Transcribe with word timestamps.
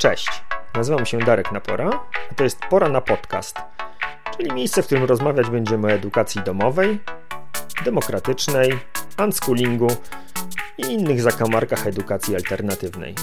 Cześć, 0.00 0.42
nazywam 0.74 1.06
się 1.06 1.18
Darek 1.18 1.52
Napora, 1.52 1.90
a 2.30 2.34
to 2.34 2.44
jest 2.44 2.58
Pora 2.70 2.88
na 2.88 3.00
Podcast, 3.00 3.56
czyli 4.36 4.52
miejsce, 4.52 4.82
w 4.82 4.86
którym 4.86 5.04
rozmawiać 5.04 5.50
będziemy 5.50 5.86
o 5.86 5.90
edukacji 5.90 6.42
domowej, 6.42 7.00
demokratycznej, 7.84 8.78
unschoolingu 9.24 9.88
i 10.78 10.82
innych 10.82 11.22
zakamarkach 11.22 11.86
edukacji 11.86 12.36
alternatywnej. 12.36 13.14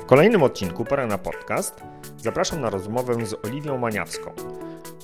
W 0.00 0.06
kolejnym 0.06 0.42
odcinku 0.42 0.84
Pora 0.84 1.06
na 1.06 1.18
Podcast 1.18 1.82
zapraszam 2.18 2.60
na 2.60 2.70
rozmowę 2.70 3.26
z 3.26 3.44
Oliwią 3.44 3.78
Maniawską, 3.78 4.32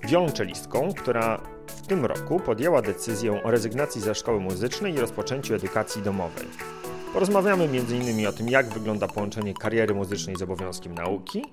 wiolonczelistką, 0.08 0.88
która 0.98 1.40
w 1.66 1.86
tym 1.86 2.06
roku 2.06 2.40
podjęła 2.40 2.82
decyzję 2.82 3.42
o 3.44 3.50
rezygnacji 3.50 4.00
ze 4.00 4.14
szkoły 4.14 4.40
muzycznej 4.40 4.94
i 4.94 5.00
rozpoczęciu 5.00 5.54
edukacji 5.54 6.02
domowej. 6.02 6.46
Porozmawiamy 7.12 7.64
m.in. 7.64 8.26
o 8.26 8.32
tym, 8.32 8.48
jak 8.48 8.68
wygląda 8.68 9.08
połączenie 9.08 9.54
kariery 9.54 9.94
muzycznej 9.94 10.36
z 10.36 10.42
obowiązkiem 10.42 10.94
nauki, 10.94 11.44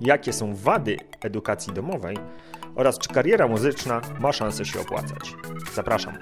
jakie 0.00 0.32
są 0.32 0.54
wady 0.54 0.96
edukacji 1.20 1.72
domowej 1.72 2.16
oraz 2.74 2.98
czy 2.98 3.08
kariera 3.08 3.48
muzyczna 3.48 4.00
ma 4.20 4.32
szansę 4.32 4.64
się 4.64 4.80
opłacać. 4.80 5.34
Zapraszam. 5.74 6.18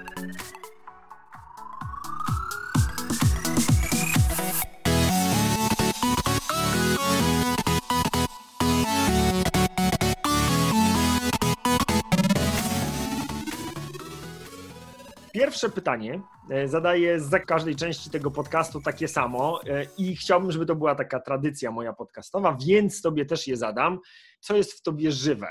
Pierwsze 15.33 15.69
pytanie 15.69 16.21
e, 16.49 16.67
zadaję 16.67 17.19
za 17.19 17.39
każdej 17.39 17.75
części 17.75 18.09
tego 18.09 18.31
podcastu 18.31 18.81
takie 18.81 19.07
samo 19.07 19.61
e, 19.67 19.85
i 19.97 20.15
chciałbym, 20.15 20.51
żeby 20.51 20.65
to 20.65 20.75
była 20.75 20.95
taka 20.95 21.19
tradycja 21.19 21.71
moja 21.71 21.93
podcastowa, 21.93 22.57
więc 22.65 23.01
tobie 23.01 23.25
też 23.25 23.47
je 23.47 23.57
zadam. 23.57 23.99
Co 24.39 24.57
jest 24.57 24.73
w 24.73 24.81
tobie 24.81 25.11
żywe? 25.11 25.47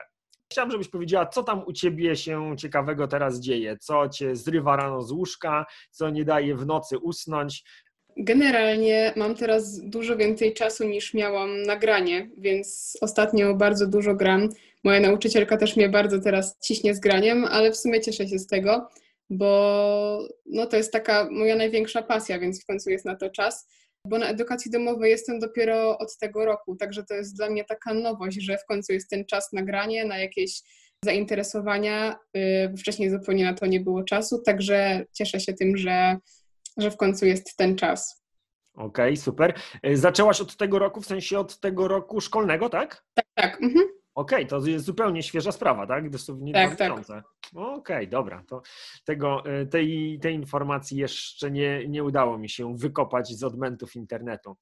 Chciałbym, 0.53 0.72
żebyś 0.72 0.89
powiedziała, 0.89 1.27
co 1.27 1.42
tam 1.42 1.62
u 1.67 1.72
ciebie 1.72 2.17
się 2.17 2.56
ciekawego 2.59 3.09
teraz 3.09 3.41
dzieje, 3.41 3.77
co 3.81 4.09
cię 4.09 4.37
zrywa 4.37 4.77
rano 4.77 5.03
z 5.03 5.12
łóżka, 5.12 5.67
co 5.91 6.11
nie 6.11 6.25
daje 6.25 6.56
w 6.56 6.67
nocy 6.67 6.98
usnąć. 6.98 7.65
Generalnie 8.17 9.12
mam 9.17 9.34
teraz 9.34 9.81
dużo 9.81 10.17
więcej 10.17 10.55
czasu 10.55 10.84
niż 10.84 11.15
miałam 11.15 11.62
na 11.62 11.77
granie, 11.77 12.31
więc 12.39 12.98
ostatnio 13.00 13.55
bardzo 13.55 13.87
dużo 13.87 14.15
gram. 14.15 14.48
Moja 14.84 15.00
nauczycielka 15.00 15.56
też 15.56 15.77
mnie 15.77 15.89
bardzo 15.89 16.20
teraz 16.20 16.59
ciśnie 16.59 16.94
z 16.94 17.00
graniem, 17.00 17.44
ale 17.44 17.72
w 17.72 17.77
sumie 17.77 18.00
cieszę 18.00 18.28
się 18.28 18.39
z 18.39 18.47
tego 18.47 18.89
bo 19.31 20.28
no, 20.47 20.67
to 20.67 20.77
jest 20.77 20.92
taka 20.92 21.28
moja 21.31 21.56
największa 21.56 22.03
pasja, 22.03 22.39
więc 22.39 22.62
w 22.62 22.67
końcu 22.67 22.91
jest 22.91 23.05
na 23.05 23.17
to 23.17 23.31
czas. 23.31 23.69
Bo 24.06 24.19
na 24.19 24.27
edukacji 24.27 24.70
domowej 24.70 25.11
jestem 25.11 25.39
dopiero 25.39 25.98
od 25.98 26.19
tego 26.19 26.45
roku, 26.45 26.77
także 26.77 27.05
to 27.05 27.14
jest 27.14 27.37
dla 27.37 27.50
mnie 27.50 27.64
taka 27.64 27.95
nowość, 27.95 28.42
że 28.42 28.59
w 28.59 28.64
końcu 28.64 28.92
jest 28.92 29.11
ten 29.11 29.25
czas 29.25 29.53
na 29.53 29.62
granie, 29.62 30.05
na 30.05 30.19
jakieś 30.19 30.62
zainteresowania. 31.05 32.17
Y, 32.37 32.77
wcześniej 32.78 33.11
zupełnie 33.11 33.45
na 33.45 33.55
to 33.55 33.67
nie 33.67 33.81
było 33.81 34.03
czasu, 34.03 34.42
także 34.42 35.05
cieszę 35.12 35.41
się 35.41 35.53
tym, 35.53 35.77
że, 35.77 36.17
że 36.77 36.91
w 36.91 36.97
końcu 36.97 37.27
jest 37.27 37.56
ten 37.56 37.77
czas. 37.77 38.22
Okej, 38.75 39.12
okay, 39.12 39.17
super. 39.17 39.55
Y, 39.87 39.97
zaczęłaś 39.97 40.41
od 40.41 40.56
tego 40.56 40.78
roku, 40.78 41.00
w 41.00 41.06
sensie 41.06 41.39
od 41.39 41.61
tego 41.61 41.89
roku 41.89 42.20
szkolnego, 42.20 42.69
tak? 42.69 43.05
Tak, 43.15 43.27
tak. 43.34 43.62
Mhm. 43.62 44.00
Okej, 44.14 44.47
okay, 44.47 44.61
to 44.61 44.66
jest 44.66 44.84
zupełnie 44.84 45.22
świeża 45.22 45.53
sprawa, 45.53 45.86
tak? 45.86 46.11
Dosłownie 46.11 46.53
tak, 46.53 46.77
tak. 46.77 46.92
Okej, 46.92 47.16
okay, 47.55 48.06
dobra. 48.06 48.44
To 48.48 48.62
tego, 49.05 49.44
e, 49.44 49.66
tej, 49.66 50.19
tej 50.22 50.34
informacji 50.34 50.98
jeszcze 50.98 51.50
nie, 51.50 51.89
nie 51.89 52.05
udało 52.05 52.38
mi 52.38 52.48
się 52.48 52.77
wykopać 52.77 53.28
z 53.28 53.44
odmentów 53.44 53.97
internetu. 53.97 54.56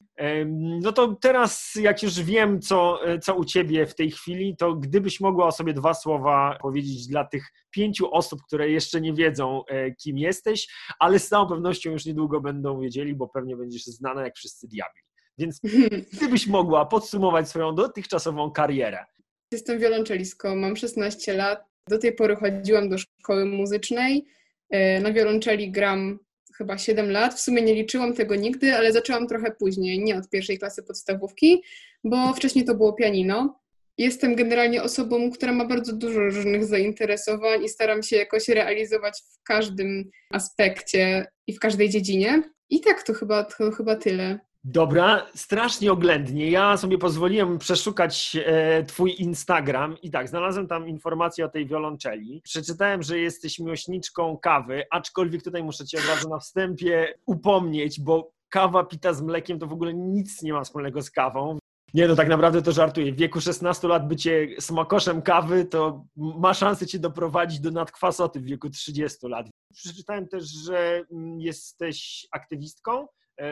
No 0.83 0.93
to 0.93 1.17
teraz, 1.21 1.75
jak 1.81 2.03
już 2.03 2.21
wiem, 2.21 2.61
co, 2.61 3.07
e, 3.07 3.19
co 3.19 3.35
u 3.35 3.45
Ciebie 3.45 3.87
w 3.87 3.95
tej 3.95 4.11
chwili, 4.11 4.57
to 4.57 4.75
gdybyś 4.75 5.21
mogła 5.21 5.47
o 5.47 5.53
sobie 5.53 5.75
dwa 5.75 5.95
słowa 5.95 6.59
powiedzieć 6.63 7.07
dla 7.07 7.25
tych 7.25 7.45
pięciu 7.71 8.15
osób, 8.15 8.41
które 8.47 8.71
jeszcze 8.71 9.01
nie 9.01 9.13
wiedzą, 9.13 9.63
e, 9.67 9.91
kim 9.91 10.19
jesteś, 10.19 10.69
ale 10.99 11.19
z 11.19 11.29
całą 11.29 11.47
pewnością 11.47 11.91
już 11.91 12.07
niedługo 12.07 12.41
będą 12.41 12.81
wiedzieli, 12.81 13.15
bo 13.15 13.29
pewnie 13.29 13.57
będziesz 13.57 13.85
znana 13.85 14.23
jak 14.23 14.37
wszyscy 14.37 14.69
diabli. 14.69 15.03
Więc 15.39 15.61
gdybyś 16.13 16.47
mogła 16.47 16.87
podsumować 16.87 17.49
swoją 17.49 17.75
dotychczasową 17.75 18.51
karierę, 18.51 19.05
Jestem 19.53 19.79
wiolonczelistką, 19.79 20.57
mam 20.57 20.77
16 20.77 21.35
lat. 21.35 21.65
Do 21.89 21.99
tej 21.99 22.13
pory 22.13 22.37
chodziłam 22.37 22.89
do 22.89 22.99
szkoły 22.99 23.45
muzycznej. 23.45 24.27
E, 24.71 25.01
na 25.01 25.13
wiolonczeli 25.13 25.71
gram 25.71 26.19
chyba 26.55 26.79
7 26.79 27.11
lat. 27.11 27.35
W 27.35 27.41
sumie 27.41 27.63
nie 27.63 27.75
liczyłam 27.75 28.15
tego 28.15 28.35
nigdy, 28.35 28.77
ale 28.77 28.93
zaczęłam 28.93 29.27
trochę 29.27 29.51
później, 29.51 29.99
nie 30.05 30.17
od 30.17 30.29
pierwszej 30.29 30.59
klasy 30.59 30.83
podstawówki, 30.83 31.63
bo 32.05 32.33
wcześniej 32.33 32.65
to 32.65 32.75
było 32.75 32.93
pianino. 32.93 33.61
Jestem 33.99 34.35
generalnie 34.35 34.83
osobą, 34.83 35.31
która 35.31 35.53
ma 35.53 35.65
bardzo 35.65 35.93
dużo 35.93 36.21
różnych 36.21 36.65
zainteresowań 36.65 37.65
i 37.65 37.69
staram 37.69 38.03
się 38.03 38.17
jakoś 38.17 38.49
realizować 38.49 39.23
w 39.23 39.43
każdym 39.43 40.11
aspekcie 40.31 41.27
i 41.47 41.53
w 41.53 41.59
każdej 41.59 41.91
dziedzinie. 41.91 42.43
I 42.71 42.81
tak 42.81 43.03
to 43.03 43.15
chyba, 43.15 43.45
to 43.45 43.71
chyba 43.71 43.97
tyle. 43.97 44.39
Dobra, 44.71 45.27
strasznie 45.35 45.93
oględnie. 45.93 46.51
Ja 46.51 46.77
sobie 46.77 46.99
pozwoliłem 46.99 47.59
przeszukać 47.59 48.37
e, 48.47 48.85
Twój 48.85 49.15
Instagram 49.19 49.97
i 50.03 50.11
tak, 50.11 50.29
znalazłem 50.29 50.67
tam 50.67 50.89
informację 50.89 51.45
o 51.45 51.49
tej 51.49 51.67
wiolonczeli. 51.67 52.41
Przeczytałem, 52.45 53.03
że 53.03 53.19
jesteś 53.19 53.59
miłośniczką 53.59 54.37
kawy, 54.37 54.85
aczkolwiek 54.91 55.43
tutaj 55.43 55.63
muszę 55.63 55.87
Cię 55.87 55.99
od 55.99 56.07
razu 56.07 56.29
na 56.29 56.39
wstępie 56.39 57.15
upomnieć, 57.27 58.01
bo 58.01 58.33
kawa 58.49 58.85
pita 58.85 59.13
z 59.13 59.23
mlekiem 59.23 59.59
to 59.59 59.67
w 59.67 59.73
ogóle 59.73 59.95
nic 59.95 60.43
nie 60.43 60.53
ma 60.53 60.65
wspólnego 60.65 61.03
z 61.03 61.11
kawą. 61.11 61.59
Nie, 61.95 62.09
no 62.09 62.17
tak 62.17 62.29
naprawdę 62.29 62.63
to 62.63 62.73
żartuję. 62.73 63.13
W 63.13 63.17
wieku 63.17 63.41
16 63.41 63.89
lat 63.89 64.09
bycie 64.09 64.49
smakoszem 64.61 65.23
kawy 65.23 65.65
to 65.65 66.05
ma 66.17 66.55
szansę 66.55 66.87
Cię 66.87 66.99
doprowadzić 66.99 67.61
do 67.61 67.71
nadkwasoty 67.71 68.41
w 68.41 68.45
wieku 68.45 68.71
30 68.71 69.27
lat. 69.27 69.47
Przeczytałem 69.75 70.29
też, 70.29 70.45
że 70.45 71.05
mm, 71.13 71.41
jesteś 71.41 72.27
aktywistką 72.33 73.07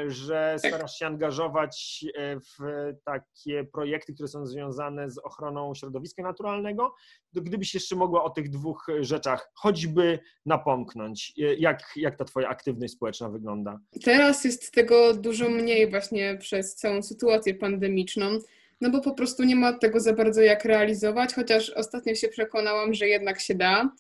że 0.07 0.57
tak. 0.63 0.71
starasz 0.71 0.99
się 0.99 1.07
angażować 1.07 2.05
e, 2.15 2.41
w 2.41 2.57
takie 3.05 3.65
projekty, 3.65 4.15
które 4.15 4.29
są 4.29 4.47
związane 4.47 5.11
z 5.11 5.19
ochroną 5.19 5.75
środowiska 5.75 6.23
naturalnego. 6.23 6.95
Gdybyś 7.33 7.75
jeszcze 7.75 7.97
mogła 7.97 8.25
o 8.25 8.31
tych 8.31 8.51
dwóch 8.51 8.87
rzeczach 9.01 9.51
choćby 9.55 10.19
napomknąć, 10.47 11.33
e, 11.39 11.55
jak, 11.55 11.93
jak 11.97 12.17
ta 12.17 12.25
Twoja 12.25 12.49
aktywność 12.49 12.93
społeczna 12.93 13.29
wygląda? 13.29 13.79
Teraz 14.05 14.45
jest 14.45 14.73
tego 14.73 15.15
dużo 15.15 15.49
mniej 15.49 15.91
właśnie 15.91 16.39
przez 16.39 16.75
całą 16.75 17.03
sytuację 17.03 17.55
pandemiczną. 17.55 18.39
No 18.81 18.91
bo 18.91 19.01
po 19.01 19.15
prostu 19.15 19.45
nie 19.45 19.57
ma 19.57 19.73
tego 19.73 20.01
za 20.01 20.13
bardzo 20.13 20.43
jak 20.43 20.65
realizować, 20.65 21.35
chociaż 21.35 21.71
ostatnio 21.71 22.15
się 22.15 22.29
przekonałam, 22.29 22.95
że 22.95 23.09
jednak 23.09 23.41
się 23.41 23.55
da. 23.55 23.91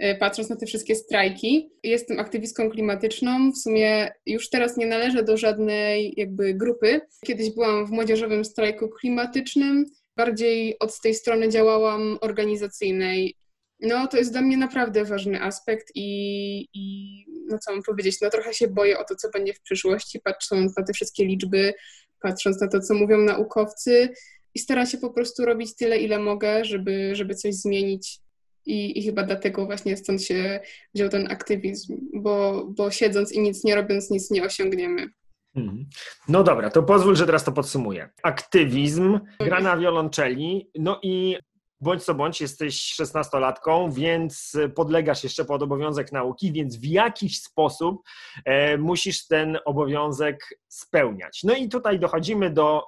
E, 0.00 0.14
patrząc 0.14 0.48
na 0.48 0.56
te 0.56 0.66
wszystkie 0.66 0.94
strajki. 0.94 1.70
Jestem 1.82 2.18
aktywistką 2.18 2.70
klimatyczną, 2.70 3.52
w 3.52 3.58
sumie 3.58 4.12
już 4.26 4.50
teraz 4.50 4.76
nie 4.76 4.86
należę 4.86 5.22
do 5.22 5.36
żadnej 5.36 6.14
jakby 6.16 6.54
grupy. 6.54 7.00
Kiedyś 7.24 7.50
byłam 7.50 7.86
w 7.86 7.90
młodzieżowym 7.90 8.44
strajku 8.44 8.88
klimatycznym, 8.88 9.84
bardziej 10.16 10.78
od 10.78 11.00
tej 11.00 11.14
strony 11.14 11.48
działałam 11.48 12.18
organizacyjnej. 12.20 13.34
No, 13.80 14.06
to 14.06 14.16
jest 14.16 14.32
dla 14.32 14.40
mnie 14.40 14.56
naprawdę 14.56 15.04
ważny 15.04 15.42
aspekt 15.42 15.86
i, 15.94 16.60
i 16.74 17.24
no 17.50 17.58
co 17.58 17.72
mam 17.72 17.82
powiedzieć, 17.82 18.20
no 18.20 18.30
trochę 18.30 18.54
się 18.54 18.68
boję 18.68 18.98
o 18.98 19.04
to, 19.04 19.14
co 19.14 19.30
będzie 19.30 19.54
w 19.54 19.60
przyszłości, 19.60 20.20
patrząc 20.24 20.76
na 20.76 20.84
te 20.84 20.92
wszystkie 20.92 21.24
liczby, 21.24 21.74
patrząc 22.22 22.60
na 22.60 22.68
to, 22.68 22.80
co 22.80 22.94
mówią 22.94 23.18
naukowcy 23.18 24.08
i 24.54 24.58
staram 24.58 24.86
się 24.86 24.98
po 24.98 25.10
prostu 25.10 25.44
robić 25.44 25.76
tyle, 25.76 25.98
ile 25.98 26.18
mogę, 26.18 26.64
żeby, 26.64 27.16
żeby 27.16 27.34
coś 27.34 27.54
zmienić 27.54 28.20
i, 28.66 28.98
I, 28.98 29.02
chyba 29.02 29.22
dlatego 29.22 29.66
właśnie 29.66 29.96
stąd 29.96 30.22
się 30.22 30.60
wziął 30.94 31.08
ten 31.08 31.32
aktywizm, 31.32 31.96
bo, 32.14 32.66
bo 32.76 32.90
siedząc 32.90 33.32
i 33.32 33.40
nic 33.40 33.64
nie 33.64 33.74
robiąc, 33.74 34.10
nic 34.10 34.30
nie 34.30 34.44
osiągniemy. 34.44 35.08
Mhm. 35.56 35.86
No 36.28 36.44
dobra, 36.44 36.70
to 36.70 36.82
pozwól, 36.82 37.16
że 37.16 37.26
teraz 37.26 37.44
to 37.44 37.52
podsumuję. 37.52 38.08
Aktywizm, 38.22 39.20
gra 39.40 39.60
na 39.60 39.76
wiolonczeli, 39.76 40.70
no 40.78 41.00
i 41.02 41.36
bądź 41.80 42.04
co 42.04 42.14
bądź 42.14 42.40
jesteś 42.40 42.82
szesnastolatką, 42.82 43.90
więc 43.90 44.56
podlegasz 44.74 45.24
jeszcze 45.24 45.44
pod 45.44 45.62
obowiązek 45.62 46.12
nauki, 46.12 46.52
więc 46.52 46.76
w 46.76 46.84
jakiś 46.84 47.40
sposób 47.40 48.02
e, 48.44 48.78
musisz 48.78 49.26
ten 49.26 49.58
obowiązek 49.64 50.60
spełniać. 50.68 51.40
No 51.44 51.54
i 51.54 51.68
tutaj 51.68 51.98
dochodzimy 51.98 52.50
do 52.50 52.82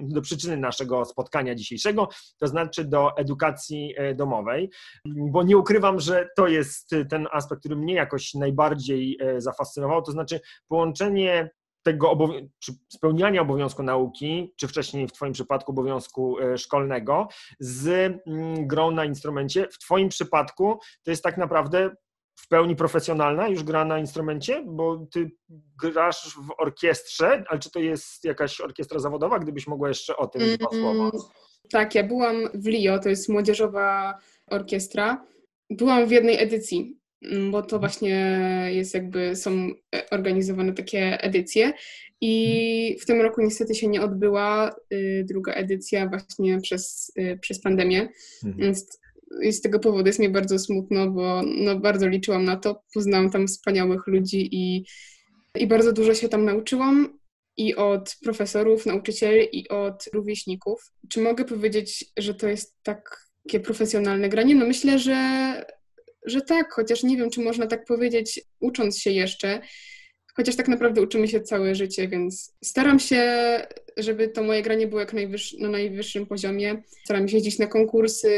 do 0.00 0.20
przyczyny 0.22 0.56
naszego 0.56 1.04
spotkania 1.04 1.54
dzisiejszego, 1.54 2.08
to 2.38 2.46
znaczy 2.46 2.84
do 2.84 3.16
edukacji 3.16 3.94
e, 3.96 4.14
domowej, 4.14 4.70
bo 5.04 5.42
nie 5.42 5.56
ukrywam, 5.56 6.00
że 6.00 6.28
to 6.36 6.48
jest 6.48 6.94
ten 7.10 7.28
aspekt, 7.32 7.60
który 7.60 7.76
mnie 7.76 7.94
jakoś 7.94 8.34
najbardziej 8.34 9.18
e, 9.20 9.40
zafascynował, 9.40 10.02
to 10.02 10.12
znaczy 10.12 10.40
połączenie 10.68 11.50
tego 11.82 12.10
obowią- 12.10 12.48
spełniania 12.88 13.42
obowiązku 13.42 13.82
nauki, 13.82 14.54
czy 14.56 14.68
wcześniej 14.68 15.08
w 15.08 15.12
Twoim 15.12 15.32
przypadku 15.32 15.72
obowiązku 15.72 16.38
e, 16.40 16.58
szkolnego, 16.58 17.28
z 17.60 17.88
mm, 18.26 18.66
grą 18.66 18.90
na 18.90 19.04
instrumencie. 19.04 19.68
W 19.72 19.78
Twoim 19.78 20.08
przypadku 20.08 20.78
to 21.02 21.10
jest 21.10 21.22
tak 21.22 21.38
naprawdę 21.38 21.90
w 22.38 22.48
pełni 22.48 22.76
profesjonalna, 22.76 23.48
już 23.48 23.62
gra 23.62 23.84
na 23.84 23.98
instrumencie, 23.98 24.64
bo 24.66 25.06
ty 25.12 25.30
grasz 25.82 26.34
w 26.34 26.60
orkiestrze, 26.60 27.44
ale 27.48 27.60
czy 27.60 27.70
to 27.70 27.80
jest 27.80 28.24
jakaś 28.24 28.60
orkiestra 28.60 28.98
zawodowa? 28.98 29.38
Gdybyś 29.38 29.66
mogła 29.66 29.88
jeszcze 29.88 30.16
o 30.16 30.26
tym 30.26 30.42
dwa 30.56 30.68
mm, 30.72 30.82
słowa. 30.82 31.18
Tak, 31.70 31.94
ja 31.94 32.04
byłam 32.04 32.36
w 32.54 32.66
LIO, 32.66 32.98
to 32.98 33.08
jest 33.08 33.28
młodzieżowa 33.28 34.14
orkiestra. 34.50 35.24
Byłam 35.70 36.06
w 36.06 36.10
jednej 36.10 36.42
edycji, 36.42 36.98
mm, 37.22 37.50
bo 37.50 37.62
to 37.62 37.78
właśnie 37.78 38.16
jest 38.72 38.94
jakby, 38.94 39.36
są 39.36 39.68
organizowane 40.10 40.72
takie 40.72 41.20
edycje 41.20 41.72
i 42.20 42.96
w 43.00 43.06
tym 43.06 43.20
roku 43.20 43.40
niestety 43.42 43.74
się 43.74 43.88
nie 43.88 44.02
odbyła 44.02 44.76
y, 44.92 45.24
druga 45.28 45.52
edycja 45.52 46.08
właśnie 46.08 46.60
przez, 46.60 47.12
y, 47.18 47.38
przez 47.40 47.60
pandemię, 47.60 48.08
mhm. 48.44 48.56
więc 48.66 49.00
i 49.42 49.52
z 49.52 49.60
tego 49.60 49.78
powodu 49.78 50.06
jest 50.06 50.18
mi 50.18 50.28
bardzo 50.28 50.58
smutno, 50.58 51.10
bo 51.10 51.42
no, 51.42 51.80
bardzo 51.80 52.08
liczyłam 52.08 52.44
na 52.44 52.56
to. 52.56 52.82
Poznałam 52.94 53.30
tam 53.30 53.46
wspaniałych 53.46 54.06
ludzi 54.06 54.48
i, 54.52 54.84
i 55.54 55.66
bardzo 55.66 55.92
dużo 55.92 56.14
się 56.14 56.28
tam 56.28 56.44
nauczyłam 56.44 57.18
i 57.56 57.74
od 57.74 58.16
profesorów, 58.24 58.86
nauczycieli 58.86 59.58
i 59.58 59.68
od 59.68 60.04
rówieśników. 60.12 60.92
Czy 61.08 61.20
mogę 61.20 61.44
powiedzieć, 61.44 62.04
że 62.16 62.34
to 62.34 62.48
jest 62.48 62.76
takie 62.82 63.60
profesjonalne 63.60 64.28
granie? 64.28 64.54
No 64.54 64.66
myślę, 64.66 64.98
że, 64.98 65.64
że 66.26 66.40
tak, 66.40 66.72
chociaż 66.72 67.02
nie 67.02 67.16
wiem, 67.16 67.30
czy 67.30 67.40
można 67.40 67.66
tak 67.66 67.84
powiedzieć, 67.84 68.40
ucząc 68.60 68.98
się 68.98 69.10
jeszcze. 69.10 69.60
Chociaż 70.38 70.56
tak 70.56 70.68
naprawdę 70.68 71.02
uczymy 71.02 71.28
się 71.28 71.40
całe 71.40 71.74
życie, 71.74 72.08
więc 72.08 72.54
staram 72.64 72.98
się, 72.98 73.22
żeby 73.96 74.28
to 74.28 74.42
moje 74.42 74.62
granie 74.62 74.86
było 74.86 75.00
jak 75.00 75.14
na 75.58 75.68
najwyższym 75.68 76.26
poziomie. 76.26 76.82
Staram 77.04 77.28
się 77.28 77.36
jeździć 77.36 77.58
na 77.58 77.66
konkursy, 77.66 78.30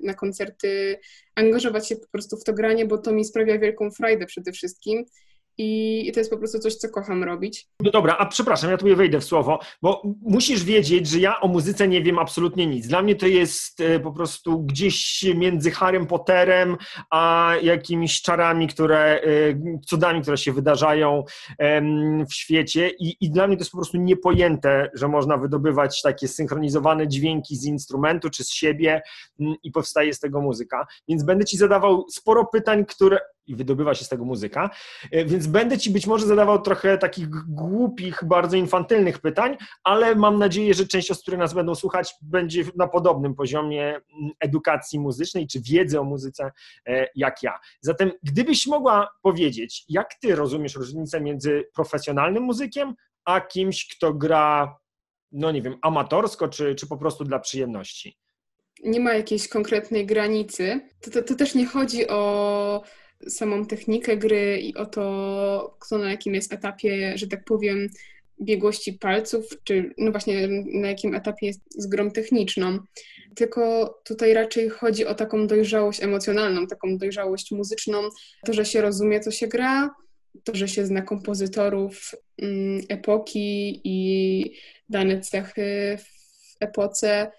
na 0.00 0.14
koncerty, 0.14 0.98
angażować 1.34 1.88
się 1.88 1.96
po 1.96 2.06
prostu 2.08 2.36
w 2.36 2.44
to 2.44 2.52
granie, 2.52 2.86
bo 2.86 2.98
to 2.98 3.12
mi 3.12 3.24
sprawia 3.24 3.58
wielką 3.58 3.90
frajdę 3.90 4.26
przede 4.26 4.52
wszystkim 4.52 5.04
i, 5.58 6.10
to 6.14 6.20
jest 6.20 6.30
po 6.30 6.38
prostu 6.38 6.58
coś, 6.58 6.74
co 6.74 6.88
kocham 6.88 7.24
robić. 7.24 7.68
No 7.80 7.90
dobra, 7.90 8.16
a 8.18 8.26
przepraszam, 8.26 8.70
ja 8.70 8.76
tobie 8.76 8.96
wejdę 8.96 9.20
w 9.20 9.24
słowo, 9.24 9.58
bo 9.82 10.02
musisz 10.22 10.64
wiedzieć, 10.64 11.08
że 11.08 11.18
ja 11.18 11.40
o 11.40 11.48
muzyce 11.48 11.88
nie 11.88 12.02
wiem 12.02 12.18
absolutnie 12.18 12.66
nic. 12.66 12.86
Dla 12.86 13.02
mnie 13.02 13.14
to 13.14 13.26
jest 13.26 13.80
e, 13.80 14.00
po 14.00 14.12
prostu 14.12 14.62
gdzieś 14.62 15.24
między 15.34 15.70
Harrym 15.70 16.06
Potterem 16.06 16.76
a 17.10 17.52
jakimiś 17.62 18.22
czarami, 18.22 18.68
które, 18.68 18.98
e, 18.98 19.20
cudami, 19.86 20.22
które 20.22 20.38
się 20.38 20.52
wydarzają 20.52 21.24
w 22.30 22.34
świecie 22.34 22.90
I, 22.98 23.16
i 23.20 23.30
dla 23.30 23.46
mnie 23.46 23.56
to 23.56 23.60
jest 23.60 23.70
po 23.70 23.78
prostu 23.78 23.96
niepojęte, 23.98 24.90
że 24.94 25.08
można 25.08 25.36
wydobywać 25.36 26.02
takie 26.02 26.28
synchronizowane 26.28 27.08
dźwięki 27.08 27.56
z 27.56 27.64
instrumentu 27.64 28.30
czy 28.30 28.44
z 28.44 28.50
siebie 28.50 29.02
mm, 29.40 29.54
i 29.62 29.70
powstaje 29.70 30.14
z 30.14 30.20
tego 30.20 30.40
muzyka. 30.40 30.86
Więc 31.08 31.24
będę 31.24 31.44
ci 31.44 31.56
zadawał 31.56 32.06
sporo 32.10 32.46
pytań, 32.46 32.84
które 32.84 33.18
i 33.46 33.56
wydobywa 33.56 33.94
się 33.94 34.04
z 34.04 34.08
tego 34.08 34.24
muzyka. 34.24 34.70
E, 35.10 35.24
więc 35.24 35.46
będę 35.46 35.78
Ci 35.78 35.90
być 35.90 36.06
może 36.06 36.26
zadawał 36.26 36.62
trochę 36.62 36.98
takich 36.98 37.28
głupich, 37.48 38.24
bardzo 38.24 38.56
infantylnych 38.56 39.18
pytań, 39.18 39.56
ale 39.84 40.14
mam 40.14 40.38
nadzieję, 40.38 40.74
że 40.74 40.86
część 40.86 41.10
osób, 41.10 41.22
które 41.22 41.36
nas 41.36 41.54
będą 41.54 41.74
słuchać, 41.74 42.14
będzie 42.22 42.64
na 42.76 42.88
podobnym 42.88 43.34
poziomie 43.34 43.86
mm, 43.88 44.30
edukacji 44.40 45.00
muzycznej 45.00 45.46
czy 45.46 45.60
wiedzy 45.60 46.00
o 46.00 46.04
muzyce 46.04 46.52
e, 46.86 47.06
jak 47.14 47.42
ja. 47.42 47.58
Zatem, 47.80 48.12
gdybyś 48.22 48.66
mogła 48.66 49.08
powiedzieć, 49.22 49.84
jak 49.88 50.14
Ty 50.20 50.36
rozumiesz 50.36 50.74
różnicę 50.74 51.20
między 51.20 51.64
profesjonalnym 51.74 52.42
muzykiem, 52.42 52.94
a 53.24 53.40
kimś, 53.40 53.88
kto 53.96 54.14
gra, 54.14 54.76
no 55.32 55.52
nie 55.52 55.62
wiem, 55.62 55.76
amatorsko, 55.82 56.48
czy, 56.48 56.74
czy 56.74 56.86
po 56.86 56.96
prostu 56.96 57.24
dla 57.24 57.38
przyjemności? 57.38 58.18
Nie 58.84 59.00
ma 59.00 59.14
jakiejś 59.14 59.48
konkretnej 59.48 60.06
granicy. 60.06 60.80
To, 61.00 61.10
to, 61.10 61.22
to 61.22 61.34
też 61.34 61.54
nie 61.54 61.66
chodzi 61.66 62.08
o 62.08 62.82
samą 63.28 63.66
technikę 63.66 64.16
gry 64.16 64.58
i 64.60 64.74
o 64.74 64.86
to, 64.86 65.76
kto 65.80 65.98
na 65.98 66.10
jakim 66.10 66.34
jest 66.34 66.52
etapie, 66.52 67.12
że 67.18 67.26
tak 67.26 67.44
powiem, 67.44 67.88
biegłości 68.40 68.92
palców, 68.92 69.48
czy 69.64 69.94
no 69.98 70.10
właśnie 70.10 70.48
na 70.66 70.88
jakim 70.88 71.14
etapie 71.14 71.46
jest 71.46 71.60
z 71.82 71.86
grą 71.86 72.10
techniczną. 72.10 72.78
Tylko 73.34 73.94
tutaj 74.04 74.34
raczej 74.34 74.68
chodzi 74.68 75.06
o 75.06 75.14
taką 75.14 75.46
dojrzałość 75.46 76.02
emocjonalną, 76.02 76.66
taką 76.66 76.98
dojrzałość 76.98 77.52
muzyczną, 77.52 78.08
to, 78.46 78.52
że 78.52 78.64
się 78.64 78.80
rozumie, 78.80 79.20
co 79.20 79.30
się 79.30 79.46
gra, 79.46 79.94
to, 80.44 80.54
że 80.54 80.68
się 80.68 80.86
zna 80.86 81.02
kompozytorów 81.02 82.10
mm, 82.38 82.80
epoki 82.88 83.80
i 83.84 84.58
dane 84.88 85.20
cechy 85.20 85.98
w 85.98 86.56
epoce, 86.60 87.30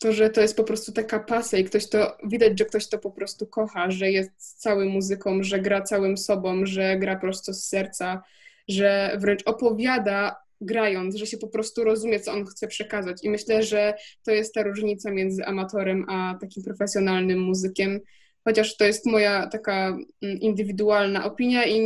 to, 0.00 0.12
że 0.12 0.30
to 0.30 0.40
jest 0.40 0.56
po 0.56 0.64
prostu 0.64 0.92
taka 0.92 1.20
pasja 1.20 1.58
i 1.58 1.64
ktoś 1.64 1.88
to, 1.88 2.16
widać, 2.24 2.58
że 2.58 2.64
ktoś 2.64 2.88
to 2.88 2.98
po 2.98 3.10
prostu 3.10 3.46
kocha, 3.46 3.90
że 3.90 4.10
jest 4.10 4.60
całym 4.60 4.88
muzyką, 4.88 5.42
że 5.42 5.58
gra 5.58 5.82
całym 5.82 6.16
sobą, 6.16 6.66
że 6.66 6.96
gra 6.98 7.16
prosto 7.16 7.54
z 7.54 7.64
serca, 7.64 8.22
że 8.68 9.16
wręcz 9.20 9.42
opowiada 9.44 10.36
grając, 10.60 11.16
że 11.16 11.26
się 11.26 11.38
po 11.38 11.48
prostu 11.48 11.84
rozumie, 11.84 12.20
co 12.20 12.32
on 12.32 12.46
chce 12.46 12.68
przekazać. 12.68 13.24
I 13.24 13.30
myślę, 13.30 13.62
że 13.62 13.94
to 14.24 14.30
jest 14.30 14.54
ta 14.54 14.62
różnica 14.62 15.10
między 15.10 15.44
amatorem 15.44 16.04
a 16.08 16.38
takim 16.40 16.62
profesjonalnym 16.62 17.38
muzykiem, 17.38 18.00
chociaż 18.44 18.76
to 18.76 18.84
jest 18.84 19.06
moja 19.06 19.46
taka 19.46 19.88
mm, 20.22 20.40
indywidualna 20.40 21.24
opinia 21.24 21.66
i 21.66 21.80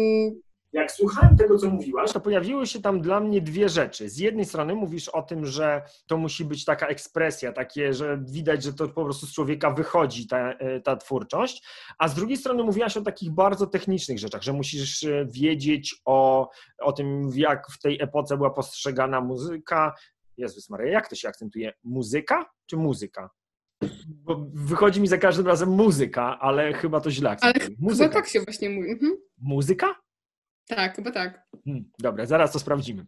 jak 0.73 0.93
słuchałem 0.93 1.37
tego, 1.37 1.59
co 1.59 1.71
mówiłaś, 1.71 2.13
to 2.13 2.21
pojawiły 2.21 2.67
się 2.67 2.81
tam 2.81 3.01
dla 3.01 3.21
mnie 3.21 3.41
dwie 3.41 3.69
rzeczy. 3.69 4.09
Z 4.09 4.19
jednej 4.19 4.45
strony 4.45 4.75
mówisz 4.75 5.09
o 5.09 5.23
tym, 5.23 5.47
że 5.47 5.83
to 6.07 6.17
musi 6.17 6.45
być 6.45 6.65
taka 6.65 6.87
ekspresja, 6.87 7.53
takie, 7.53 7.95
że 7.95 8.19
widać, 8.23 8.63
że 8.63 8.73
to 8.73 8.89
po 8.89 9.05
prostu 9.05 9.27
z 9.27 9.33
człowieka 9.33 9.71
wychodzi 9.71 10.27
ta, 10.27 10.53
e, 10.53 10.81
ta 10.81 10.97
twórczość, 10.97 11.67
a 11.99 12.09
z 12.09 12.15
drugiej 12.15 12.37
strony 12.37 12.63
mówiłaś 12.63 12.97
o 12.97 13.03
takich 13.03 13.31
bardzo 13.31 13.67
technicznych 13.67 14.19
rzeczach, 14.19 14.43
że 14.43 14.53
musisz 14.53 15.05
e, 15.05 15.27
wiedzieć 15.31 15.97
o, 16.05 16.51
o 16.79 16.93
tym, 16.93 17.31
jak 17.35 17.67
w 17.71 17.79
tej 17.79 18.03
epoce 18.03 18.37
była 18.37 18.51
postrzegana 18.51 19.21
muzyka. 19.21 19.95
Jezus 20.37 20.71
Maria, 20.71 20.93
jak 20.93 21.09
to 21.09 21.17
się 21.17 21.29
akcentuje? 21.29 21.73
Muzyka 21.85 22.51
czy 22.67 22.77
muzyka? 22.77 23.31
Bo 24.09 24.47
wychodzi 24.55 25.01
mi 25.01 25.09
za 25.09 25.19
każdym 25.19 25.47
razem 25.47 25.69
muzyka, 25.69 26.39
ale 26.41 26.73
chyba 26.73 27.01
to 27.01 27.11
źle 27.11 27.31
akcentuję. 27.31 27.67
Ale 27.67 27.75
muzyka. 27.79 28.09
chyba 28.09 28.21
tak 28.21 28.29
się 28.29 28.41
właśnie 28.41 28.71
mówi. 28.71 28.91
Mhm. 28.91 29.13
Muzyka? 29.39 29.95
Tak, 30.69 30.97
chyba 30.97 31.11
tak. 31.11 31.49
Hmm, 31.65 31.85
dobra, 31.99 32.27
zaraz 32.27 32.53
to 32.53 32.59
sprawdzimy. 32.59 33.07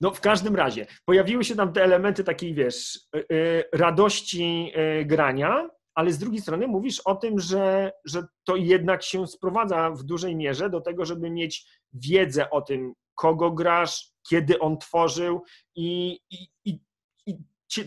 No 0.00 0.10
w 0.10 0.20
każdym 0.20 0.56
razie, 0.56 0.86
pojawiły 1.04 1.44
się 1.44 1.56
tam 1.56 1.72
te 1.72 1.84
elementy 1.84 2.24
takiej, 2.24 2.54
wiesz, 2.54 3.00
yy, 3.14 3.64
radości 3.72 4.72
yy, 4.76 5.04
grania, 5.04 5.68
ale 5.94 6.12
z 6.12 6.18
drugiej 6.18 6.40
strony 6.40 6.66
mówisz 6.66 7.00
o 7.00 7.14
tym, 7.14 7.40
że, 7.40 7.92
że 8.04 8.22
to 8.44 8.56
jednak 8.56 9.02
się 9.02 9.26
sprowadza 9.26 9.90
w 9.90 10.02
dużej 10.02 10.36
mierze 10.36 10.70
do 10.70 10.80
tego, 10.80 11.04
żeby 11.04 11.30
mieć 11.30 11.66
wiedzę 11.92 12.50
o 12.50 12.60
tym, 12.60 12.94
kogo 13.14 13.50
grasz, 13.50 14.12
kiedy 14.28 14.58
on 14.58 14.78
tworzył 14.78 15.42
i, 15.76 16.18
i, 16.30 16.48
i, 16.64 16.78
i 17.26 17.38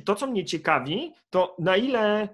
to, 0.06 0.16
co 0.16 0.28
mnie 0.28 0.46
ciekawi, 0.46 1.14
to 1.30 1.56
na 1.60 1.78
ile 1.78 2.30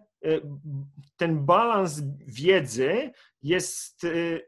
ten 1.17 1.45
balans 1.45 2.01
wiedzy 2.27 3.11
jest 3.41 4.03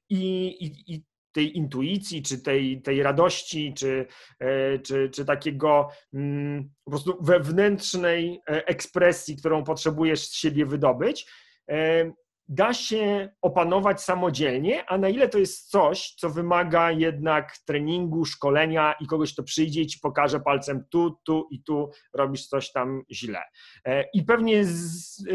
i, 0.10 0.48
i, 0.60 0.94
i 0.94 1.04
tej 1.32 1.58
intuicji, 1.58 2.22
czy 2.22 2.42
tej, 2.42 2.82
tej 2.82 3.04
radości, 3.04 3.74
czy, 3.78 4.06
e, 4.40 4.80
czy, 4.80 5.10
czy 5.10 5.26
takiego 5.26 5.90
mm, 6.14 6.70
po 6.84 6.92
prostu 6.92 7.18
wewnętrznej 7.22 8.40
e, 8.50 8.68
ekspresji, 8.68 9.38
którą 9.38 9.64
potrzebujesz 9.64 10.28
z 10.28 10.34
siebie 10.34 10.66
wydobyć, 10.66 11.26
e, 11.70 12.12
da 12.52 12.74
się 12.74 13.30
opanować 13.42 14.02
samodzielnie, 14.02 14.86
a 14.86 14.98
na 14.98 15.10
ile 15.10 15.30
to 15.30 15.38
jest 15.38 15.70
coś, 15.70 16.16
co 16.18 16.30
wymaga 16.30 16.92
jednak 16.92 17.58
treningu, 17.66 18.26
szkolenia 18.26 18.94
i 19.00 19.08
kogoś, 19.08 19.34
kto 19.34 19.44
przyjdzie 19.44 19.82
i 19.82 19.88
ci 19.88 20.00
pokaże 20.00 20.40
palcem 20.40 20.86
tu, 20.90 21.18
tu 21.26 21.48
i 21.52 21.64
tu 21.64 21.90
robisz 22.14 22.48
coś 22.48 22.72
tam 22.72 23.04
źle. 23.12 23.42
E, 23.86 24.04
I 24.14 24.24
pewnie 24.24 24.66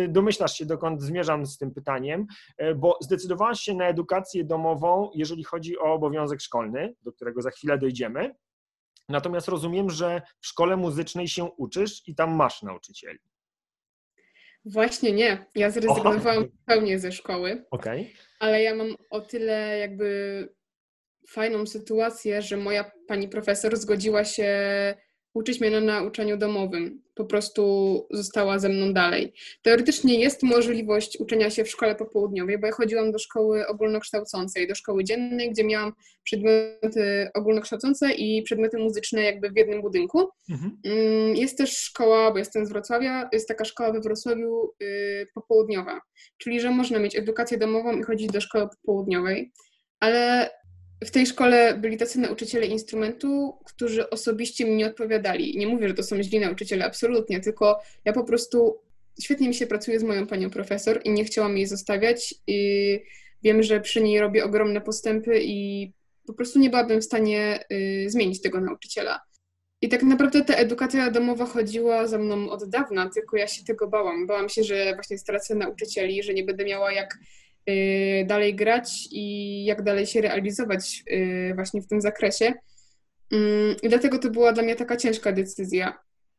domyślasz 0.08 0.54
się, 0.58 0.66
dokąd 0.66 1.02
zmierzam 1.02 1.46
z 1.46 1.58
tym 1.58 1.75
pytaniem, 1.75 2.26
e, 2.58 2.75
bo 2.75 2.99
zdecydowałaś 3.00 3.61
się 3.61 3.75
na 3.75 3.88
edukację 3.88 4.44
domową, 4.44 5.11
jeżeli 5.14 5.44
chodzi 5.44 5.78
o 5.78 5.92
obowiązek 5.92 6.40
szkolny, 6.40 6.94
do 7.02 7.12
którego 7.12 7.42
za 7.42 7.50
chwilę 7.50 7.78
dojdziemy. 7.78 8.35
Natomiast 9.08 9.49
rozumiem, 9.49 9.90
że 9.90 10.23
w 10.40 10.46
szkole 10.46 10.76
muzycznej 10.76 11.28
się 11.28 11.44
uczysz 11.44 12.08
i 12.08 12.14
tam 12.14 12.37
masz 12.37 12.62
nauczycieli. 12.62 13.18
Właśnie 14.66 15.12
nie. 15.12 15.46
Ja 15.54 15.70
zrezygnowałam 15.70 16.42
zupełnie 16.42 16.99
ze 16.99 17.12
szkoły. 17.12 17.64
Okay. 17.70 18.06
Ale 18.40 18.62
ja 18.62 18.75
mam 18.75 18.96
o 19.11 19.20
tyle 19.20 19.78
jakby 19.78 20.49
fajną 21.28 21.66
sytuację, 21.66 22.42
że 22.42 22.56
moja 22.56 22.90
pani 23.08 23.28
profesor 23.28 23.76
zgodziła 23.76 24.25
się 24.25 24.49
uczyć 25.37 25.61
mnie 25.61 25.71
na 25.71 25.81
nauczaniu 25.81 26.37
domowym. 26.37 27.02
Po 27.14 27.25
prostu 27.25 27.62
została 28.11 28.59
ze 28.59 28.69
mną 28.69 28.93
dalej. 28.93 29.33
Teoretycznie 29.62 30.21
jest 30.21 30.43
możliwość 30.43 31.21
uczenia 31.21 31.50
się 31.50 31.64
w 31.64 31.71
szkole 31.71 31.95
popołudniowej, 31.95 32.59
bo 32.59 32.66
ja 32.66 32.73
chodziłam 32.73 33.12
do 33.12 33.19
szkoły 33.19 33.66
ogólnokształcącej, 33.66 34.69
do 34.69 34.75
szkoły 34.75 35.05
dziennej, 35.05 35.50
gdzie 35.50 35.64
miałam 35.64 35.93
przedmioty 36.23 37.28
ogólnokształcące 37.35 38.12
i 38.12 38.43
przedmioty 38.43 38.78
muzyczne 38.78 39.23
jakby 39.23 39.50
w 39.50 39.57
jednym 39.57 39.83
budynku. 39.83 40.28
Mhm. 40.50 40.78
Mm, 40.85 41.37
jest 41.37 41.59
też 41.59 41.78
szkoła, 41.78 42.31
bo 42.31 42.38
jestem 42.38 42.66
z 42.66 42.69
Wrocławia, 42.69 43.28
jest 43.33 43.49
taka 43.49 43.64
szkoła 43.64 43.93
we 43.93 44.00
Wrocławiu 44.00 44.75
yy, 44.81 45.26
popołudniowa, 45.35 46.00
czyli 46.38 46.61
że 46.61 46.71
można 46.71 46.99
mieć 46.99 47.16
edukację 47.16 47.59
domową 47.59 47.99
i 47.99 48.02
chodzić 48.02 48.31
do 48.31 48.40
szkoły 48.40 48.69
popołudniowej. 48.69 49.52
ale 50.00 50.50
w 51.05 51.11
tej 51.11 51.26
szkole 51.26 51.79
byli 51.79 51.97
tacy 51.97 52.21
nauczyciele 52.21 52.67
instrumentu, 52.67 53.59
którzy 53.65 54.11
osobiście 54.11 54.65
mi 54.65 54.76
nie 54.76 54.87
odpowiadali. 54.87 55.59
Nie 55.59 55.67
mówię, 55.67 55.88
że 55.88 55.95
to 55.95 56.03
są 56.03 56.23
źli 56.23 56.41
nauczyciele, 56.41 56.85
absolutnie, 56.85 57.41
tylko 57.41 57.81
ja 58.05 58.12
po 58.12 58.25
prostu 58.25 58.79
świetnie 59.23 59.49
mi 59.49 59.55
się 59.55 59.67
pracuje 59.67 60.00
z 60.00 60.03
moją 60.03 60.26
panią 60.26 60.50
profesor 60.50 61.00
i 61.05 61.11
nie 61.11 61.25
chciałam 61.25 61.57
jej 61.57 61.67
zostawiać. 61.67 62.35
I 62.47 63.00
wiem, 63.43 63.62
że 63.62 63.81
przy 63.81 64.03
niej 64.03 64.21
robię 64.21 64.45
ogromne 64.45 64.81
postępy 64.81 65.41
i 65.43 65.93
po 66.26 66.35
prostu 66.35 66.59
nie 66.59 66.71
byłabym 66.71 67.00
w 67.00 67.05
stanie 67.05 67.65
y, 67.73 68.11
zmienić 68.11 68.43
tego 68.43 68.61
nauczyciela. 68.61 69.21
I 69.83 69.88
tak 69.88 70.03
naprawdę 70.03 70.45
ta 70.45 70.55
edukacja 70.55 71.11
domowa 71.11 71.47
chodziła 71.47 72.07
za 72.07 72.19
mną 72.19 72.50
od 72.50 72.69
dawna, 72.69 73.11
tylko 73.15 73.37
ja 73.37 73.47
się 73.47 73.65
tego 73.65 73.88
bałam. 73.88 74.26
Bałam 74.26 74.49
się, 74.49 74.65
że 74.65 74.95
właśnie 74.95 75.19
stracę 75.19 75.55
nauczycieli, 75.55 76.23
że 76.23 76.35
nie 76.35 76.45
będę 76.45 76.65
miała 76.65 76.93
jak 76.93 77.19
dalej 78.26 78.54
grać 78.54 79.08
i 79.11 79.64
jak 79.64 79.82
dalej 79.82 80.06
się 80.06 80.20
realizować 80.20 81.02
y, 81.11 81.52
właśnie 81.54 81.82
w 81.82 81.87
tym 81.87 82.00
zakresie. 82.00 82.52
Mm, 83.32 83.76
I 83.82 83.88
dlatego 83.88 84.18
to 84.18 84.30
była 84.30 84.52
dla 84.52 84.62
mnie 84.62 84.76
taka 84.76 84.96
ciężka 84.96 85.32
decyzja. 85.32 85.99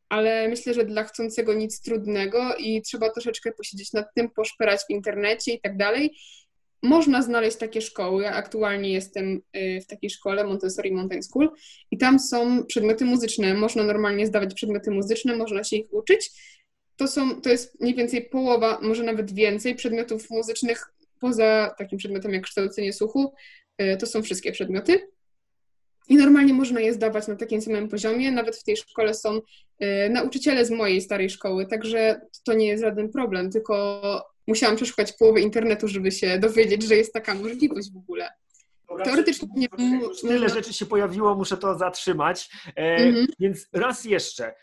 Ale 0.09 0.47
myślę, 0.49 0.73
że 0.73 0.85
dla 0.85 1.03
chcącego 1.03 1.53
nic 1.53 1.81
trudnego 1.81 2.55
i 2.55 2.81
trzeba 2.81 3.09
troszeczkę 3.09 3.51
posiedzieć 3.51 3.93
nad 3.93 4.13
tym, 4.15 4.29
poszperać 4.29 4.81
w 4.87 4.89
internecie 4.89 5.53
i 5.53 5.61
tak 5.61 5.77
dalej. 5.77 6.17
Można 6.83 7.21
znaleźć 7.21 7.57
takie 7.57 7.81
szkoły. 7.81 8.23
Ja 8.23 8.33
aktualnie 8.33 8.93
jestem 8.93 9.41
y, 9.57 9.81
w 9.81 9.87
takiej 9.87 10.09
szkole 10.09 10.43
Montessori 10.43 10.91
Mountain 10.91 11.23
School 11.23 11.51
i 11.91 11.97
tam 11.97 12.19
są 12.19 12.65
przedmioty 12.65 13.05
muzyczne. 13.05 13.53
Można 13.53 13.83
normalnie 13.83 14.27
zdawać 14.27 14.53
przedmioty 14.53 14.91
muzyczne, 14.91 15.35
można 15.35 15.63
się 15.63 15.75
ich 15.75 15.93
uczyć. 15.93 16.31
To, 16.95 17.07
są, 17.07 17.41
to 17.41 17.49
jest 17.49 17.81
mniej 17.81 17.95
więcej 17.95 18.29
połowa, 18.29 18.79
może 18.81 19.03
nawet 19.03 19.33
więcej 19.33 19.75
przedmiotów 19.75 20.29
muzycznych 20.29 20.93
poza 21.19 21.75
takim 21.77 21.97
przedmiotem 21.97 22.33
jak 22.33 22.43
kształcenie 22.43 22.93
słuchu. 22.93 23.33
Y, 23.81 23.97
to 23.97 24.05
są 24.05 24.23
wszystkie 24.23 24.51
przedmioty. 24.51 25.07
I 26.09 26.15
normalnie 26.15 26.53
można 26.53 26.79
je 26.79 26.93
zdawać 26.93 27.27
na 27.27 27.35
takim 27.35 27.61
samym 27.61 27.89
poziomie. 27.89 28.31
Nawet 28.31 28.55
w 28.55 28.63
tej 28.63 28.77
szkole 28.77 29.13
są 29.13 29.37
y, 29.37 30.09
nauczyciele 30.09 30.65
z 30.65 30.71
mojej 30.71 31.01
starej 31.01 31.29
szkoły, 31.29 31.65
także 31.65 32.21
to 32.45 32.53
nie 32.53 32.67
jest 32.67 32.83
żaden 32.83 33.09
problem, 33.09 33.51
tylko 33.51 34.01
musiałam 34.47 34.75
przeszukać 34.75 35.13
połowę 35.13 35.41
internetu, 35.41 35.87
żeby 35.87 36.11
się 36.11 36.39
dowiedzieć, 36.39 36.83
że 36.83 36.95
jest 36.95 37.13
taka 37.13 37.33
możliwość 37.33 37.91
w 37.93 37.97
ogóle. 37.97 38.29
Teoretycznie 39.03 39.47
nie. 39.55 39.67
Tyle 40.21 40.49
rzeczy 40.49 40.73
się 40.73 40.85
pojawiło, 40.85 41.35
muszę 41.35 41.57
to 41.57 41.77
zatrzymać. 41.77 42.49
E, 42.67 42.95
mhm. 42.95 43.27
Więc 43.39 43.67
raz 43.73 44.05
jeszcze. 44.05 44.53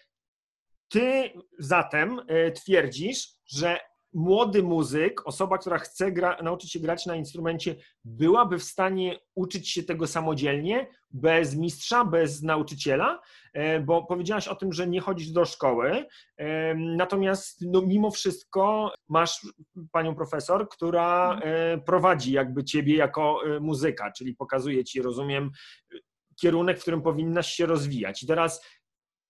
Ty 0.89 1.31
zatem 1.59 2.21
e, 2.29 2.51
twierdzisz, 2.53 3.29
że 3.47 3.79
młody 4.15 4.63
muzyk, 4.63 5.27
osoba, 5.27 5.59
która 5.59 5.79
chce 5.79 6.13
gra, 6.13 6.37
nauczyć 6.43 6.73
się 6.73 6.81
grać 6.81 7.07
na 7.07 7.17
instrumencie, 7.17 7.77
byłaby 8.05 8.59
w 8.59 8.63
stanie 8.63 9.19
uczyć 9.35 9.71
się 9.71 9.83
tego 9.83 10.07
samodzielnie, 10.07 10.87
bez 11.11 11.57
mistrza, 11.57 12.05
bez 12.05 12.43
nauczyciela, 12.43 13.21
e, 13.53 13.81
bo 13.81 14.05
powiedziałaś 14.05 14.49
o 14.49 14.55
tym, 14.55 14.73
że 14.73 14.87
nie 14.87 15.01
chodzisz 15.01 15.31
do 15.31 15.45
szkoły, 15.45 16.07
e, 16.37 16.75
natomiast 16.75 17.59
no, 17.61 17.83
mimo 17.83 18.11
wszystko 18.11 18.93
masz 19.09 19.47
panią 19.93 20.15
profesor, 20.15 20.69
która 20.69 21.41
e, 21.43 21.79
prowadzi 21.79 22.33
jakby 22.33 22.65
ciebie 22.65 22.97
jako 22.97 23.41
muzyka, 23.61 24.13
czyli 24.13 24.35
pokazuje 24.35 24.85
ci, 24.85 25.03
rozumiem, 25.03 25.51
kierunek, 26.41 26.79
w 26.79 26.83
którym 26.83 27.03
powinnaś 27.03 27.47
się 27.47 27.67
rozwijać. 27.67 28.23
I 28.23 28.27
teraz 28.27 28.67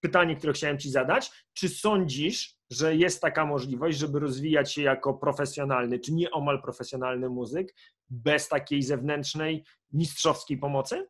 pytanie, 0.01 0.37
które 0.37 0.53
chciałem 0.53 0.79
Ci 0.79 0.91
zadać. 0.91 1.31
Czy 1.55 1.69
sądzisz, 1.69 2.54
że 2.71 2.97
jest 2.97 3.21
taka 3.21 3.47
możliwość, 3.47 3.99
żeby 3.99 4.21
rozwijać 4.21 4.73
się 4.73 4.83
jako 4.83 5.15
profesjonalny, 5.15 5.99
czy 5.99 6.13
nieomal 6.13 6.63
profesjonalny 6.63 7.29
muzyk 7.29 7.75
bez 8.11 8.49
takiej 8.49 8.83
zewnętrznej, 8.83 9.65
mistrzowskiej 9.93 10.59
pomocy? 10.59 11.07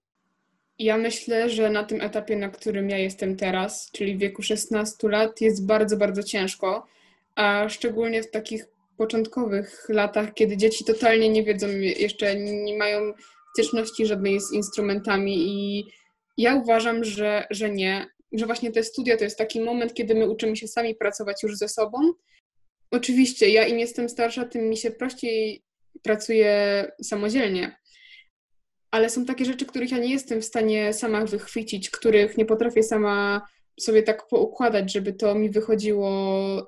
Ja 0.79 0.97
myślę, 0.97 1.51
że 1.51 1.71
na 1.71 1.85
tym 1.85 2.01
etapie, 2.01 2.37
na 2.37 2.49
którym 2.49 2.91
ja 2.91 2.99
jestem 2.99 3.37
teraz, 3.37 3.91
czyli 3.93 4.17
w 4.17 4.19
wieku 4.19 4.43
16 4.43 5.09
lat, 5.09 5.41
jest 5.41 5.67
bardzo, 5.67 5.97
bardzo 5.97 6.23
ciężko, 6.23 6.87
a 7.35 7.69
szczególnie 7.69 8.23
w 8.23 8.31
takich 8.31 8.65
początkowych 8.97 9.87
latach, 9.89 10.35
kiedy 10.35 10.57
dzieci 10.57 10.85
totalnie 10.85 11.29
nie 11.29 11.45
wiedzą, 11.45 11.69
jeszcze 11.79 12.37
nie 12.37 12.79
mają 12.79 13.13
styczności 13.55 14.07
żadnej 14.07 14.41
z 14.41 14.53
instrumentami 14.53 15.37
i 15.37 15.85
ja 16.39 16.55
uważam, 16.55 17.05
że, 17.05 17.47
że 17.51 17.71
nie, 17.71 18.07
że 18.35 18.47
właśnie 18.47 18.73
te 18.73 18.83
studia 18.83 19.17
to 19.17 19.25
jest 19.25 19.39
taki 19.39 19.61
moment, 19.61 19.95
kiedy 19.95 20.15
my 20.15 20.31
uczymy 20.31 20.57
się 20.57 20.69
sami 20.69 20.95
pracować 20.95 21.43
już 21.43 21.57
ze 21.57 21.69
sobą. 21.69 21.99
Oczywiście, 22.91 23.49
ja 23.49 23.67
im 23.67 23.79
jestem 23.79 24.09
starsza, 24.09 24.45
tym 24.45 24.69
mi 24.69 24.77
się 24.77 24.91
prościej 24.91 25.65
pracuje 26.03 26.85
samodzielnie. 27.03 27.77
Ale 28.91 29.11
są 29.11 29.25
takie 29.25 29.45
rzeczy, 29.45 29.67
których 29.67 29.91
ja 29.91 29.99
nie 29.99 30.13
jestem 30.13 30.41
w 30.41 30.45
stanie 30.45 30.93
sama 30.93 31.25
wychwycić, 31.25 31.91
których 31.91 32.39
nie 32.39 32.47
potrafię 32.47 32.83
sama 32.83 33.43
sobie 33.81 34.03
tak 34.03 34.29
poukładać, 34.29 34.93
żeby 34.93 35.13
to 35.13 35.35
mi 35.35 35.51
wychodziło 35.51 36.11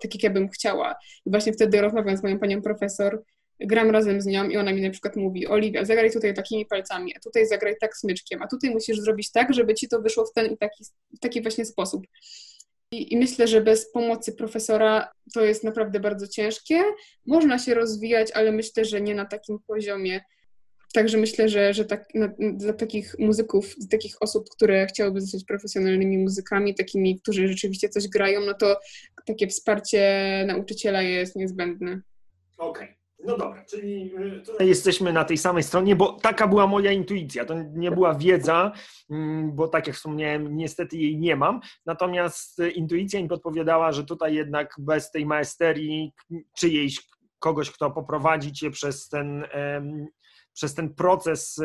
tak, 0.02 0.14
jak 0.14 0.22
ja 0.22 0.30
bym 0.30 0.48
chciała. 0.48 0.94
I 1.26 1.30
właśnie 1.30 1.52
wtedy 1.52 1.80
rozmawiam 1.80 2.16
z 2.16 2.22
moją 2.22 2.38
panią 2.38 2.62
profesor, 2.62 3.22
gram 3.60 3.90
razem 3.90 4.20
z 4.20 4.26
nią 4.26 4.48
i 4.48 4.56
ona 4.56 4.72
mi 4.72 4.82
na 4.82 4.90
przykład 4.90 5.16
mówi, 5.16 5.46
Oliwia, 5.46 5.84
zagraj 5.84 6.10
tutaj 6.10 6.34
takimi 6.34 6.66
palcami, 6.66 7.16
a 7.16 7.20
tutaj 7.20 7.46
zagraj 7.46 7.74
tak 7.80 7.96
smyczkiem, 7.96 8.42
a 8.42 8.46
tutaj 8.46 8.70
musisz 8.70 8.98
zrobić 8.98 9.32
tak, 9.32 9.54
żeby 9.54 9.74
ci 9.74 9.88
to 9.88 10.02
wyszło 10.02 10.26
w 10.26 10.32
ten 10.32 10.52
i 10.52 10.58
taki, 10.58 10.84
taki 11.20 11.42
właśnie 11.42 11.64
sposób. 11.64 12.06
I, 12.92 13.12
I, 13.12 13.16
myślę, 13.16 13.48
że 13.48 13.60
bez 13.60 13.92
pomocy 13.92 14.32
profesora 14.32 15.08
to 15.34 15.44
jest 15.44 15.64
naprawdę 15.64 16.00
bardzo 16.00 16.28
ciężkie. 16.28 16.82
Można 17.26 17.58
się 17.58 17.74
rozwijać, 17.74 18.30
ale 18.30 18.52
myślę, 18.52 18.84
że 18.84 19.00
nie 19.00 19.14
na 19.14 19.24
takim 19.24 19.58
poziomie. 19.66 20.20
Także 20.94 21.18
myślę, 21.18 21.48
że, 21.48 21.74
że 21.74 21.84
tak, 21.84 22.04
na, 22.14 22.28
dla 22.38 22.72
takich 22.72 23.18
muzyków, 23.18 23.74
takich 23.90 24.16
osób, 24.20 24.48
które 24.50 24.86
chciałyby 24.86 25.20
zostać 25.20 25.44
profesjonalnymi 25.44 26.18
muzykami, 26.18 26.74
takimi, 26.74 27.20
którzy 27.20 27.48
rzeczywiście 27.48 27.88
coś 27.88 28.08
grają, 28.08 28.40
no 28.40 28.54
to 28.54 28.80
takie 29.26 29.46
wsparcie 29.48 30.44
nauczyciela 30.46 31.02
jest 31.02 31.36
niezbędne. 31.36 32.00
Okej. 32.58 32.84
Okay. 32.84 32.95
No 33.18 33.36
dobra, 33.36 33.64
czyli 33.64 34.14
y, 34.16 34.42
tutaj 34.46 34.68
jesteśmy 34.68 35.12
na 35.12 35.24
tej 35.24 35.38
samej 35.38 35.62
stronie, 35.62 35.96
bo 35.96 36.12
taka 36.12 36.48
była 36.48 36.66
moja 36.66 36.92
intuicja. 36.92 37.44
To 37.44 37.54
nie 37.62 37.90
była 37.90 38.14
wiedza, 38.14 38.72
mm, 39.10 39.56
bo 39.56 39.68
tak 39.68 39.86
jak 39.86 39.96
wspomniałem, 39.96 40.56
niestety 40.56 40.96
jej 40.96 41.18
nie 41.18 41.36
mam. 41.36 41.60
Natomiast 41.86 42.60
y, 42.60 42.70
intuicja 42.70 43.22
mi 43.22 43.28
podpowiadała, 43.28 43.92
że 43.92 44.04
tutaj 44.04 44.34
jednak 44.34 44.74
bez 44.78 45.10
tej 45.10 45.26
maesterii 45.26 46.12
czyjejś, 46.58 47.08
kogoś, 47.38 47.70
kto 47.70 47.90
poprowadzi 47.90 48.52
cię 48.52 48.70
przez 48.70 49.08
ten, 49.08 49.44
przez 50.52 50.74
ten 50.74 50.94
proces 50.94 51.60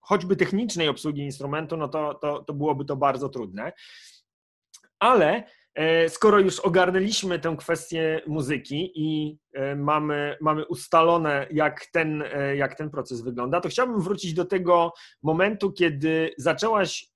choćby 0.00 0.36
technicznej 0.36 0.88
obsługi 0.88 1.22
instrumentu, 1.22 1.76
no 1.76 1.88
to, 1.88 2.14
to, 2.14 2.44
to 2.44 2.52
byłoby 2.54 2.84
to 2.84 2.96
bardzo 2.96 3.28
trudne. 3.28 3.72
Ale 4.98 5.44
skoro 6.08 6.38
już 6.38 6.60
ogarnęliśmy 6.60 7.38
tę 7.38 7.56
kwestię 7.58 8.20
muzyki 8.26 8.92
i 8.94 9.38
e, 9.54 9.76
mamy, 9.76 10.36
mamy 10.40 10.66
ustalone, 10.66 11.46
jak 11.50 11.86
ten, 11.86 12.22
e, 12.22 12.56
jak 12.56 12.74
ten 12.74 12.90
proces 12.90 13.20
wygląda, 13.20 13.60
to 13.60 13.68
chciałbym 13.68 14.00
wrócić 14.00 14.34
do 14.34 14.44
tego 14.44 14.92
momentu, 15.22 15.72
kiedy 15.72 16.34
zaczęłaś 16.38 17.06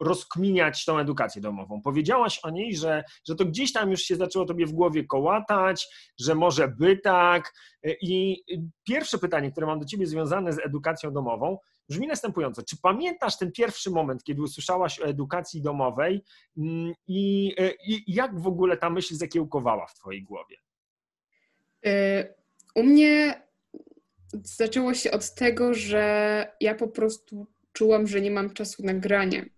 rozkminiać 0.00 0.84
tą 0.84 0.98
edukację 0.98 1.42
domową. 1.42 1.82
Powiedziałaś 1.82 2.40
o 2.42 2.50
niej, 2.50 2.76
że, 2.76 3.04
że 3.26 3.34
to 3.34 3.44
gdzieś 3.44 3.72
tam 3.72 3.90
już 3.90 4.00
się 4.00 4.16
zaczęło 4.16 4.44
tobie 4.44 4.66
w 4.66 4.72
głowie 4.72 5.04
kołatać, 5.04 5.88
że 6.20 6.34
może 6.34 6.68
by 6.68 6.96
tak. 6.96 7.52
I 8.00 8.42
pierwsze 8.84 9.18
pytanie, 9.18 9.52
które 9.52 9.66
mam 9.66 9.80
do 9.80 9.84
ciebie 9.84 10.06
związane 10.06 10.52
z 10.52 10.58
edukacją 10.58 11.12
domową, 11.12 11.58
brzmi 11.88 12.06
następująco. 12.06 12.62
Czy 12.62 12.76
pamiętasz 12.82 13.38
ten 13.38 13.52
pierwszy 13.52 13.90
moment, 13.90 14.24
kiedy 14.24 14.42
usłyszałaś 14.42 15.00
o 15.00 15.04
edukacji 15.04 15.62
domowej 15.62 16.24
mm, 16.58 16.94
i, 17.06 17.54
i 17.86 18.14
jak 18.14 18.40
w 18.40 18.46
ogóle 18.46 18.76
ta 18.76 18.90
myśl 18.90 19.14
zakiełkowała 19.14 19.86
w 19.86 19.94
twojej 19.94 20.22
głowie? 20.22 20.56
Y, 21.86 22.34
u 22.74 22.82
mnie 22.82 23.42
zaczęło 24.32 24.94
się 24.94 25.10
od 25.10 25.34
tego, 25.34 25.74
że 25.74 26.46
ja 26.60 26.74
po 26.74 26.88
prostu 26.88 27.46
czułam, 27.72 28.06
że 28.06 28.20
nie 28.20 28.30
mam 28.30 28.50
czasu 28.50 28.84
na 28.84 28.94
granie 28.94 29.50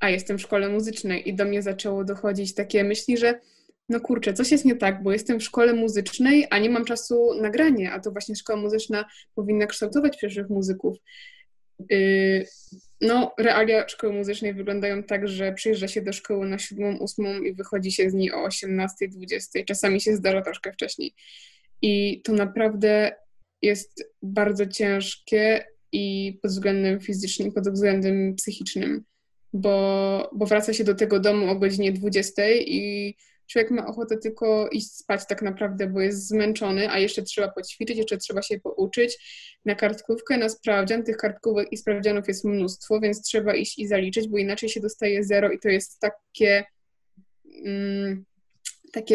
a 0.00 0.10
jestem 0.10 0.38
w 0.38 0.42
szkole 0.42 0.68
muzycznej 0.68 1.28
i 1.28 1.34
do 1.34 1.44
mnie 1.44 1.62
zaczęło 1.62 2.04
dochodzić 2.04 2.54
takie 2.54 2.84
myśli, 2.84 3.16
że 3.16 3.40
no 3.88 4.00
kurczę, 4.00 4.32
coś 4.32 4.50
jest 4.50 4.64
nie 4.64 4.76
tak, 4.76 5.02
bo 5.02 5.12
jestem 5.12 5.40
w 5.40 5.44
szkole 5.44 5.72
muzycznej, 5.72 6.46
a 6.50 6.58
nie 6.58 6.70
mam 6.70 6.84
czasu 6.84 7.34
na 7.40 7.50
granie, 7.50 7.92
a 7.92 8.00
to 8.00 8.10
właśnie 8.10 8.36
szkoła 8.36 8.60
muzyczna 8.60 9.04
powinna 9.34 9.66
kształtować 9.66 10.16
przyszłych 10.16 10.50
muzyków. 10.50 10.96
Yy, 11.90 12.46
no, 13.00 13.34
realia 13.38 13.88
szkoły 13.88 14.12
muzycznej 14.12 14.54
wyglądają 14.54 15.02
tak, 15.02 15.28
że 15.28 15.52
przyjeżdża 15.52 15.88
się 15.88 16.02
do 16.02 16.12
szkoły 16.12 16.48
na 16.48 16.58
siódmą, 16.58 16.96
ósmą 16.96 17.42
i 17.42 17.54
wychodzi 17.54 17.92
się 17.92 18.10
z 18.10 18.14
niej 18.14 18.32
o 18.32 18.44
18, 18.44 19.08
20. 19.08 19.64
Czasami 19.64 20.00
się 20.00 20.16
zdarza 20.16 20.42
troszkę 20.42 20.72
wcześniej. 20.72 21.14
I 21.82 22.22
to 22.22 22.32
naprawdę 22.32 23.12
jest 23.62 24.04
bardzo 24.22 24.66
ciężkie 24.66 25.64
i 25.92 26.38
pod 26.42 26.50
względem 26.50 27.00
fizycznym, 27.00 27.52
pod 27.52 27.68
względem 27.68 28.34
psychicznym 28.34 29.04
bo, 29.56 30.30
bo 30.32 30.46
wraca 30.46 30.72
się 30.72 30.84
do 30.84 30.94
tego 30.94 31.20
domu 31.20 31.50
o 31.50 31.56
godzinie 31.56 31.92
20 31.92 32.42
i 32.50 33.14
człowiek 33.46 33.70
ma 33.70 33.86
ochotę 33.86 34.18
tylko 34.18 34.68
iść 34.68 34.92
spać 34.92 35.26
tak 35.28 35.42
naprawdę, 35.42 35.86
bo 35.86 36.00
jest 36.00 36.28
zmęczony, 36.28 36.90
a 36.90 36.98
jeszcze 36.98 37.22
trzeba 37.22 37.48
poćwiczyć, 37.48 37.96
jeszcze 37.98 38.18
trzeba 38.18 38.42
się 38.42 38.60
pouczyć. 38.60 39.18
Na 39.64 39.74
kartkówkę, 39.74 40.38
na 40.38 40.48
sprawdzian, 40.48 41.02
tych 41.02 41.16
kartkówek 41.16 41.72
i 41.72 41.76
sprawdzianów 41.76 42.28
jest 42.28 42.44
mnóstwo, 42.44 43.00
więc 43.00 43.22
trzeba 43.22 43.54
iść 43.54 43.78
i 43.78 43.86
zaliczyć, 43.86 44.28
bo 44.28 44.38
inaczej 44.38 44.68
się 44.68 44.80
dostaje 44.80 45.24
zero 45.24 45.50
i 45.50 45.58
to 45.58 45.68
jest 45.68 46.00
takie 46.00 46.64
mm, 47.64 48.24
takie 48.92 49.14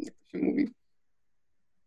jak 0.00 0.14
to 0.14 0.38
się 0.38 0.38
mówi 0.44 0.68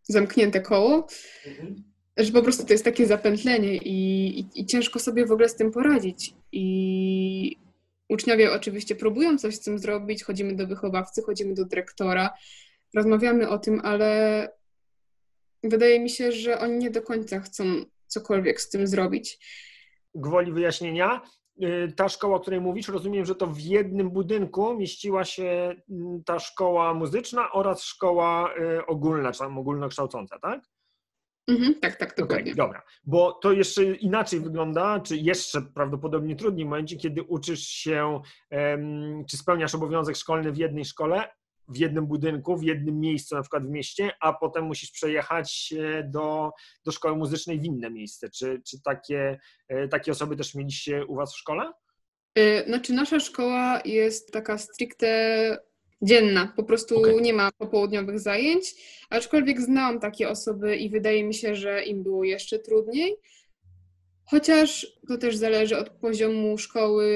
zamknięte 0.04 0.62
koło, 0.62 1.08
mhm. 1.48 1.84
że 2.18 2.32
po 2.32 2.42
prostu 2.42 2.66
to 2.66 2.74
jest 2.74 2.86
takie 2.86 3.08
zapętlenie 3.08 3.78
i, 3.78 4.40
i, 4.40 4.62
i 4.62 4.66
ciężko 4.66 5.00
sobie 5.00 5.26
w 5.26 5.32
ogóle 5.32 5.50
z 5.50 5.56
tym 5.56 5.72
poradzić. 5.72 6.34
I 6.52 7.58
uczniowie 8.14 8.54
oczywiście 8.54 8.96
próbują 8.96 9.38
coś 9.38 9.56
z 9.56 9.60
tym 9.60 9.80
zrobić, 9.80 10.24
chodzimy 10.24 10.56
do 10.56 10.68
wychowawcy, 10.68 11.22
chodzimy 11.22 11.54
do 11.54 11.66
dyrektora, 11.66 12.34
rozmawiamy 12.96 13.50
o 13.50 13.58
tym, 13.58 13.82
ale 13.84 14.50
wydaje 15.64 16.00
mi 16.00 16.10
się, 16.10 16.32
że 16.32 16.60
oni 16.60 16.78
nie 16.78 16.92
do 16.92 17.02
końca 17.02 17.40
chcą 17.40 17.64
cokolwiek 18.08 18.62
z 18.62 18.70
tym 18.70 18.88
zrobić. 18.88 19.40
Gwoli 20.16 20.52
wyjaśnienia, 20.52 21.22
y, 21.64 21.94
ta 21.96 22.10
szkoła, 22.10 22.38
o 22.38 22.40
której 22.40 22.62
mówisz, 22.62 22.88
rozumiem, 22.88 23.26
że 23.26 23.36
to 23.36 23.48
w 23.48 23.60
jednym 23.60 24.10
budynku 24.10 24.78
mieściła 24.78 25.26
się 25.26 25.76
mm, 25.90 26.24
ta 26.24 26.40
szkoła 26.40 26.94
muzyczna 26.94 27.52
oraz 27.52 27.84
szkoła 27.84 28.54
y, 28.58 28.86
ogólna, 28.86 29.32
czy 29.32 29.40
tam 29.40 29.58
ogólnokształcąca, 29.58 30.40
tak? 30.40 30.73
Mhm, 31.48 31.80
tak, 31.80 31.96
tak, 31.96 32.16
dokładnie. 32.18 32.52
Okay, 32.52 32.56
dobra, 32.56 32.84
bo 33.04 33.32
to 33.32 33.52
jeszcze 33.52 33.84
inaczej 33.84 34.40
wygląda, 34.40 35.00
czy 35.00 35.18
jeszcze 35.18 35.62
prawdopodobnie 35.62 36.36
trudniej 36.36 36.66
w 36.66 36.70
momencie, 36.70 36.98
kiedy 36.98 37.24
uczysz 37.24 37.68
się, 37.68 38.22
um, 38.52 39.26
czy 39.30 39.38
spełniasz 39.38 39.76
obowiązek 39.76 40.16
szkolny 40.16 40.52
w 40.52 40.58
jednej 40.58 40.86
szkole, 40.86 41.24
w 41.68 41.78
jednym 41.78 42.08
budynku, 42.08 42.58
w 42.58 42.64
jednym 42.64 43.00
miejscu, 43.00 43.36
na 43.36 43.42
przykład 43.42 43.68
w 43.68 43.70
mieście, 43.70 44.12
a 44.22 44.34
potem 44.34 44.64
musisz 44.64 44.92
przejechać 44.92 45.74
do, 46.06 46.52
do 46.86 46.92
szkoły 46.92 47.18
muzycznej 47.18 47.60
w 47.60 47.64
inne 47.64 47.90
miejsce. 47.90 48.30
Czy, 48.30 48.62
czy 48.68 48.82
takie, 48.82 49.40
e, 49.68 49.88
takie 49.88 50.12
osoby 50.12 50.36
też 50.36 50.56
mieliście 50.56 51.06
u 51.06 51.16
Was 51.16 51.34
w 51.34 51.38
szkole? 51.38 51.72
E, 52.36 52.66
znaczy, 52.66 52.94
nasza 52.94 53.20
szkoła 53.20 53.82
jest 53.86 54.32
taka 54.32 54.58
stricte 54.58 55.58
dzienna, 56.04 56.54
po 56.56 56.64
prostu 56.64 57.00
okay. 57.00 57.22
nie 57.22 57.34
ma 57.34 57.52
popołudniowych 57.52 58.20
zajęć, 58.20 58.76
aczkolwiek 59.10 59.62
znałam 59.62 60.00
takie 60.00 60.30
osoby 60.30 60.76
i 60.76 60.90
wydaje 60.90 61.24
mi 61.24 61.34
się, 61.34 61.56
że 61.56 61.84
im 61.84 62.04
było 62.04 62.24
jeszcze 62.24 62.60
trudniej. 62.60 63.16
Chociaż 64.26 64.88
to 65.08 65.18
też 65.18 65.36
zależy 65.36 65.78
od 65.78 65.90
poziomu 65.90 66.58
szkoły 66.58 67.08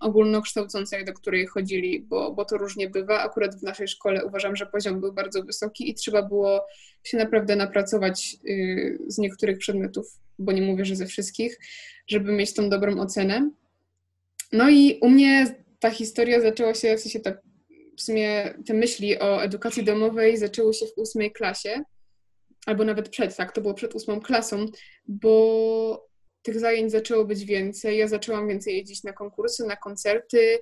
ogólnokształcącej, 0.00 1.04
do 1.04 1.12
której 1.12 1.46
chodzili, 1.46 2.00
bo, 2.00 2.32
bo 2.32 2.44
to 2.44 2.56
różnie 2.56 2.90
bywa. 2.90 3.22
Akurat 3.22 3.60
w 3.60 3.62
naszej 3.62 3.88
szkole 3.88 4.24
uważam, 4.24 4.56
że 4.56 4.66
poziom 4.66 5.00
był 5.00 5.12
bardzo 5.12 5.42
wysoki 5.42 5.90
i 5.90 5.94
trzeba 5.94 6.22
było 6.22 6.66
się 7.04 7.16
naprawdę 7.16 7.56
napracować 7.56 8.36
y, 8.48 8.98
z 9.06 9.18
niektórych 9.18 9.58
przedmiotów, 9.58 10.06
bo 10.38 10.52
nie 10.52 10.62
mówię, 10.62 10.84
że 10.84 10.96
ze 10.96 11.06
wszystkich, 11.06 11.58
żeby 12.06 12.32
mieć 12.32 12.54
tą 12.54 12.68
dobrą 12.70 13.00
ocenę. 13.00 13.50
No 14.52 14.70
i 14.70 14.98
u 15.00 15.10
mnie 15.10 15.56
ta 15.80 15.90
historia 15.90 16.40
zaczęła 16.40 16.74
się, 16.74 16.96
w 16.96 17.00
sensie 17.00 17.20
ta, 17.20 17.32
w 17.96 18.02
sumie 18.02 18.54
te 18.66 18.74
myśli 18.74 19.18
o 19.18 19.42
edukacji 19.42 19.84
domowej 19.84 20.36
zaczęły 20.36 20.74
się 20.74 20.86
w 20.86 20.98
ósmej 20.98 21.32
klasie, 21.32 21.82
albo 22.66 22.84
nawet 22.84 23.08
przed, 23.08 23.36
tak, 23.36 23.52
to 23.52 23.60
było 23.60 23.74
przed 23.74 23.94
ósmą 23.94 24.20
klasą, 24.20 24.66
bo 25.06 26.08
tych 26.42 26.60
zajęć 26.60 26.92
zaczęło 26.92 27.24
być 27.24 27.44
więcej. 27.44 27.98
Ja 27.98 28.08
zaczęłam 28.08 28.48
więcej 28.48 28.76
jeździć 28.76 29.04
na 29.04 29.12
konkursy, 29.12 29.66
na 29.66 29.76
koncerty, 29.76 30.58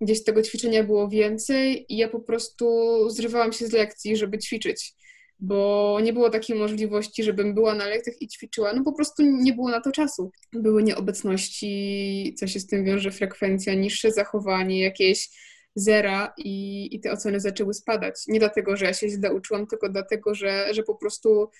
gdzieś 0.00 0.24
tego 0.24 0.42
ćwiczenia 0.42 0.84
było 0.84 1.08
więcej 1.08 1.86
i 1.88 1.96
ja 1.96 2.08
po 2.08 2.20
prostu 2.20 2.66
zrywałam 3.10 3.52
się 3.52 3.66
z 3.66 3.72
lekcji, 3.72 4.16
żeby 4.16 4.38
ćwiczyć, 4.38 4.94
bo 5.38 5.98
nie 6.02 6.12
było 6.12 6.30
takiej 6.30 6.56
możliwości, 6.56 7.22
żebym 7.22 7.54
była 7.54 7.74
na 7.74 7.86
lekcjach 7.86 8.22
i 8.22 8.28
ćwiczyła. 8.28 8.72
No 8.72 8.84
po 8.84 8.92
prostu 8.92 9.22
nie 9.22 9.52
było 9.52 9.70
na 9.70 9.80
to 9.80 9.92
czasu. 9.92 10.30
Były 10.52 10.82
nieobecności, 10.82 12.34
co 12.38 12.46
się 12.46 12.60
z 12.60 12.66
tym 12.66 12.84
wiąże, 12.84 13.10
frekwencja, 13.10 13.74
niższe 13.74 14.12
zachowanie, 14.12 14.80
jakieś 14.80 15.28
zera 15.74 16.32
i, 16.36 16.88
i 16.96 17.00
te 17.00 17.12
oceny 17.12 17.40
zaczęły 17.40 17.74
spadać. 17.74 18.14
Nie 18.28 18.38
dlatego, 18.38 18.76
że 18.76 18.84
ja 18.84 18.94
się 18.94 19.08
źle 19.08 19.34
uczyłam, 19.34 19.66
tylko 19.66 19.88
dlatego, 19.88 20.34
że, 20.34 20.74
że 20.74 20.82
po 20.82 20.94
prostu 20.94 21.50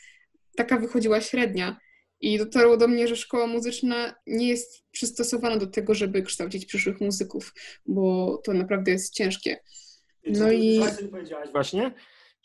taka 0.56 0.76
wychodziła 0.76 1.20
średnia. 1.20 1.76
I 2.20 2.38
dotarło 2.38 2.76
do 2.76 2.88
mnie, 2.88 3.08
że 3.08 3.16
szkoła 3.16 3.46
muzyczna 3.46 4.14
nie 4.26 4.48
jest 4.48 4.84
przystosowana 4.90 5.56
do 5.56 5.66
tego, 5.66 5.94
żeby 5.94 6.22
kształcić 6.22 6.66
przyszłych 6.66 7.00
muzyków, 7.00 7.54
bo 7.86 8.36
to 8.44 8.52
naprawdę 8.52 8.90
jest 8.90 9.14
ciężkie. 9.14 9.60
No 10.26 10.52
i. 10.52 10.80
powiedziałaś 11.10 11.48
właśnie, 11.52 11.94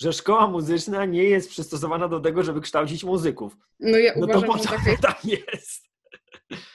że 0.01 0.13
szkoła 0.13 0.47
muzyczna 0.47 1.05
nie 1.05 1.23
jest 1.23 1.49
przystosowana 1.49 2.07
do 2.07 2.19
tego, 2.19 2.43
żeby 2.43 2.61
kształcić 2.61 3.03
muzyków. 3.03 3.57
No 3.79 3.97
ja 3.97 4.13
no 4.17 4.25
uważam, 4.25 4.41
to 4.41 4.47
po 4.47 4.57
że 4.57 4.69
tak 4.69 4.85
jest. 4.85 5.01
tak 5.01 5.25
jest. 5.25 5.85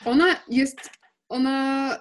Ona 0.04 0.36
jest, 0.48 0.90
ona 1.28 1.96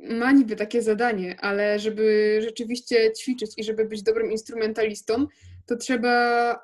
ma 0.00 0.32
niby 0.32 0.56
takie 0.56 0.82
zadanie, 0.82 1.36
ale 1.40 1.78
żeby 1.78 2.38
rzeczywiście 2.42 3.12
ćwiczyć 3.12 3.50
i 3.56 3.64
żeby 3.64 3.84
być 3.84 4.02
dobrym 4.02 4.32
instrumentalistą, 4.32 5.26
to 5.66 5.76
trzeba 5.76 6.54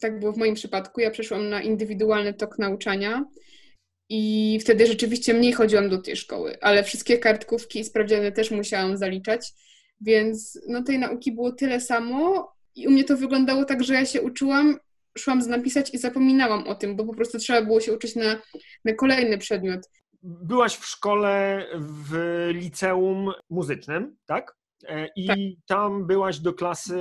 tak 0.00 0.20
było 0.20 0.32
w 0.32 0.36
moim 0.36 0.54
przypadku. 0.54 1.00
Ja 1.00 1.10
przeszłam 1.10 1.48
na 1.48 1.62
indywidualny 1.62 2.34
tok 2.34 2.58
nauczania 2.58 3.24
i 4.08 4.58
wtedy 4.62 4.86
rzeczywiście 4.86 5.34
mniej 5.34 5.52
chodziłam 5.52 5.88
do 5.88 6.02
tej 6.02 6.16
szkoły, 6.16 6.56
ale 6.60 6.84
wszystkie 6.84 7.18
kartkówki 7.18 7.80
i 7.80 7.84
sprawdziany 7.84 8.32
też 8.32 8.50
musiałam 8.50 8.96
zaliczać, 8.96 9.52
więc 10.00 10.60
no 10.68 10.82
tej 10.82 10.98
nauki 10.98 11.32
było 11.32 11.52
tyle 11.52 11.80
samo 11.80 12.52
i 12.74 12.88
u 12.88 12.90
mnie 12.90 13.04
to 13.04 13.16
wyglądało 13.16 13.64
tak, 13.64 13.84
że 13.84 13.94
ja 13.94 14.06
się 14.06 14.22
uczyłam, 14.22 14.78
szłam 15.18 15.38
napisać 15.38 15.94
i 15.94 15.98
zapominałam 15.98 16.68
o 16.68 16.74
tym, 16.74 16.96
bo 16.96 17.04
po 17.04 17.14
prostu 17.14 17.38
trzeba 17.38 17.62
było 17.62 17.80
się 17.80 17.92
uczyć 17.92 18.16
na, 18.16 18.42
na 18.84 18.94
kolejny 18.94 19.38
przedmiot. 19.38 19.80
Byłaś 20.22 20.76
w 20.76 20.86
szkole 20.86 21.64
w 21.74 22.48
liceum 22.52 23.32
muzycznym, 23.50 24.16
tak? 24.26 24.56
E, 24.88 25.08
I 25.16 25.26
tak. 25.26 25.38
tam 25.66 26.06
byłaś 26.06 26.38
do 26.38 26.54
klasy 26.54 26.98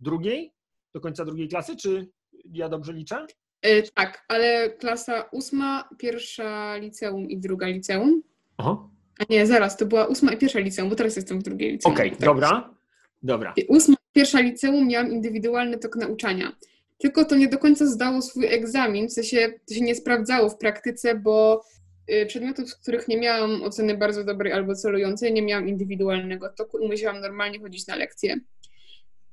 drugiej? 0.00 0.52
Do 0.94 1.00
końca 1.00 1.24
drugiej 1.24 1.48
klasy, 1.48 1.76
czy 1.76 2.08
ja 2.44 2.68
dobrze 2.68 2.92
liczę? 2.92 3.26
Yy, 3.64 3.82
tak, 3.94 4.24
ale 4.28 4.70
klasa 4.70 5.22
ósma, 5.32 5.88
pierwsza 5.98 6.76
liceum 6.76 7.30
i 7.30 7.38
druga 7.38 7.66
liceum. 7.66 8.22
Aha. 8.56 8.88
A 9.18 9.24
nie, 9.30 9.46
zaraz, 9.46 9.76
to 9.76 9.86
była 9.86 10.06
ósma 10.06 10.32
i 10.32 10.38
pierwsza 10.38 10.58
liceum, 10.58 10.88
bo 10.88 10.96
teraz 10.96 11.16
jestem 11.16 11.40
w 11.40 11.42
drugiej 11.42 11.72
liceum. 11.72 11.94
Okej, 11.94 12.06
okay, 12.06 12.18
tak 12.18 12.26
dobra. 12.26 12.74
Dobra. 13.22 13.54
Ósma, 13.68 13.96
pierwsza 14.12 14.40
liceum 14.40 14.88
miałam 14.88 15.12
indywidualny 15.12 15.78
tok 15.78 15.96
nauczania. 15.96 16.56
Tylko 16.98 17.24
to 17.24 17.36
nie 17.36 17.48
do 17.48 17.58
końca 17.58 17.86
zdało 17.86 18.22
swój 18.22 18.46
egzamin, 18.46 19.08
w 19.08 19.12
sensie 19.12 19.52
to 19.68 19.74
się 19.74 19.80
nie 19.80 19.94
sprawdzało 19.94 20.50
w 20.50 20.58
praktyce, 20.58 21.14
bo 21.14 21.64
przedmiotów, 22.26 22.70
z 22.70 22.74
których 22.74 23.08
nie 23.08 23.16
miałam 23.16 23.62
oceny 23.62 23.96
bardzo 23.96 24.24
dobrej 24.24 24.52
albo 24.52 24.74
celującej, 24.74 25.32
nie 25.32 25.42
miałam 25.42 25.68
indywidualnego 25.68 26.48
toku 26.48 26.78
i 26.78 26.88
musiałam 26.88 27.20
normalnie 27.20 27.60
chodzić 27.60 27.86
na 27.86 27.96
lekcje. 27.96 28.36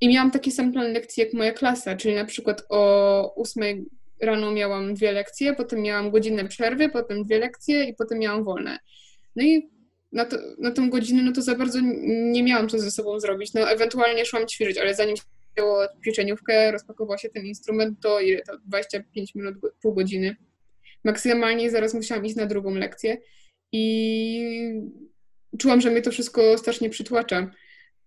I 0.01 0.09
miałam 0.09 0.31
taki 0.31 0.51
sam 0.51 0.71
plan 0.71 0.93
lekcji 0.93 1.23
jak 1.23 1.33
moja 1.33 1.51
klasa, 1.51 1.95
czyli 1.95 2.15
na 2.15 2.25
przykład 2.25 2.63
o 2.69 3.35
8 3.35 3.85
rano 4.21 4.51
miałam 4.51 4.93
dwie 4.93 5.11
lekcje, 5.11 5.53
potem 5.53 5.81
miałam 5.81 6.11
godzinę 6.11 6.47
przerwy, 6.47 6.89
potem 6.89 7.23
dwie 7.23 7.39
lekcje 7.39 7.83
i 7.83 7.93
potem 7.93 8.19
miałam 8.19 8.43
wolne. 8.43 8.79
No 9.35 9.43
i 9.43 9.69
na, 10.11 10.25
to, 10.25 10.37
na 10.59 10.71
tą 10.71 10.89
godzinę 10.89 11.23
no 11.23 11.31
to 11.31 11.41
za 11.41 11.55
bardzo 11.55 11.79
nie 12.05 12.43
miałam 12.43 12.69
co 12.69 12.79
ze 12.79 12.91
sobą 12.91 13.19
zrobić. 13.19 13.53
No 13.53 13.69
ewentualnie 13.69 14.25
szłam 14.25 14.47
ćwiczyć, 14.47 14.77
ale 14.77 14.95
zanim 14.95 15.17
się 15.17 15.23
wzięło 15.55 15.87
ćwiczeniówkę, 16.01 16.71
rozpakował 16.71 17.17
się 17.17 17.29
ten 17.29 17.45
instrument, 17.45 17.99
to 18.01 18.19
ile 18.19 18.41
to 18.41 18.57
25 18.57 19.35
minut, 19.35 19.55
pół 19.81 19.93
godziny. 19.93 20.35
Maksymalnie 21.03 21.71
zaraz 21.71 21.93
musiałam 21.93 22.25
iść 22.25 22.35
na 22.35 22.45
drugą 22.45 22.73
lekcję 22.73 23.17
i 23.71 24.81
czułam, 25.57 25.81
że 25.81 25.91
mnie 25.91 26.01
to 26.01 26.11
wszystko 26.11 26.57
strasznie 26.57 26.89
przytłacza 26.89 27.51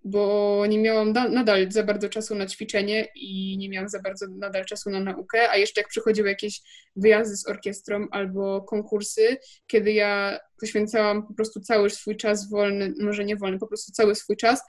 bo 0.04 0.64
nie 0.68 0.78
miałam 0.78 1.12
nadal 1.12 1.72
za 1.72 1.82
bardzo 1.82 2.08
czasu 2.08 2.34
na 2.34 2.46
ćwiczenie 2.46 3.08
i 3.14 3.58
nie 3.58 3.68
miałam 3.68 3.88
za 3.88 4.00
bardzo 4.00 4.26
nadal 4.28 4.64
czasu 4.64 4.90
na 4.90 5.00
naukę, 5.00 5.50
a 5.50 5.56
jeszcze 5.56 5.80
jak 5.80 5.88
przychodziły 5.88 6.28
jakieś 6.28 6.60
wyjazdy 6.96 7.36
z 7.36 7.48
orkiestrą 7.48 8.06
albo 8.10 8.62
konkursy, 8.62 9.36
kiedy 9.66 9.92
ja 9.92 10.38
poświęcałam 10.60 11.26
po 11.26 11.34
prostu 11.34 11.60
cały 11.60 11.90
swój 11.90 12.16
czas 12.16 12.50
wolny, 12.50 12.94
może 13.00 13.24
nie 13.24 13.36
wolny, 13.36 13.58
po 13.58 13.66
prostu 13.66 13.92
cały 13.92 14.14
swój 14.14 14.36
czas 14.36 14.62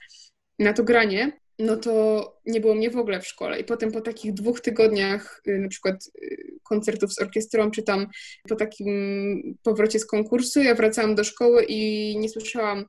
na 0.58 0.72
to 0.72 0.84
granie, 0.84 1.40
no 1.58 1.76
to 1.76 2.36
nie 2.46 2.60
było 2.60 2.74
mnie 2.74 2.90
w 2.90 2.96
ogóle 2.96 3.20
w 3.20 3.26
szkole. 3.26 3.60
I 3.60 3.64
potem 3.64 3.92
po 3.92 4.00
takich 4.00 4.34
dwóch 4.34 4.60
tygodniach, 4.60 5.42
y, 5.48 5.58
na 5.58 5.68
przykład 5.68 6.10
y, 6.22 6.54
koncertów 6.62 7.12
z 7.12 7.22
orkiestrą, 7.22 7.70
czy 7.70 7.82
tam 7.82 8.06
po 8.48 8.56
takim 8.56 9.58
powrocie 9.62 9.98
z 9.98 10.06
konkursu, 10.06 10.62
ja 10.62 10.74
wracałam 10.74 11.14
do 11.14 11.24
szkoły 11.24 11.64
i 11.68 12.14
nie 12.18 12.28
słyszałam 12.28 12.84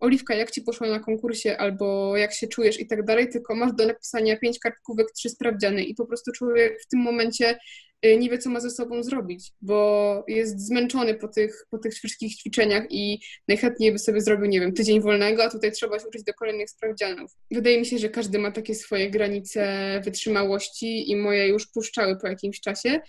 Oliwka, 0.00 0.34
jak 0.34 0.50
ci 0.50 0.62
poszło 0.62 0.86
na 0.86 1.00
konkursie, 1.00 1.58
albo 1.58 2.16
jak 2.16 2.32
się 2.32 2.48
czujesz 2.48 2.80
i 2.80 2.86
tak 2.86 3.04
dalej, 3.04 3.28
tylko 3.28 3.54
masz 3.54 3.72
do 3.72 3.86
napisania 3.86 4.36
pięć 4.36 4.58
kartkówek, 4.58 5.12
trzy 5.12 5.28
sprawdziany 5.28 5.84
i 5.84 5.94
po 5.94 6.06
prostu 6.06 6.32
człowiek 6.32 6.82
w 6.82 6.86
tym 6.86 7.00
momencie 7.00 7.58
nie 8.02 8.30
wie, 8.30 8.38
co 8.38 8.50
ma 8.50 8.60
ze 8.60 8.70
sobą 8.70 9.02
zrobić, 9.02 9.52
bo 9.60 10.24
jest 10.28 10.66
zmęczony 10.66 11.14
po 11.14 11.28
tych, 11.28 11.66
po 11.70 11.78
tych 11.78 11.94
wszystkich 11.94 12.36
ćwiczeniach 12.36 12.84
i 12.90 13.20
najchętniej 13.48 13.92
by 13.92 13.98
sobie 13.98 14.20
zrobił, 14.20 14.46
nie 14.46 14.60
wiem, 14.60 14.72
tydzień 14.72 15.00
wolnego, 15.00 15.44
a 15.44 15.50
tutaj 15.50 15.72
trzeba 15.72 15.98
się 15.98 16.08
uczyć 16.08 16.24
do 16.24 16.34
kolejnych 16.34 16.70
sprawdzianów. 16.70 17.30
Wydaje 17.50 17.78
mi 17.78 17.86
się, 17.86 17.98
że 17.98 18.08
każdy 18.08 18.38
ma 18.38 18.50
takie 18.50 18.74
swoje 18.74 19.10
granice 19.10 20.00
wytrzymałości 20.04 21.10
i 21.10 21.16
moje 21.16 21.48
już 21.48 21.66
puszczały 21.66 22.18
po 22.20 22.28
jakimś 22.28 22.60
czasie. 22.60 23.00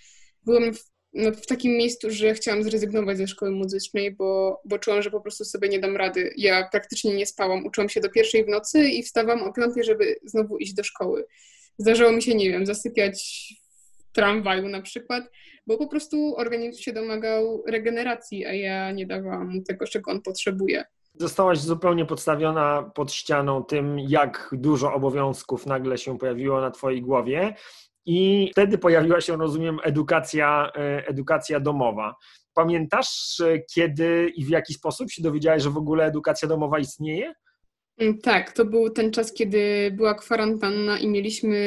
Byłem 0.46 0.74
w 0.74 0.94
no, 1.14 1.32
w 1.32 1.46
takim 1.46 1.72
miejscu, 1.72 2.12
że 2.12 2.34
chciałam 2.34 2.64
zrezygnować 2.64 3.18
ze 3.18 3.28
szkoły 3.28 3.52
muzycznej, 3.52 4.12
bo, 4.12 4.62
bo 4.66 4.80
czułam, 4.80 5.02
że 5.02 5.12
po 5.12 5.22
prostu 5.22 5.46
sobie 5.46 5.70
nie 5.70 5.80
dam 5.80 5.98
rady. 5.98 6.34
Ja 6.38 6.70
praktycznie 6.72 7.14
nie 7.14 7.26
spałam. 7.26 7.66
Uczyłam 7.66 7.90
się 7.90 8.02
do 8.02 8.10
pierwszej 8.10 8.46
w 8.46 8.48
nocy 8.48 8.90
i 8.90 9.04
wstawałam 9.04 9.44
o 9.44 9.54
piątej, 9.54 9.84
żeby 9.84 10.16
znowu 10.26 10.58
iść 10.58 10.74
do 10.74 10.84
szkoły. 10.84 11.26
Zdarzało 11.78 12.12
mi 12.12 12.22
się, 12.22 12.36
nie 12.36 12.50
wiem, 12.50 12.66
zasypiać 12.66 13.48
tramwaju 14.14 14.70
na 14.70 14.82
przykład, 14.82 15.24
bo 15.68 15.78
po 15.78 15.88
prostu 15.88 16.36
organizm 16.38 16.82
się 16.82 16.94
domagał 16.94 17.64
regeneracji, 17.68 18.46
a 18.46 18.54
ja 18.54 18.92
nie 18.92 19.06
dawałam 19.06 19.56
mu 19.56 19.64
tego, 19.64 19.88
czego 19.88 20.12
on 20.12 20.22
potrzebuje. 20.22 20.84
Zostałaś 21.16 21.60
zupełnie 21.60 22.06
podstawiona 22.06 22.92
pod 22.96 23.14
ścianą 23.14 23.64
tym, 23.64 24.00
jak 24.00 24.50
dużo 24.52 24.94
obowiązków 24.94 25.66
nagle 25.66 25.98
się 25.98 26.18
pojawiło 26.18 26.62
na 26.62 26.72
Twojej 26.72 27.02
głowie. 27.02 27.56
I 28.06 28.50
wtedy 28.52 28.78
pojawiła 28.78 29.22
się, 29.22 29.38
rozumiem, 29.38 29.80
edukacja, 29.84 30.72
e, 30.76 31.08
edukacja 31.08 31.60
domowa. 31.60 32.16
Pamiętasz, 32.54 33.40
e, 33.40 33.60
kiedy 33.74 34.32
i 34.36 34.46
w 34.46 34.50
jaki 34.50 34.74
sposób 34.74 35.12
się 35.12 35.24
dowiedziałaś, 35.24 35.64
że 35.64 35.70
w 35.70 35.78
ogóle 35.78 36.06
edukacja 36.06 36.48
domowa 36.48 36.80
istnieje? 36.80 37.34
Mm, 37.98 38.18
tak, 38.18 38.52
to 38.52 38.66
był 38.66 38.90
ten 38.90 39.12
czas, 39.12 39.34
kiedy 39.34 39.92
była 39.92 40.14
kwarantanna 40.14 41.00
i 41.00 41.08
mieliśmy 41.08 41.58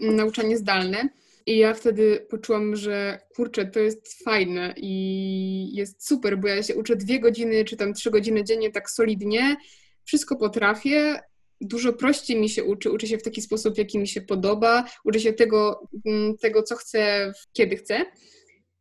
nauczanie 0.00 0.56
zdalne. 0.56 1.08
I 1.46 1.58
ja 1.58 1.74
wtedy 1.74 2.26
poczułam, 2.30 2.76
że 2.76 3.18
kurczę, 3.36 3.66
to 3.66 3.80
jest 3.80 4.24
fajne 4.24 4.74
i 4.76 5.74
jest 5.74 6.06
super, 6.06 6.38
bo 6.38 6.48
ja 6.48 6.62
się 6.62 6.74
uczę 6.74 6.96
dwie 6.96 7.20
godziny 7.20 7.64
czy 7.64 7.76
tam 7.76 7.94
trzy 7.94 8.10
godziny 8.10 8.44
dziennie 8.44 8.70
tak 8.70 8.90
solidnie, 8.90 9.56
wszystko 10.04 10.36
potrafię, 10.36 11.20
dużo 11.60 11.92
prościej 11.92 12.40
mi 12.40 12.48
się 12.48 12.64
uczy, 12.64 12.90
uczę 12.90 13.06
się 13.06 13.18
w 13.18 13.22
taki 13.22 13.42
sposób, 13.42 13.78
jaki 13.78 13.98
mi 13.98 14.08
się 14.08 14.20
podoba, 14.20 14.84
uczę 15.04 15.20
się 15.20 15.32
tego, 15.32 15.88
mm, 16.06 16.36
tego 16.36 16.62
co 16.62 16.76
chcę, 16.76 17.32
kiedy 17.52 17.76
chcę. 17.76 18.04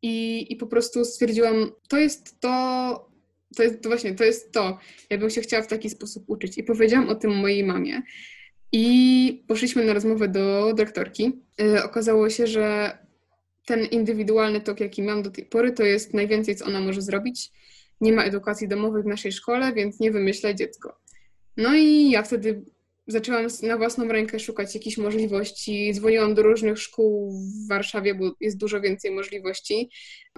I, 0.02 0.46
I 0.54 0.56
po 0.56 0.68
prostu 0.68 1.06
stwierdziłam, 1.06 1.72
to 1.90 1.98
jest 1.98 2.40
to, 2.40 3.10
to 3.56 3.64
jest 3.64 3.82
to 3.82 3.90
właśnie, 3.90 4.16
to 4.16 4.24
jest 4.24 4.52
to. 4.52 4.78
Ja 5.10 5.18
bym 5.18 5.30
się 5.30 5.42
chciała 5.42 5.64
w 5.64 5.68
taki 5.68 5.90
sposób 5.90 6.24
uczyć. 6.28 6.58
I 6.58 6.64
powiedziałam 6.64 7.10
o 7.10 7.16
tym 7.16 7.36
mojej 7.36 7.64
mamie. 7.64 8.02
I 8.76 9.44
poszliśmy 9.48 9.86
na 9.86 9.94
rozmowę 9.94 10.28
do 10.28 10.74
dyrektorki. 10.74 11.32
Yy, 11.58 11.84
okazało 11.84 12.30
się, 12.30 12.48
że 12.48 12.98
ten 13.66 13.86
indywidualny 13.86 14.62
tok, 14.62 14.80
jaki 14.80 15.04
mam 15.04 15.24
do 15.24 15.32
tej 15.32 15.46
pory, 15.46 15.72
to 15.72 15.84
jest 15.84 16.14
najwięcej, 16.14 16.56
co 16.56 16.66
ona 16.66 16.82
może 16.82 17.02
zrobić. 17.02 17.52
Nie 18.02 18.14
ma 18.14 18.24
edukacji 18.24 18.68
domowej 18.68 19.04
w 19.04 19.06
naszej 19.06 19.32
szkole, 19.32 19.74
więc 19.74 20.00
nie 20.00 20.12
wymyśla 20.12 20.54
dziecko. 20.54 21.00
No 21.58 21.76
i 21.76 22.10
ja 22.10 22.24
wtedy 22.24 22.64
zaczęłam 23.08 23.48
na 23.64 23.78
własną 23.78 24.08
rękę 24.08 24.40
szukać 24.40 24.76
jakichś 24.76 24.98
możliwości. 24.98 25.94
Dzwoniłam 25.94 26.36
do 26.36 26.44
różnych 26.44 26.80
szkół 26.80 27.32
w 27.32 27.68
Warszawie, 27.70 28.16
bo 28.16 28.32
jest 28.40 28.58
dużo 28.58 28.82
więcej 28.82 29.12
możliwości. 29.12 29.90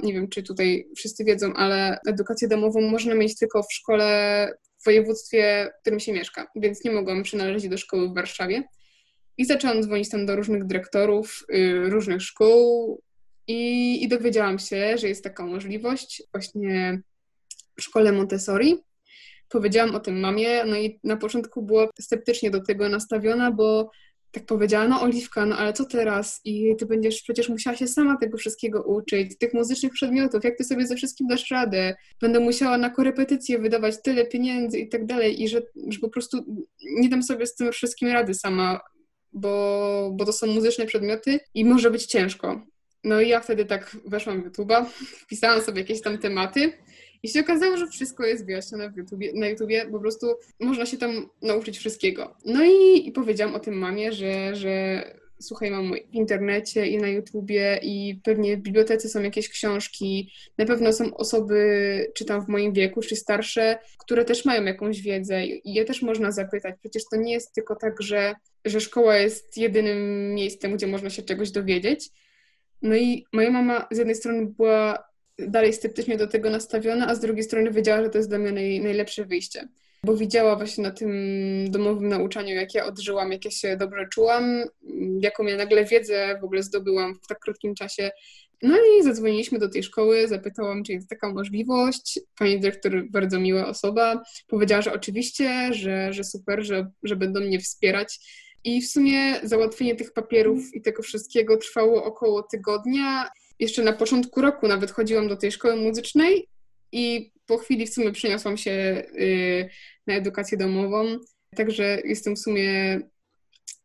Nie 0.03 0.13
wiem, 0.13 0.29
czy 0.29 0.43
tutaj 0.43 0.87
wszyscy 0.95 1.23
wiedzą, 1.23 1.53
ale 1.53 1.99
edukację 2.07 2.47
domową 2.47 2.81
można 2.81 3.15
mieć 3.15 3.37
tylko 3.37 3.63
w 3.63 3.73
szkole 3.73 4.49
w 4.81 4.85
województwie, 4.85 5.71
w 5.77 5.81
którym 5.81 5.99
się 5.99 6.13
mieszka, 6.13 6.47
więc 6.55 6.83
nie 6.83 6.91
mogłam 6.91 7.23
przynależeć 7.23 7.69
do 7.69 7.77
szkoły 7.77 8.09
w 8.09 8.13
Warszawie. 8.13 8.63
I 9.37 9.45
zaczęłam 9.45 9.83
dzwonić 9.83 10.09
tam 10.09 10.25
do 10.25 10.35
różnych 10.35 10.65
dyrektorów, 10.65 11.45
yy, 11.49 11.89
różnych 11.89 12.21
szkół 12.21 13.01
i, 13.47 14.03
i 14.03 14.07
dowiedziałam 14.07 14.59
się, 14.59 14.97
że 14.97 15.07
jest 15.07 15.23
taka 15.23 15.45
możliwość 15.45 16.23
właśnie 16.33 17.01
w 17.77 17.81
szkole 17.81 18.11
Montessori, 18.11 18.77
powiedziałam 19.49 19.95
o 19.95 19.99
tym 19.99 20.19
mamie, 20.19 20.65
no 20.65 20.77
i 20.77 20.99
na 21.03 21.17
początku 21.17 21.61
była 21.61 21.87
sceptycznie 21.99 22.51
do 22.51 22.61
tego 22.61 22.89
nastawiona, 22.89 23.51
bo 23.51 23.89
tak 24.35 24.45
powiedziała, 24.45 24.87
no 24.87 25.01
Oliwka, 25.01 25.45
no 25.45 25.57
ale 25.57 25.73
co 25.73 25.85
teraz? 25.85 26.41
I 26.45 26.75
ty 26.79 26.85
będziesz 26.85 27.21
przecież 27.21 27.49
musiała 27.49 27.77
się 27.77 27.87
sama 27.87 28.17
tego 28.17 28.37
wszystkiego 28.37 28.83
uczyć, 28.83 29.37
tych 29.37 29.53
muzycznych 29.53 29.93
przedmiotów, 29.93 30.43
jak 30.43 30.57
ty 30.57 30.63
sobie 30.63 30.87
ze 30.87 30.95
wszystkim 30.95 31.27
dasz 31.27 31.51
radę? 31.51 31.95
Będę 32.21 32.39
musiała 32.39 32.77
na 32.77 32.89
korepetycje 32.89 33.59
wydawać 33.59 33.95
tyle 34.03 34.25
pieniędzy 34.25 34.79
i 34.79 34.89
tak 34.89 35.05
dalej 35.05 35.43
i 35.43 35.47
że, 35.47 35.61
że 35.87 35.99
po 35.99 36.09
prostu 36.09 36.65
nie 36.99 37.09
dam 37.09 37.23
sobie 37.23 37.47
z 37.47 37.55
tym 37.55 37.71
wszystkim 37.71 38.09
rady 38.09 38.33
sama, 38.33 38.79
bo, 39.33 40.11
bo 40.13 40.25
to 40.25 40.33
są 40.33 40.47
muzyczne 40.47 40.85
przedmioty 40.85 41.39
i 41.53 41.65
może 41.65 41.91
być 41.91 42.05
ciężko. 42.05 42.61
No 43.03 43.21
i 43.21 43.29
ja 43.29 43.39
wtedy 43.39 43.65
tak 43.65 43.97
weszłam 44.05 44.43
w 44.43 44.45
YouTube'a, 44.45 44.85
wpisałam 45.23 45.61
sobie 45.61 45.81
jakieś 45.81 46.01
tam 46.01 46.17
tematy 46.17 46.73
i 47.23 47.29
się 47.29 47.39
okazało, 47.39 47.77
że 47.77 47.87
wszystko 47.87 48.25
jest 48.25 48.45
wyjaśnione 48.45 48.91
w 48.91 48.97
YouTubie, 48.97 49.31
na 49.33 49.47
YouTubie, 49.47 49.85
po 49.91 49.99
prostu 49.99 50.27
można 50.59 50.85
się 50.85 50.97
tam 50.97 51.29
nauczyć 51.41 51.77
wszystkiego. 51.77 52.35
No 52.45 52.63
i, 52.63 53.07
i 53.07 53.11
powiedziałam 53.11 53.55
o 53.55 53.59
tym 53.59 53.77
mamie, 53.77 54.11
że, 54.11 54.55
że 54.55 55.03
słuchaj, 55.39 55.71
mam 55.71 55.93
w 55.93 56.13
internecie 56.13 56.87
i 56.87 56.97
na 56.97 57.07
YouTubie 57.07 57.79
i 57.83 58.19
pewnie 58.23 58.57
w 58.57 58.61
bibliotece 58.61 59.09
są 59.09 59.21
jakieś 59.21 59.49
książki, 59.49 60.31
na 60.57 60.65
pewno 60.65 60.93
są 60.93 61.17
osoby, 61.17 62.11
czy 62.15 62.25
tam 62.25 62.45
w 62.45 62.47
moim 62.47 62.73
wieku, 62.73 63.01
czy 63.01 63.15
starsze, 63.15 63.77
które 63.97 64.25
też 64.25 64.45
mają 64.45 64.63
jakąś 64.63 65.01
wiedzę 65.01 65.45
i 65.45 65.73
je 65.73 65.85
też 65.85 66.01
można 66.01 66.31
zapytać. 66.31 66.75
Przecież 66.79 67.03
to 67.11 67.15
nie 67.15 67.33
jest 67.33 67.53
tylko 67.53 67.75
tak, 67.75 68.01
że, 68.01 68.35
że 68.65 68.81
szkoła 68.81 69.17
jest 69.17 69.57
jedynym 69.57 70.33
miejscem, 70.33 70.75
gdzie 70.75 70.87
można 70.87 71.09
się 71.09 71.23
czegoś 71.23 71.51
dowiedzieć. 71.51 72.09
No 72.81 72.95
i 72.95 73.25
moja 73.33 73.51
mama 73.51 73.87
z 73.91 73.97
jednej 73.97 74.15
strony 74.15 74.45
była 74.45 75.03
dalej 75.39 75.73
sceptycznie 75.73 76.17
do 76.17 76.27
tego 76.27 76.49
nastawiona, 76.49 77.07
a 77.07 77.15
z 77.15 77.19
drugiej 77.19 77.43
strony 77.43 77.71
wiedziała, 77.71 78.03
że 78.03 78.09
to 78.09 78.17
jest 78.17 78.29
dla 78.29 78.37
mnie 78.37 78.51
naj, 78.51 78.79
najlepsze 78.79 79.25
wyjście. 79.25 79.67
Bo 80.03 80.17
widziała 80.17 80.55
właśnie 80.55 80.83
na 80.83 80.91
tym 80.91 81.11
domowym 81.71 82.07
nauczaniu, 82.07 82.55
jak 82.55 82.73
ja 82.73 82.85
odżyłam, 82.85 83.31
jak 83.31 83.45
ja 83.45 83.51
się 83.51 83.77
dobrze 83.77 84.07
czułam, 84.13 84.63
jaką 85.19 85.43
ja 85.43 85.57
nagle 85.57 85.85
wiedzę 85.85 86.37
w 86.41 86.43
ogóle 86.43 86.63
zdobyłam 86.63 87.15
w 87.23 87.27
tak 87.27 87.39
krótkim 87.39 87.75
czasie. 87.75 88.11
No 88.61 88.77
i 88.77 89.03
zadzwoniliśmy 89.03 89.59
do 89.59 89.69
tej 89.69 89.83
szkoły, 89.83 90.27
zapytałam, 90.27 90.83
czy 90.83 90.93
jest 90.93 91.09
taka 91.09 91.33
możliwość. 91.33 92.19
Pani 92.37 92.59
dyrektor, 92.59 93.09
bardzo 93.09 93.39
miła 93.39 93.67
osoba, 93.67 94.23
powiedziała, 94.47 94.81
że 94.81 94.93
oczywiście, 94.93 95.73
że, 95.73 96.13
że 96.13 96.23
super, 96.23 96.65
że, 96.65 96.91
że 97.03 97.15
będą 97.15 97.39
mnie 97.39 97.59
wspierać. 97.59 98.19
I 98.63 98.81
w 98.81 98.87
sumie 98.87 99.39
załatwienie 99.43 99.95
tych 99.95 100.13
papierów 100.13 100.75
i 100.75 100.81
tego 100.81 101.03
wszystkiego 101.03 101.57
trwało 101.57 102.03
około 102.03 102.43
tygodnia 102.43 103.29
jeszcze 103.59 103.83
na 103.83 103.93
początku 103.93 104.41
roku 104.41 104.67
nawet 104.67 104.91
chodziłam 104.91 105.27
do 105.27 105.35
tej 105.35 105.51
szkoły 105.51 105.75
muzycznej 105.75 106.47
i 106.91 107.31
po 107.45 107.57
chwili 107.57 107.87
w 107.87 107.93
sumie 107.93 108.11
przeniosłam 108.11 108.57
się 108.57 108.71
y, 109.19 109.69
na 110.07 110.13
edukację 110.13 110.57
domową. 110.57 111.17
Także 111.55 112.01
jestem 112.05 112.35
w 112.35 112.39
sumie 112.39 112.99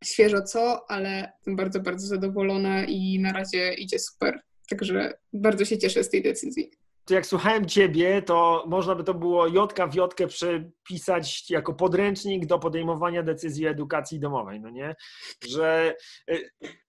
świeżo 0.04 0.42
co, 0.42 0.90
ale 0.90 1.32
jestem 1.36 1.56
bardzo, 1.56 1.80
bardzo 1.80 2.06
zadowolona 2.06 2.84
i 2.84 3.18
na 3.18 3.32
razie 3.32 3.74
idzie 3.74 3.98
super. 3.98 4.40
Także 4.68 5.12
bardzo 5.32 5.64
się 5.64 5.78
cieszę 5.78 6.04
z 6.04 6.10
tej 6.10 6.22
decyzji 6.22 6.70
to 7.04 7.14
jak 7.14 7.26
słuchałem 7.26 7.66
ciebie, 7.66 8.22
to 8.22 8.64
można 8.68 8.94
by 8.94 9.04
to 9.04 9.14
było 9.14 9.46
jotka 9.46 9.86
w 9.86 9.94
jotkę 9.94 10.26
przepisać 10.26 11.50
jako 11.50 11.74
podręcznik 11.74 12.46
do 12.46 12.58
podejmowania 12.58 13.22
decyzji 13.22 13.66
edukacji 13.66 14.20
domowej, 14.20 14.60
no 14.60 14.70
nie? 14.70 14.94
Że 15.48 15.94
e, 16.28 16.38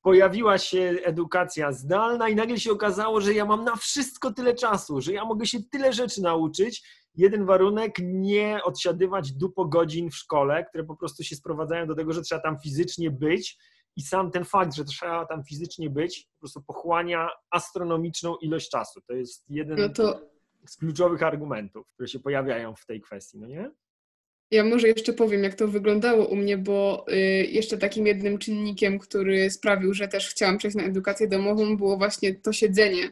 pojawiła 0.02 0.58
się 0.58 0.96
edukacja 1.04 1.72
zdalna 1.72 2.30
i 2.30 2.36
nagle 2.36 2.60
się 2.60 2.72
okazało, 2.72 3.22
że 3.22 3.34
ja 3.34 3.46
mam 3.46 3.64
na 3.64 3.76
wszystko 3.76 4.34
tyle 4.34 4.54
czasu, 4.54 5.02
że 5.02 5.14
ja 5.14 5.26
mogę 5.26 5.46
się 5.46 5.58
tyle 5.72 5.94
rzeczy 5.94 6.22
nauczyć. 6.22 6.84
Jeden 7.16 7.46
warunek, 7.46 7.96
nie 8.04 8.60
odsiadywać 8.64 9.32
dupo 9.32 9.66
godzin 9.66 10.12
w 10.12 10.16
szkole, 10.16 10.66
które 10.66 10.84
po 10.84 10.96
prostu 10.96 11.24
się 11.24 11.36
sprowadzają 11.36 11.88
do 11.88 11.96
tego, 11.96 12.14
że 12.14 12.22
trzeba 12.22 12.42
tam 12.42 12.58
fizycznie 12.64 13.12
być 13.12 13.58
i 13.96 14.02
sam 14.02 14.32
ten 14.32 14.46
fakt, 14.46 14.76
że 14.76 14.86
trzeba 14.86 15.26
tam 15.26 15.44
fizycznie 15.44 15.90
być, 15.90 16.28
po 16.34 16.40
prostu 16.40 16.62
pochłania 16.62 17.30
astronomiczną 17.50 18.36
ilość 18.36 18.70
czasu. 18.70 19.02
To 19.02 19.14
jest 19.14 19.46
jeden 19.50 19.80
no 19.80 19.90
to... 19.90 20.22
z 20.68 20.78
kluczowych 20.78 21.24
argumentów, 21.24 21.88
które 21.94 22.08
się 22.08 22.20
pojawiają 22.20 22.76
w 22.76 22.86
tej 22.86 23.02
kwestii, 23.02 23.40
no 23.40 23.48
nie? 23.48 23.72
Ja 24.52 24.64
może 24.64 24.88
jeszcze 24.88 25.14
powiem, 25.14 25.44
jak 25.44 25.56
to 25.56 25.68
wyglądało 25.68 26.28
u 26.28 26.36
mnie, 26.36 26.58
bo 26.58 27.06
y, 27.10 27.18
jeszcze 27.46 27.78
takim 27.78 28.08
jednym 28.08 28.38
czynnikiem, 28.38 29.00
który 29.00 29.50
sprawił, 29.50 29.94
że 29.94 30.08
też 30.08 30.30
chciałam 30.30 30.58
przejść 30.58 30.78
na 30.78 30.84
edukację 30.84 31.28
domową, 31.28 31.78
było 31.78 31.98
właśnie 31.98 32.36
to 32.36 32.54
siedzenie 32.54 33.12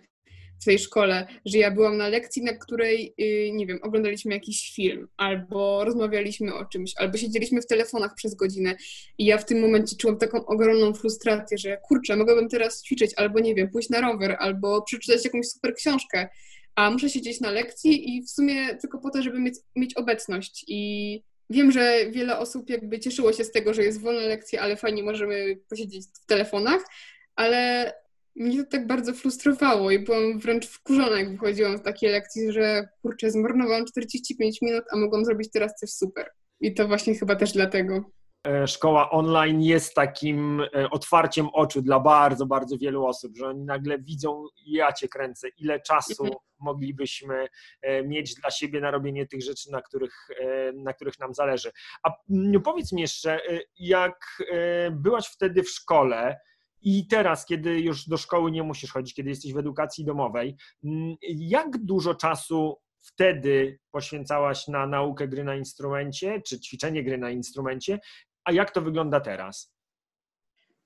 w 0.61 0.65
tej 0.65 0.79
szkole, 0.79 1.27
że 1.45 1.57
ja 1.57 1.71
byłam 1.71 1.97
na 1.97 2.07
lekcji, 2.07 2.43
na 2.43 2.53
której, 2.53 3.13
y, 3.21 3.51
nie 3.53 3.67
wiem, 3.67 3.79
oglądaliśmy 3.81 4.33
jakiś 4.33 4.73
film, 4.75 5.07
albo 5.17 5.85
rozmawialiśmy 5.85 6.53
o 6.53 6.65
czymś, 6.65 6.93
albo 6.97 7.17
siedzieliśmy 7.17 7.61
w 7.61 7.67
telefonach 7.67 8.15
przez 8.15 8.35
godzinę 8.35 8.75
i 9.17 9.25
ja 9.25 9.37
w 9.37 9.45
tym 9.45 9.59
momencie 9.59 9.95
czułam 9.95 10.17
taką 10.17 10.45
ogromną 10.45 10.93
frustrację, 10.93 11.57
że 11.57 11.77
kurczę, 11.77 12.15
mogłabym 12.15 12.49
teraz 12.49 12.83
ćwiczyć, 12.83 13.11
albo 13.17 13.39
nie 13.39 13.55
wiem, 13.55 13.69
pójść 13.69 13.89
na 13.89 14.01
rower, 14.01 14.35
albo 14.39 14.81
przeczytać 14.81 15.25
jakąś 15.25 15.47
super 15.47 15.75
książkę, 15.75 16.29
a 16.75 16.91
muszę 16.91 17.09
siedzieć 17.09 17.41
na 17.41 17.51
lekcji 17.51 18.15
i 18.15 18.21
w 18.23 18.29
sumie 18.29 18.75
tylko 18.75 18.99
po 18.99 19.09
to, 19.09 19.21
żeby 19.21 19.39
mieć, 19.39 19.55
mieć 19.75 19.93
obecność. 19.93 20.65
I 20.67 21.23
Wiem, 21.49 21.71
że 21.71 22.11
wiele 22.11 22.39
osób 22.39 22.69
jakby 22.69 22.99
cieszyło 22.99 23.33
się 23.33 23.43
z 23.43 23.51
tego, 23.51 23.73
że 23.73 23.83
jest 23.83 24.01
wolna 24.01 24.21
lekcja, 24.21 24.61
ale 24.61 24.77
fajnie 24.77 25.03
możemy 25.03 25.57
posiedzieć 25.69 26.05
w 26.05 26.25
telefonach, 26.25 26.81
ale 27.35 27.93
mnie 28.35 28.63
to 28.63 28.71
tak 28.71 28.87
bardzo 28.87 29.13
frustrowało 29.13 29.91
i 29.91 29.99
byłam 29.99 30.39
wręcz 30.39 30.67
wkurzona, 30.67 31.19
jak 31.19 31.31
wychodziłam 31.31 31.77
z 31.77 31.81
takiej 31.81 32.11
lekcji, 32.11 32.51
że 32.51 32.87
kurczę, 33.01 33.31
zmarnowałam 33.31 33.85
45 33.85 34.61
minut, 34.61 34.83
a 34.91 34.97
mogłam 34.97 35.25
zrobić 35.25 35.51
teraz 35.51 35.75
coś 35.75 35.89
super. 35.89 36.31
I 36.61 36.73
to 36.73 36.87
właśnie 36.87 37.15
chyba 37.15 37.35
też 37.35 37.51
dlatego. 37.51 38.03
E, 38.47 38.67
szkoła 38.67 39.09
online 39.09 39.61
jest 39.61 39.93
takim 39.93 40.61
e, 40.61 40.89
otwarciem 40.89 41.47
oczu 41.53 41.81
dla 41.81 41.99
bardzo, 41.99 42.45
bardzo 42.45 42.77
wielu 42.77 43.05
osób, 43.05 43.37
że 43.37 43.47
oni 43.47 43.65
nagle 43.65 43.99
widzą, 43.99 44.45
ja 44.65 44.93
cię 44.93 45.07
kręcę, 45.07 45.47
ile 45.57 45.79
czasu 45.79 46.23
mhm. 46.23 46.39
moglibyśmy 46.59 47.47
e, 47.81 48.03
mieć 48.03 48.35
dla 48.35 48.51
siebie 48.51 48.81
na 48.81 48.91
robienie 48.91 49.27
tych 49.27 49.41
rzeczy, 49.41 49.71
na 49.71 49.81
których, 49.81 50.27
na 50.75 50.93
których 50.93 51.19
nam 51.19 51.33
zależy. 51.33 51.71
A 52.03 52.11
mm, 52.29 52.61
powiedz 52.61 52.91
mi 52.91 53.01
jeszcze, 53.01 53.39
jak 53.79 54.43
byłaś 54.91 55.27
wtedy 55.27 55.63
w 55.63 55.69
szkole, 55.69 56.39
i 56.81 57.07
teraz, 57.07 57.45
kiedy 57.45 57.79
już 57.79 58.07
do 58.07 58.17
szkoły 58.17 58.51
nie 58.51 58.63
musisz 58.63 58.91
chodzić, 58.91 59.15
kiedy 59.15 59.29
jesteś 59.29 59.53
w 59.53 59.57
edukacji 59.57 60.05
domowej, 60.05 60.55
mm, 60.83 61.15
jak 61.35 61.77
dużo 61.77 62.15
czasu 62.15 62.77
wtedy 63.01 63.79
poświęcałaś 63.91 64.67
na 64.67 64.87
naukę 64.87 65.27
gry 65.27 65.43
na 65.43 65.55
instrumencie, 65.55 66.41
czy 66.47 66.59
ćwiczenie 66.59 67.03
gry 67.03 67.17
na 67.17 67.31
instrumencie, 67.31 67.99
a 68.43 68.51
jak 68.51 68.71
to 68.71 68.81
wygląda 68.81 69.19
teraz? 69.19 69.73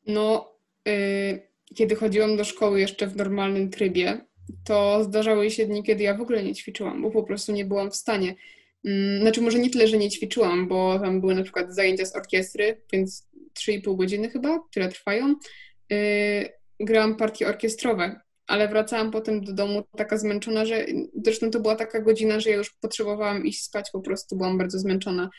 No, 0.08 0.56
yy, 0.86 1.48
kiedy 1.76 1.96
chodziłam 1.96 2.38
do 2.38 2.44
szkoły 2.44 2.80
jeszcze 2.80 3.08
w 3.08 3.16
normalnym 3.16 3.70
trybie, 3.70 4.26
to 4.66 5.04
zdarzały 5.04 5.52
się 5.52 5.66
dni, 5.66 5.84
kiedy 5.84 6.04
ja 6.04 6.18
w 6.18 6.22
ogóle 6.22 6.44
nie 6.44 6.56
ćwiczyłam, 6.56 7.02
bo 7.02 7.12
po 7.12 7.24
prostu 7.24 7.52
nie 7.52 7.66
byłam 7.66 7.92
w 7.92 7.96
stanie. 7.96 8.36
Yy, 8.84 9.20
znaczy, 9.22 9.42
może 9.42 9.60
nie 9.60 9.70
tyle, 9.70 9.88
że 9.88 9.98
nie 9.98 10.10
ćwiczyłam, 10.10 10.68
bo 10.68 11.00
tam 11.00 11.22
były 11.22 11.36
na 11.36 11.44
przykład 11.44 11.76
zajęcia 11.76 12.06
z 12.06 12.16
orkiestry, 12.16 12.82
więc 12.94 13.30
3,5 13.54 13.98
godziny 13.98 14.30
chyba, 14.30 14.60
które 14.70 14.90
trwają. 14.90 15.36
Yy, 15.90 16.50
grałam 16.80 17.16
partie 17.16 17.48
orkiestrowe, 17.48 18.20
ale 18.48 18.68
wracałam 18.68 19.12
potem 19.12 19.44
do 19.44 19.54
domu 19.54 19.84
taka 19.98 20.18
zmęczona, 20.18 20.66
że 20.66 20.86
zresztą 21.24 21.52
to 21.52 21.60
była 21.60 21.76
taka 21.76 22.02
godzina, 22.02 22.40
że 22.40 22.50
ja 22.50 22.56
już 22.56 22.72
potrzebowałam 22.82 23.46
iść 23.46 23.64
spać, 23.64 23.92
po 23.92 24.02
prostu 24.02 24.36
byłam 24.36 24.58
bardzo 24.58 24.80
zmęczona 24.80 25.30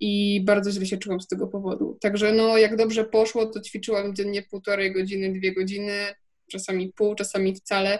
i 0.00 0.40
bardzo 0.44 0.70
źle 0.70 0.86
się 0.86 0.98
czułam 0.98 1.20
z 1.20 1.26
tego 1.26 1.46
powodu. 1.46 1.98
Także 2.00 2.32
no, 2.32 2.58
jak 2.58 2.76
dobrze 2.76 3.04
poszło, 3.04 3.46
to 3.46 3.60
ćwiczyłam 3.60 4.14
dziennie 4.14 4.42
półtorej 4.42 4.92
godziny, 4.92 5.32
dwie 5.32 5.54
godziny, 5.54 5.92
czasami 6.50 6.92
pół, 6.92 7.14
czasami 7.14 7.54
wcale, 7.54 7.98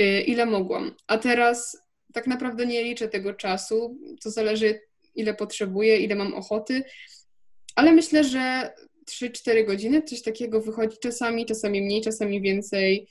y, 0.00 0.20
ile 0.20 0.46
mogłam. 0.46 0.94
A 1.06 1.18
teraz 1.18 1.84
tak 2.12 2.26
naprawdę 2.26 2.66
nie 2.66 2.84
liczę 2.84 3.08
tego 3.08 3.34
czasu, 3.34 3.98
to 4.22 4.30
zależy 4.30 4.80
ile 5.14 5.34
potrzebuję, 5.34 5.98
ile 5.98 6.14
mam 6.14 6.34
ochoty, 6.34 6.82
ale 7.74 7.92
myślę, 7.92 8.24
że 8.24 8.72
3-4 9.04 9.66
godziny, 9.66 10.02
coś 10.02 10.22
takiego 10.22 10.60
wychodzi 10.60 10.96
czasami, 10.98 11.46
czasami 11.46 11.82
mniej, 11.82 12.02
czasami 12.02 12.40
więcej. 12.40 13.08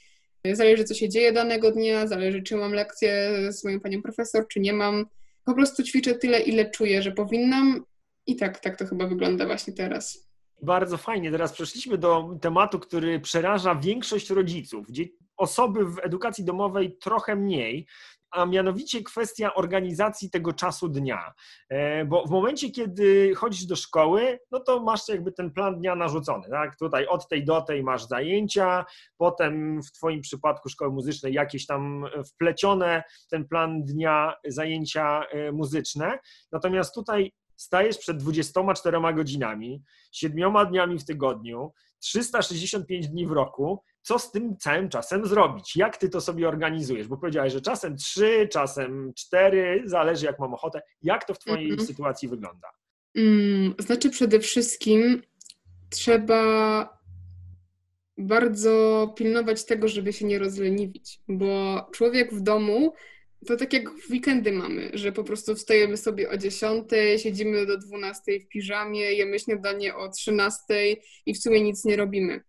Zależy, 0.52 0.84
co 0.84 0.94
się 0.94 1.10
dzieje 1.10 1.32
danego 1.32 1.72
dnia, 1.72 2.08
zależy, 2.08 2.44
czy 2.44 2.56
mam 2.56 2.74
lekcję 2.74 3.32
z 3.50 3.64
moją 3.64 3.80
panią 3.80 4.02
profesor, 4.02 4.48
czy 4.48 4.60
nie 4.60 4.74
mam. 4.74 5.06
Po 5.46 5.54
prostu 5.54 5.84
ćwiczę 5.84 6.16
tyle, 6.16 6.40
ile 6.40 6.70
czuję, 6.70 7.02
że 7.02 7.12
powinnam 7.12 7.86
i 8.28 8.36
tak, 8.36 8.60
tak 8.60 8.78
to 8.78 8.86
chyba 8.86 9.08
wygląda 9.08 9.46
właśnie 9.46 9.74
teraz. 9.74 10.30
Bardzo 10.62 10.98
fajnie. 10.98 11.32
Teraz 11.32 11.54
przeszliśmy 11.54 11.98
do 11.98 12.38
tematu, 12.42 12.80
który 12.80 13.20
przeraża 13.20 13.76
większość 13.76 14.30
rodziców. 14.30 14.88
Osoby 15.38 15.86
w 15.86 16.00
edukacji 16.00 16.44
domowej 16.44 16.98
trochę 16.98 17.36
mniej, 17.36 17.88
a 18.34 18.46
mianowicie 18.46 19.04
kwestia 19.04 19.54
organizacji 19.54 20.30
tego 20.30 20.54
czasu 20.54 20.90
dnia. 20.90 21.34
E, 21.70 22.06
bo 22.06 22.26
w 22.26 22.30
momencie, 22.30 22.70
kiedy 22.70 23.36
chodzisz 23.36 23.66
do 23.66 23.76
szkoły, 23.76 24.40
no 24.52 24.60
to 24.60 24.84
masz 24.84 25.08
jakby 25.08 25.32
ten 25.32 25.52
plan 25.52 25.78
dnia 25.78 25.96
narzucony. 25.96 26.50
Tak? 26.50 26.78
Tutaj 26.78 27.08
od 27.08 27.28
tej 27.28 27.46
do 27.46 27.62
tej 27.62 27.84
masz 27.84 28.08
zajęcia, 28.08 28.86
potem 29.18 29.82
w 29.84 29.92
Twoim 29.92 30.22
przypadku 30.22 30.70
szkoły 30.70 30.92
muzycznej 30.92 31.34
jakieś 31.34 31.66
tam 31.66 32.06
wplecione 32.28 33.04
ten 33.30 33.48
plan 33.48 33.84
dnia 33.84 34.34
zajęcia 34.48 35.26
e, 35.26 35.52
muzyczne. 35.52 36.20
Natomiast 36.52 36.96
tutaj 36.96 37.32
stajesz 37.56 37.98
przed 37.98 38.18
24 38.18 38.98
godzinami, 39.16 39.84
7 40.12 40.68
dniami 40.70 41.00
w 41.00 41.06
tygodniu, 41.06 41.74
365 42.00 43.08
dni 43.08 43.28
w 43.28 43.32
roku, 43.32 43.84
co 44.04 44.20
z 44.20 44.32
tym 44.32 44.58
całym 44.58 44.90
czasem 44.90 45.26
zrobić? 45.26 45.76
Jak 45.76 45.98
ty 45.98 46.10
to 46.10 46.22
sobie 46.22 46.48
organizujesz? 46.48 47.08
Bo 47.08 47.18
powiedziałeś, 47.18 47.54
że 47.54 47.62
czasem 47.62 47.98
3, 47.98 48.48
czasem 48.52 49.14
4, 49.16 49.84
zależy 49.86 50.26
jak 50.26 50.40
mam 50.40 50.54
ochotę. 50.54 50.82
Jak 51.02 51.26
to 51.26 51.34
w 51.34 51.40
twojej 51.40 51.66
mm 51.66 51.78
-hmm. 51.78 51.88
sytuacji 51.88 52.28
wygląda? 52.28 52.68
Mm, 53.16 53.74
znaczy 53.80 54.10
przede 54.10 54.40
wszystkim 54.40 55.22
trzeba 55.90 57.04
bardzo 58.18 59.14
pilnować 59.18 59.66
tego, 59.66 59.88
żeby 59.88 60.14
się 60.14 60.26
nie 60.26 60.40
rozleniwić, 60.40 61.20
bo 61.28 61.82
człowiek 61.94 62.34
w 62.34 62.42
domu 62.42 62.94
to 63.48 63.58
tak 63.58 63.74
jak 63.74 63.90
w 63.90 64.12
weekendy 64.12 64.52
mamy, 64.52 64.92
że 64.94 65.12
po 65.12 65.24
prostu 65.24 65.56
wstajemy 65.56 65.98
sobie 65.98 66.30
o 66.30 66.38
10, 66.38 66.90
siedzimy 67.18 67.66
do 67.66 67.78
12 67.78 68.40
w 68.40 68.48
piżamie, 68.48 69.14
jemy 69.14 69.40
śniadanie 69.40 69.96
o 69.96 70.10
13 70.10 70.64
i 71.26 71.34
w 71.34 71.38
sumie 71.38 71.62
nic 71.62 71.86
nie 71.86 71.96
robimy. 71.96 72.44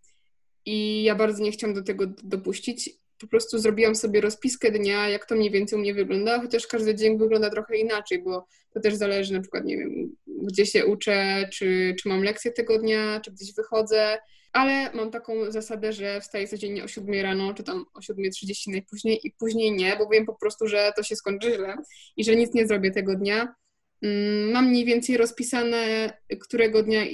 I 0.67 1.03
ja 1.03 1.15
bardzo 1.15 1.43
nie 1.43 1.53
chciałam 1.53 1.75
do 1.75 1.83
tego 1.83 2.07
dopuścić. 2.07 2.91
Po 3.21 3.27
prostu 3.27 3.59
zrobiłam 3.59 3.95
sobie 3.95 4.21
rozpiskę 4.21 4.71
dnia, 4.71 5.09
jak 5.09 5.27
to 5.27 5.35
mniej 5.35 5.51
więcej 5.51 5.79
u 5.79 5.81
mnie 5.81 5.95
wygląda, 5.95 6.41
chociaż 6.41 6.67
każdy 6.67 6.95
dzień 6.95 7.19
wygląda 7.19 7.51
trochę 7.51 7.77
inaczej, 7.77 8.23
bo 8.23 8.47
to 8.75 8.81
też 8.81 8.95
zależy 8.95 9.33
na 9.33 9.41
przykład, 9.41 9.65
nie 9.65 9.79
wiem, 9.79 10.17
gdzie 10.27 10.67
się 10.67 10.87
uczę, 10.87 11.49
czy, 11.53 11.95
czy 12.03 12.09
mam 12.09 12.23
lekcję 12.23 12.53
tego 12.53 12.79
dnia, 12.79 13.21
czy 13.21 13.31
gdzieś 13.31 13.55
wychodzę, 13.55 14.19
ale 14.55 14.93
mam 14.93 15.11
taką 15.11 15.51
zasadę, 15.51 15.93
że 15.93 16.21
wstaję 16.21 16.49
codziennie 16.49 16.85
o 16.85 16.89
7 16.89 17.23
rano, 17.23 17.55
czy 17.55 17.63
tam 17.63 17.85
o 17.95 18.01
7.30 18.01 18.71
najpóźniej 18.71 19.21
i 19.25 19.33
później 19.39 19.73
nie, 19.73 19.97
bo 19.97 20.09
wiem 20.09 20.27
po 20.27 20.35
prostu, 20.35 20.69
że 20.69 20.93
to 20.97 21.03
się 21.03 21.17
skończy 21.17 21.55
źle 21.55 21.77
i 22.17 22.25
że 22.25 22.37
nic 22.37 22.55
nie 22.55 22.67
zrobię 22.67 22.91
tego 22.91 23.15
dnia. 23.15 23.55
Mm, 24.05 24.53
mam 24.53 24.69
mniej 24.69 24.85
więcej 24.85 25.17
rozpisane, 25.17 26.13
którego 26.41 26.83
dnia, 26.83 27.05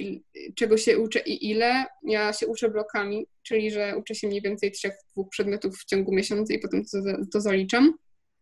czego 0.55 0.77
się 0.77 0.99
uczę 0.99 1.21
i 1.21 1.51
ile. 1.51 1.85
Ja 2.03 2.33
się 2.33 2.47
uczę 2.47 2.71
blokami, 2.71 3.27
czyli 3.43 3.71
że 3.71 3.97
uczę 3.97 4.15
się 4.15 4.27
mniej 4.27 4.43
więcej 4.43 4.73
trzech, 4.73 4.93
dwóch 5.11 5.29
przedmiotów 5.29 5.79
w 5.79 5.85
ciągu 5.85 6.15
miesiąca 6.15 6.55
i 6.55 6.59
potem 6.59 6.85
to, 6.85 6.99
to 7.33 7.41
zaliczam. 7.41 7.95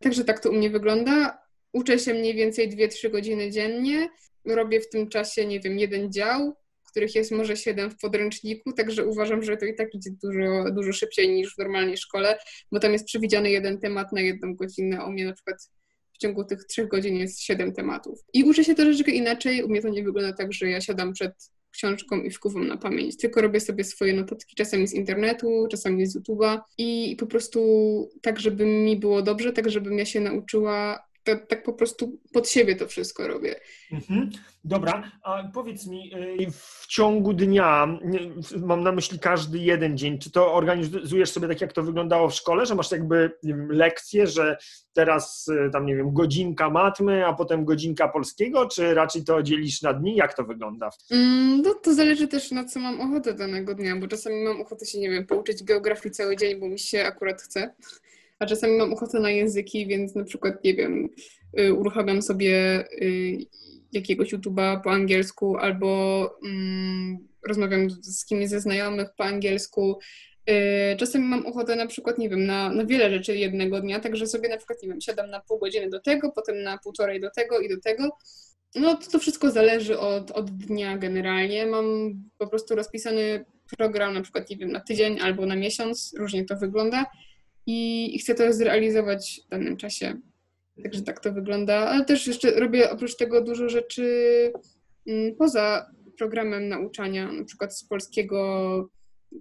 Także 0.02 0.24
tak 0.24 0.40
to 0.40 0.50
u 0.50 0.52
mnie 0.52 0.70
wygląda. 0.70 1.38
Uczę 1.72 1.98
się 1.98 2.14
mniej 2.14 2.34
więcej 2.34 2.70
2-3 2.70 3.10
godziny 3.10 3.50
dziennie. 3.50 4.08
Robię 4.44 4.80
w 4.80 4.88
tym 4.88 5.08
czasie, 5.08 5.46
nie 5.46 5.60
wiem, 5.60 5.78
jeden 5.78 6.12
dział, 6.12 6.54
których 6.90 7.14
jest 7.14 7.30
może 7.30 7.56
7 7.56 7.90
w 7.90 7.98
podręczniku, 7.98 8.72
także 8.72 9.06
uważam, 9.06 9.42
że 9.42 9.56
to 9.56 9.66
i 9.66 9.74
tak 9.74 9.94
idzie 9.94 10.10
dużo, 10.22 10.70
dużo 10.70 10.92
szybciej 10.92 11.28
niż 11.28 11.54
w 11.54 11.58
normalnej 11.58 11.96
szkole, 11.96 12.38
bo 12.72 12.80
tam 12.80 12.92
jest 12.92 13.04
przewidziany 13.04 13.50
jeden 13.50 13.80
temat 13.80 14.12
na 14.12 14.20
jedną 14.20 14.54
godzinę, 14.54 15.04
u 15.04 15.10
mnie 15.10 15.24
na 15.24 15.32
przykład 15.32 15.56
w 16.18 16.20
ciągu 16.20 16.44
tych 16.44 16.64
trzech 16.64 16.88
godzin 16.88 17.16
jest 17.16 17.42
siedem 17.42 17.72
tematów. 17.72 18.20
I 18.34 18.44
uczę 18.44 18.64
się 18.64 18.74
troszeczkę 18.74 19.12
inaczej, 19.12 19.62
u 19.62 19.68
mnie 19.68 19.82
to 19.82 19.88
nie 19.88 20.04
wygląda 20.04 20.32
tak, 20.32 20.52
że 20.52 20.70
ja 20.70 20.80
siadam 20.80 21.12
przed 21.12 21.32
książką 21.70 22.22
i 22.22 22.30
wkuwam 22.30 22.66
na 22.66 22.76
pamięć, 22.76 23.16
tylko 23.16 23.40
robię 23.40 23.60
sobie 23.60 23.84
swoje 23.84 24.12
notatki 24.12 24.54
czasami 24.56 24.88
z 24.88 24.94
internetu, 24.94 25.66
czasami 25.70 26.06
z 26.06 26.16
YouTube'a 26.16 26.60
i 26.78 27.16
po 27.18 27.26
prostu 27.26 27.60
tak, 28.22 28.40
żeby 28.40 28.66
mi 28.66 28.96
było 28.96 29.22
dobrze, 29.22 29.52
tak, 29.52 29.70
żebym 29.70 29.98
ja 29.98 30.04
się 30.04 30.20
nauczyła 30.20 31.07
to, 31.36 31.46
tak 31.46 31.62
po 31.62 31.72
prostu 31.72 32.18
pod 32.32 32.48
siebie 32.48 32.76
to 32.76 32.86
wszystko 32.86 33.28
robię. 33.28 33.60
Mhm. 33.92 34.30
Dobra, 34.64 35.10
a 35.22 35.50
powiedz 35.54 35.86
mi, 35.86 36.14
y, 36.40 36.50
w 36.50 36.86
ciągu 36.88 37.32
dnia, 37.32 37.98
mam 38.56 38.82
na 38.82 38.92
myśli 38.92 39.18
każdy 39.18 39.58
jeden 39.58 39.98
dzień, 39.98 40.18
czy 40.18 40.30
to 40.30 40.54
organizujesz 40.54 41.30
sobie 41.30 41.48
tak, 41.48 41.60
jak 41.60 41.72
to 41.72 41.82
wyglądało 41.82 42.28
w 42.28 42.34
szkole, 42.34 42.66
że 42.66 42.74
masz 42.74 42.90
jakby 42.90 43.30
wiem, 43.42 43.72
lekcje, 43.72 44.26
że 44.26 44.56
teraz 44.92 45.48
y, 45.48 45.70
tam, 45.72 45.86
nie 45.86 45.96
wiem, 45.96 46.12
godzinka 46.12 46.70
matmy, 46.70 47.26
a 47.26 47.32
potem 47.32 47.64
godzinka 47.64 48.08
polskiego, 48.08 48.66
czy 48.66 48.94
raczej 48.94 49.24
to 49.24 49.42
dzielisz 49.42 49.82
na 49.82 49.92
dni? 49.94 50.16
Jak 50.16 50.34
to 50.34 50.44
wygląda? 50.44 50.90
Mm, 51.10 51.62
no 51.62 51.74
to 51.74 51.94
zależy 51.94 52.28
też 52.28 52.50
na 52.50 52.64
co 52.64 52.80
mam 52.80 53.00
ochotę 53.00 53.34
danego 53.34 53.74
dnia, 53.74 53.96
bo 53.96 54.08
czasami 54.08 54.44
mam 54.44 54.60
ochotę 54.60 54.86
się, 54.86 54.98
nie 54.98 55.10
wiem, 55.10 55.26
pouczyć 55.26 55.62
geografii 55.62 56.14
cały 56.14 56.36
dzień, 56.36 56.60
bo 56.60 56.68
mi 56.68 56.78
się 56.78 57.04
akurat 57.04 57.42
chce 57.42 57.74
a 58.38 58.46
czasami 58.46 58.76
mam 58.76 58.92
ochotę 58.92 59.20
na 59.20 59.30
języki, 59.30 59.86
więc 59.86 60.14
na 60.14 60.24
przykład, 60.24 60.64
nie 60.64 60.74
wiem, 60.74 61.08
y, 61.60 61.74
uruchamiam 61.74 62.22
sobie 62.22 62.84
y, 63.02 63.38
jakiegoś 63.92 64.32
YouTube'a 64.32 64.80
po 64.82 64.90
angielsku 64.90 65.56
albo 65.56 66.30
mm, 66.44 67.18
rozmawiam 67.48 67.90
z 67.90 68.24
kimś 68.24 68.48
ze 68.48 68.60
znajomych 68.60 69.08
po 69.16 69.24
angielsku. 69.24 69.98
Y, 70.50 70.96
czasami 70.96 71.24
mam 71.24 71.46
ochotę 71.46 71.76
na 71.76 71.86
przykład, 71.86 72.18
nie 72.18 72.28
wiem, 72.28 72.46
na, 72.46 72.70
na 72.70 72.84
wiele 72.84 73.10
rzeczy 73.10 73.36
jednego 73.36 73.80
dnia, 73.80 74.00
także 74.00 74.26
sobie 74.26 74.48
na 74.48 74.56
przykład, 74.56 74.82
nie 74.82 74.88
wiem, 74.88 75.00
siadam 75.00 75.30
na 75.30 75.40
pół 75.40 75.58
godziny 75.58 75.88
do 75.88 76.00
tego, 76.00 76.32
potem 76.32 76.62
na 76.62 76.78
półtorej 76.78 77.20
do 77.20 77.30
tego 77.30 77.60
i 77.60 77.68
do 77.68 77.80
tego. 77.80 78.08
No 78.74 78.96
to, 78.96 79.10
to 79.10 79.18
wszystko 79.18 79.50
zależy 79.50 79.98
od, 79.98 80.30
od 80.30 80.50
dnia 80.50 80.98
generalnie. 80.98 81.66
Mam 81.66 82.14
po 82.38 82.46
prostu 82.46 82.74
rozpisany 82.74 83.44
program 83.76 84.14
na 84.14 84.22
przykład, 84.22 84.50
nie 84.50 84.56
wiem, 84.56 84.72
na 84.72 84.80
tydzień 84.80 85.20
albo 85.20 85.46
na 85.46 85.56
miesiąc, 85.56 86.14
różnie 86.18 86.44
to 86.44 86.56
wygląda 86.56 87.06
i, 87.70 88.18
chcę 88.18 88.34
to 88.34 88.52
zrealizować 88.52 89.40
w 89.46 89.48
danym 89.48 89.76
czasie. 89.76 90.20
Także 90.82 91.02
tak 91.02 91.20
to 91.20 91.32
wygląda. 91.32 91.76
Ale 91.76 92.04
też 92.04 92.26
jeszcze 92.26 92.50
robię 92.50 92.90
oprócz 92.90 93.16
tego 93.16 93.42
dużo 93.42 93.68
rzeczy 93.68 94.52
mm, 95.06 95.36
poza 95.36 95.90
programem 96.18 96.68
nauczania, 96.68 97.32
na 97.32 97.44
przykład 97.44 97.78
z 97.78 97.84
polskiego 97.84 98.88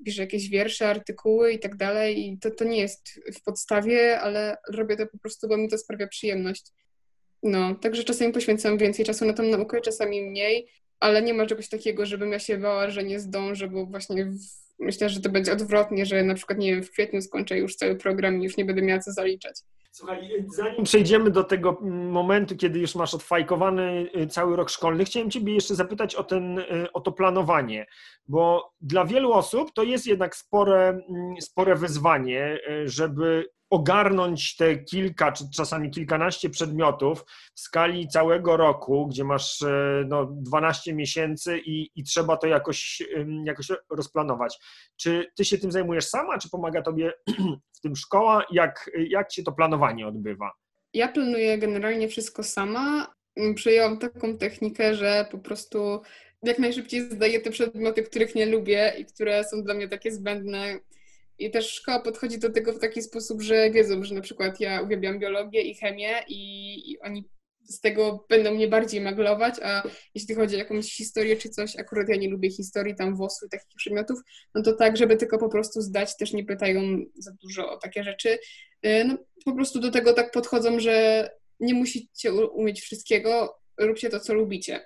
piszę 0.05 0.21
jakieś 0.21 0.49
wiersze, 0.49 0.89
artykuły 0.89 1.53
i 1.53 1.59
tak 1.59 1.75
dalej 1.75 2.27
i 2.27 2.39
to, 2.39 2.51
to 2.51 2.65
nie 2.65 2.77
jest 2.77 3.19
w 3.33 3.43
podstawie, 3.43 4.19
ale 4.19 4.57
robię 4.69 4.97
to 4.97 5.07
po 5.07 5.17
prostu, 5.17 5.47
bo 5.47 5.57
mi 5.57 5.69
to 5.69 5.77
sprawia 5.77 6.07
przyjemność. 6.07 6.71
No, 7.43 7.75
także 7.75 8.03
czasami 8.03 8.33
poświęcam 8.33 8.77
więcej 8.77 9.05
czasu 9.05 9.25
na 9.25 9.33
tą 9.33 9.43
naukę, 9.43 9.81
czasami 9.81 10.21
mniej, 10.21 10.67
ale 10.99 11.21
nie 11.21 11.33
ma 11.33 11.45
czegoś 11.45 11.69
takiego, 11.69 12.05
żebym 12.05 12.31
ja 12.31 12.39
się 12.39 12.57
bała, 12.57 12.89
że 12.89 13.03
nie 13.03 13.19
zdążę, 13.19 13.67
bo 13.67 13.85
właśnie 13.85 14.31
myślę, 14.79 15.09
że 15.09 15.21
to 15.21 15.29
będzie 15.29 15.53
odwrotnie, 15.53 16.05
że 16.05 16.23
na 16.23 16.35
przykład, 16.35 16.59
nie 16.59 16.75
wiem, 16.75 16.83
w 16.83 16.91
kwietniu 16.91 17.21
skończę 17.21 17.57
już 17.57 17.75
cały 17.75 17.95
program 17.95 18.41
i 18.41 18.43
już 18.43 18.57
nie 18.57 18.65
będę 18.65 18.81
miała 18.81 18.99
co 18.99 19.11
zaliczać. 19.11 19.61
Słuchaj, 19.91 20.45
zanim 20.55 20.83
przejdziemy 20.83 21.31
do 21.31 21.43
tego 21.43 21.77
momentu, 22.11 22.55
kiedy 22.55 22.79
już 22.79 22.95
masz 22.95 23.13
odfajkowany 23.13 24.09
y, 24.15 24.27
cały 24.27 24.55
rok 24.55 24.69
szkolny, 24.69 25.05
chciałem 25.05 25.31
Ciebie 25.31 25.53
jeszcze 25.53 25.75
zapytać 25.75 26.15
o, 26.15 26.23
ten, 26.23 26.59
y, 26.59 26.91
o 26.93 27.01
to 27.01 27.11
planowanie, 27.11 27.85
bo 28.27 28.73
dla 28.81 29.05
wielu 29.05 29.33
osób 29.33 29.73
to 29.73 29.83
jest 29.83 30.07
jednak 30.07 30.35
spore, 30.35 30.89
mm, 31.09 31.41
spore 31.41 31.75
wyzwanie, 31.75 32.59
y, 32.69 32.89
żeby 32.89 33.49
ogarnąć 33.69 34.55
te 34.55 34.77
kilka, 34.77 35.31
czy 35.31 35.43
czasami 35.55 35.91
kilkanaście 35.91 36.49
przedmiotów 36.49 37.25
w 37.55 37.59
skali 37.59 38.07
całego 38.07 38.57
roku, 38.57 39.07
gdzie 39.07 39.23
masz 39.23 39.61
e, 39.61 40.03
no, 40.07 40.25
12 40.25 40.93
miesięcy 40.93 41.59
i, 41.65 41.89
i 41.95 42.03
trzeba 42.03 42.37
to 42.37 42.47
jakoś, 42.47 43.03
jakoś 43.43 43.67
rozplanować. 43.89 44.59
Czy 44.95 45.25
ty 45.35 45.45
się 45.45 45.57
tym 45.57 45.71
zajmujesz 45.71 46.05
sama, 46.05 46.37
czy 46.37 46.49
pomaga 46.49 46.81
tobie 46.81 47.13
w 47.77 47.81
tym 47.81 47.95
szkoła? 47.95 48.45
Jak, 48.51 48.91
jak 49.09 49.31
się 49.31 49.43
to 49.43 49.51
planowanie 49.51 50.07
odbywa? 50.07 50.51
Ja 50.93 51.07
planuję 51.07 51.57
generalnie 51.57 52.07
wszystko 52.07 52.43
sama. 52.43 53.13
Przyjęłam 53.55 53.99
taką 53.99 54.37
technikę, 54.37 54.95
że 54.95 55.25
po 55.31 55.37
prostu 55.37 56.01
jak 56.43 56.59
najszybciej 56.59 57.01
zdaję 57.01 57.41
te 57.41 57.49
przedmioty, 57.49 58.03
których 58.03 58.35
nie 58.35 58.45
lubię 58.45 58.93
i 58.97 59.05
które 59.05 59.43
są 59.43 59.63
dla 59.63 59.73
mnie 59.73 59.87
takie 59.87 60.11
zbędne, 60.11 60.79
i 61.39 61.51
też 61.51 61.71
szkoła 61.71 61.99
podchodzi 61.99 62.39
do 62.39 62.49
tego 62.49 62.73
w 62.73 62.79
taki 62.79 63.01
sposób, 63.01 63.41
że 63.41 63.71
wiedzą, 63.71 64.03
że 64.03 64.15
na 64.15 64.21
przykład 64.21 64.59
ja 64.59 64.81
uwielbiam 64.81 65.19
biologię 65.19 65.61
i 65.61 65.75
chemię 65.75 66.23
i, 66.27 66.91
i 66.91 66.99
oni 66.99 67.25
z 67.63 67.79
tego 67.79 68.25
będą 68.29 68.53
mnie 68.53 68.67
bardziej 68.67 69.01
maglować, 69.01 69.55
a 69.63 69.83
jeśli 70.15 70.35
chodzi 70.35 70.55
o 70.55 70.59
jakąś 70.59 70.93
historię 70.93 71.37
czy 71.37 71.49
coś, 71.49 71.75
akurat 71.75 72.09
ja 72.09 72.15
nie 72.15 72.29
lubię 72.29 72.51
historii, 72.51 72.95
tam 72.95 73.15
WOS-u 73.15 73.45
i 73.45 73.49
takich 73.49 73.67
przedmiotów, 73.77 74.19
no 74.55 74.61
to 74.61 74.73
tak, 74.73 74.97
żeby 74.97 75.17
tylko 75.17 75.37
po 75.37 75.49
prostu 75.49 75.81
zdać, 75.81 76.17
też 76.17 76.33
nie 76.33 76.45
pytają 76.45 76.81
za 77.17 77.31
dużo 77.43 77.71
o 77.71 77.77
takie 77.77 78.03
rzeczy. 78.03 78.39
Y, 78.85 79.03
no 79.07 79.17
po 79.45 79.55
prostu 79.55 79.79
do 79.79 79.91
tego 79.91 80.13
tak 80.13 80.31
podchodzą, 80.31 80.79
że 80.79 81.29
nie 81.59 81.73
musicie 81.73 82.33
umieć 82.33 82.81
wszystkiego, 82.81 83.57
róbcie 83.77 84.09
to, 84.09 84.19
co 84.19 84.33
lubicie 84.33 84.85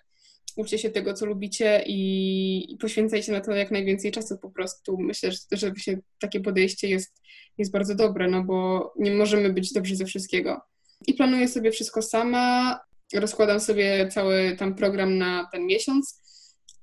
uczcie 0.55 0.77
się 0.77 0.89
tego, 0.89 1.13
co 1.13 1.25
lubicie 1.25 1.83
i, 1.87 2.77
poświęcajcie 2.79 3.31
na 3.31 3.41
to 3.41 3.51
jak 3.51 3.71
najwięcej 3.71 4.11
czasu 4.11 4.37
po 4.37 4.49
prostu. 4.49 4.97
Myślę, 4.99 5.31
że, 5.31 5.37
że 5.51 5.67
właśnie 5.67 5.99
takie 6.19 6.39
podejście 6.39 6.89
jest, 6.89 7.21
jest 7.57 7.71
bardzo 7.71 7.95
dobre, 7.95 8.27
no 8.27 8.43
bo 8.43 8.93
nie 8.99 9.11
możemy 9.11 9.53
być 9.53 9.73
dobrzy 9.73 9.95
ze 9.95 10.05
wszystkiego. 10.05 10.61
I 11.07 11.13
planuję 11.13 11.47
sobie 11.47 11.71
wszystko 11.71 12.01
sama, 12.01 12.79
rozkładam 13.13 13.59
sobie 13.59 14.07
cały 14.07 14.55
tam 14.59 14.75
program 14.75 15.17
na 15.17 15.49
ten 15.51 15.65
miesiąc 15.65 16.21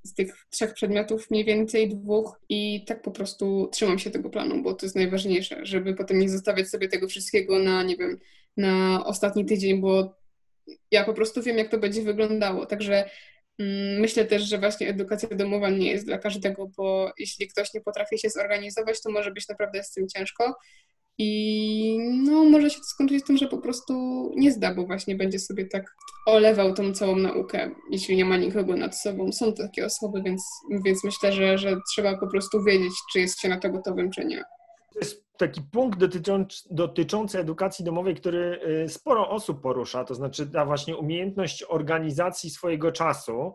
z 0.05 0.15
tych 0.15 0.47
trzech 0.51 0.75
przedmiotów, 0.75 1.31
mniej 1.31 1.45
więcej 1.45 1.89
dwóch 1.89 2.41
i 2.49 2.85
tak 2.85 3.03
po 3.03 3.11
prostu 3.11 3.69
trzymam 3.73 3.99
się 3.99 4.11
tego 4.11 4.31
planu, 4.31 4.63
bo 4.63 4.75
to 4.75 4.87
jest 4.87 4.97
najważniejsze, 4.97 5.67
żeby 5.67 5.95
potem 5.95 6.19
nie 6.19 6.29
zostawiać 6.29 6.69
sobie 6.69 6.89
tego 6.89 7.09
wszystkiego 7.09 7.59
na, 7.59 7.83
nie 7.83 7.97
wiem, 7.97 8.19
na 8.57 9.05
ostatni 9.07 9.45
tydzień, 9.45 9.81
bo 9.81 10.15
ja 10.91 11.05
po 11.05 11.15
prostu 11.15 11.43
wiem, 11.43 11.59
jak 11.59 11.71
to 11.71 11.79
będzie 11.79 12.03
wyglądało. 12.03 12.67
Także 12.67 13.11
myślę 14.01 14.25
też, 14.25 14.43
że 14.43 14.59
właśnie 14.59 14.89
edukacja 14.89 15.29
domowa 15.29 15.71
nie 15.71 15.91
jest 15.91 16.07
dla 16.07 16.19
każdego, 16.19 16.71
bo 16.77 17.13
jeśli 17.19 17.49
ktoś 17.49 17.75
nie 17.75 17.81
potrafi 17.81 18.19
się 18.19 18.31
zorganizować, 18.31 19.03
to 19.03 19.11
może 19.11 19.31
być 19.31 19.49
naprawdę 19.49 19.83
z 19.85 19.93
tym 19.93 20.09
ciężko. 20.09 20.55
I 21.21 21.99
no, 22.25 22.45
może 22.45 22.71
się 22.71 22.79
to 22.79 22.85
skończyć 22.85 23.25
tym, 23.25 23.37
że 23.37 23.49
po 23.49 23.59
prostu 23.59 23.95
nie 24.37 24.53
zda, 24.53 24.75
bo 24.75 24.87
właśnie 24.87 25.17
będzie 25.17 25.39
sobie 25.39 25.67
tak 25.67 25.97
olewał 26.27 26.75
tą 26.75 26.93
całą 26.93 27.17
naukę, 27.17 27.71
jeśli 27.91 28.17
nie 28.17 28.25
ma 28.25 28.37
nikogo 28.37 28.77
nad 28.77 28.97
sobą. 28.97 29.33
Są 29.33 29.53
takie 29.53 29.87
osoby, 29.87 30.23
więc, 30.23 30.45
więc 30.85 31.05
myślę, 31.05 31.33
że, 31.33 31.59
że 31.59 31.77
trzeba 31.93 32.19
po 32.19 32.27
prostu 32.27 32.65
wiedzieć, 32.65 32.93
czy 33.13 33.21
jest 33.21 33.41
się 33.41 33.49
na 33.49 33.61
to 33.61 33.71
gotowym, 33.71 34.11
czy 34.11 34.25
nie. 34.25 34.43
To 34.93 34.99
jest 34.99 35.28
taki 35.39 35.61
punkt 35.73 35.99
dotyczący, 36.71 37.39
edukacji 37.39 37.85
domowej, 37.85 38.15
który 38.15 38.61
y, 38.85 38.89
sporo 38.89 39.31
osób 39.31 39.63
porusza, 39.63 40.05
to 40.05 40.15
znaczy 40.15 40.47
ta 40.47 40.65
właśnie 40.65 40.97
umiejętność 40.97 41.65
organizacji 41.69 42.51
swojego 42.51 42.93
czasu. 42.93 43.55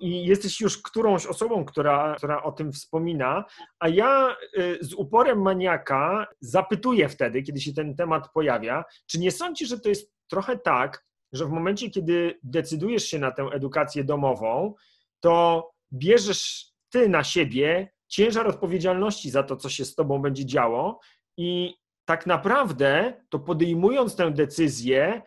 I 0.00 0.24
jesteś 0.24 0.60
już 0.60 0.82
którąś 0.82 1.26
osobą, 1.26 1.64
która, 1.64 2.14
która 2.16 2.42
o 2.42 2.52
tym 2.52 2.72
wspomina, 2.72 3.44
a 3.78 3.88
ja 3.88 4.36
y, 4.58 4.78
z 4.80 4.94
uporem 4.94 5.42
maniaka 5.42 6.26
zapytuję 6.40 7.08
wtedy, 7.08 7.42
kiedy 7.42 7.60
się 7.60 7.72
ten 7.72 7.96
temat 7.96 8.32
pojawia, 8.32 8.84
czy 9.06 9.18
nie 9.18 9.30
sądzisz, 9.30 9.68
że 9.68 9.80
to 9.80 9.88
jest 9.88 10.12
trochę 10.28 10.58
tak, 10.58 11.04
że 11.32 11.46
w 11.46 11.50
momencie, 11.50 11.90
kiedy 11.90 12.38
decydujesz 12.42 13.04
się 13.04 13.18
na 13.18 13.30
tę 13.30 13.42
edukację 13.42 14.04
domową, 14.04 14.74
to 15.20 15.70
bierzesz 15.92 16.66
ty 16.90 17.08
na 17.08 17.24
siebie 17.24 17.92
ciężar 18.08 18.46
odpowiedzialności 18.46 19.30
za 19.30 19.42
to, 19.42 19.56
co 19.56 19.68
się 19.68 19.84
z 19.84 19.94
tobą 19.94 20.18
będzie 20.18 20.46
działo 20.46 21.00
i 21.36 21.74
tak 22.04 22.26
naprawdę, 22.26 23.22
to 23.28 23.38
podejmując 23.38 24.16
tę 24.16 24.30
decyzję, 24.30 25.22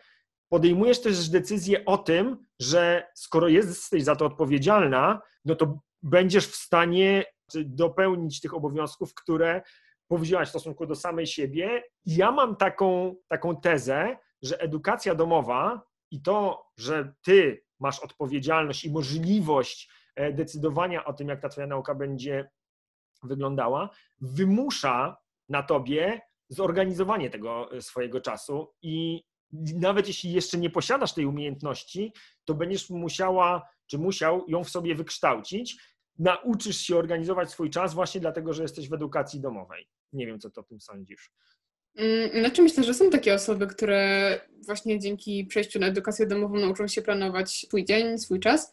podejmujesz 0.48 1.00
też 1.00 1.28
decyzję 1.28 1.84
o 1.84 1.98
tym, 1.98 2.46
że 2.60 3.06
skoro 3.14 3.48
jesteś 3.48 4.04
za 4.04 4.16
to 4.16 4.26
odpowiedzialna, 4.26 5.20
no 5.44 5.54
to 5.54 5.78
będziesz 6.02 6.46
w 6.46 6.56
stanie 6.56 7.24
dopełnić 7.54 8.40
tych 8.40 8.54
obowiązków, 8.54 9.14
które 9.14 9.62
powiedziałaś 10.08 10.48
w 10.48 10.50
stosunku 10.50 10.86
do 10.86 10.94
samej 10.94 11.26
siebie. 11.26 11.82
Ja 12.06 12.32
mam 12.32 12.56
taką, 12.56 13.14
taką 13.28 13.56
tezę, 13.56 14.16
że 14.42 14.60
edukacja 14.60 15.14
domowa 15.14 15.82
i 16.10 16.22
to, 16.22 16.66
że 16.76 17.14
ty 17.22 17.64
masz 17.80 18.00
odpowiedzialność 18.00 18.84
i 18.84 18.92
możliwość 18.92 19.90
e, 20.16 20.32
decydowania 20.32 21.04
o 21.04 21.12
tym, 21.12 21.28
jak 21.28 21.40
ta 21.40 21.48
twoja 21.48 21.66
nauka 21.66 21.94
będzie 21.94 22.50
wyglądała, 23.22 23.90
wymusza 24.20 25.16
na 25.48 25.62
tobie 25.62 26.20
zorganizowanie 26.48 27.30
tego 27.30 27.72
e, 27.72 27.82
swojego 27.82 28.20
czasu 28.20 28.72
i 28.82 29.22
nawet 29.74 30.08
jeśli 30.08 30.32
jeszcze 30.32 30.58
nie 30.58 30.70
posiadasz 30.70 31.14
tej 31.14 31.26
umiejętności, 31.26 32.12
to 32.44 32.54
będziesz 32.54 32.90
musiała, 32.90 33.68
czy 33.86 33.98
musiał 33.98 34.44
ją 34.48 34.64
w 34.64 34.70
sobie 34.70 34.94
wykształcić. 34.94 35.76
Nauczysz 36.18 36.76
się 36.76 36.96
organizować 36.96 37.50
swój 37.50 37.70
czas 37.70 37.94
właśnie 37.94 38.20
dlatego, 38.20 38.52
że 38.52 38.62
jesteś 38.62 38.88
w 38.88 38.92
edukacji 38.92 39.40
domowej. 39.40 39.88
Nie 40.12 40.26
wiem, 40.26 40.40
co 40.40 40.50
ty 40.50 40.60
o 40.60 40.62
tym 40.62 40.80
sądzisz. 40.80 41.30
Mm, 41.96 42.30
znaczy 42.40 42.62
myślę, 42.62 42.84
że 42.84 42.94
są 42.94 43.10
takie 43.10 43.34
osoby, 43.34 43.66
które 43.66 44.40
właśnie 44.66 44.98
dzięki 44.98 45.44
przejściu 45.44 45.78
na 45.78 45.86
edukację 45.86 46.26
domową 46.26 46.56
nauczą 46.58 46.88
się 46.88 47.02
planować 47.02 47.50
swój 47.50 47.84
dzień, 47.84 48.18
swój 48.18 48.40
czas 48.40 48.72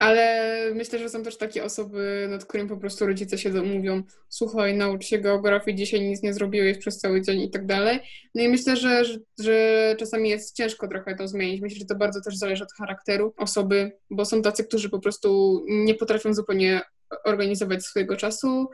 ale 0.00 0.50
myślę, 0.74 0.98
że 0.98 1.08
są 1.08 1.22
też 1.22 1.36
takie 1.36 1.64
osoby, 1.64 2.26
nad 2.30 2.44
którymi 2.44 2.68
po 2.68 2.76
prostu 2.76 3.06
rodzice 3.06 3.38
się 3.38 3.50
mówią, 3.50 4.02
słuchaj, 4.28 4.76
naucz 4.76 5.04
się 5.04 5.18
geografii, 5.18 5.76
dzisiaj 5.76 6.00
nic 6.00 6.22
nie 6.22 6.34
zrobiłeś 6.34 6.78
przez 6.78 6.98
cały 6.98 7.22
dzień 7.22 7.40
i 7.40 7.50
tak 7.50 7.66
dalej. 7.66 8.00
No 8.34 8.42
i 8.42 8.48
myślę, 8.48 8.76
że, 8.76 9.04
że, 9.04 9.18
że 9.38 9.96
czasami 9.98 10.28
jest 10.28 10.56
ciężko 10.56 10.88
trochę 10.88 11.16
to 11.16 11.28
zmienić. 11.28 11.60
Myślę, 11.60 11.78
że 11.78 11.84
to 11.84 11.94
bardzo 11.94 12.20
też 12.20 12.36
zależy 12.36 12.64
od 12.64 12.72
charakteru 12.72 13.34
osoby, 13.36 13.92
bo 14.10 14.24
są 14.24 14.42
tacy, 14.42 14.64
którzy 14.64 14.90
po 14.90 14.98
prostu 14.98 15.60
nie 15.68 15.94
potrafią 15.94 16.34
zupełnie 16.34 16.80
organizować 17.24 17.84
swojego 17.84 18.16
czasu. 18.16 18.70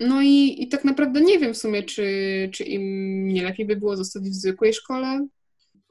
No 0.00 0.22
i, 0.22 0.62
i 0.62 0.68
tak 0.68 0.84
naprawdę 0.84 1.20
nie 1.20 1.38
wiem 1.38 1.54
w 1.54 1.58
sumie, 1.58 1.82
czy, 1.82 2.04
czy 2.52 2.64
im 2.64 3.26
nie 3.28 3.44
lepiej 3.44 3.66
by 3.66 3.76
było 3.76 3.96
zostać 3.96 4.22
w 4.22 4.34
zwykłej 4.34 4.74
szkole. 4.74 5.26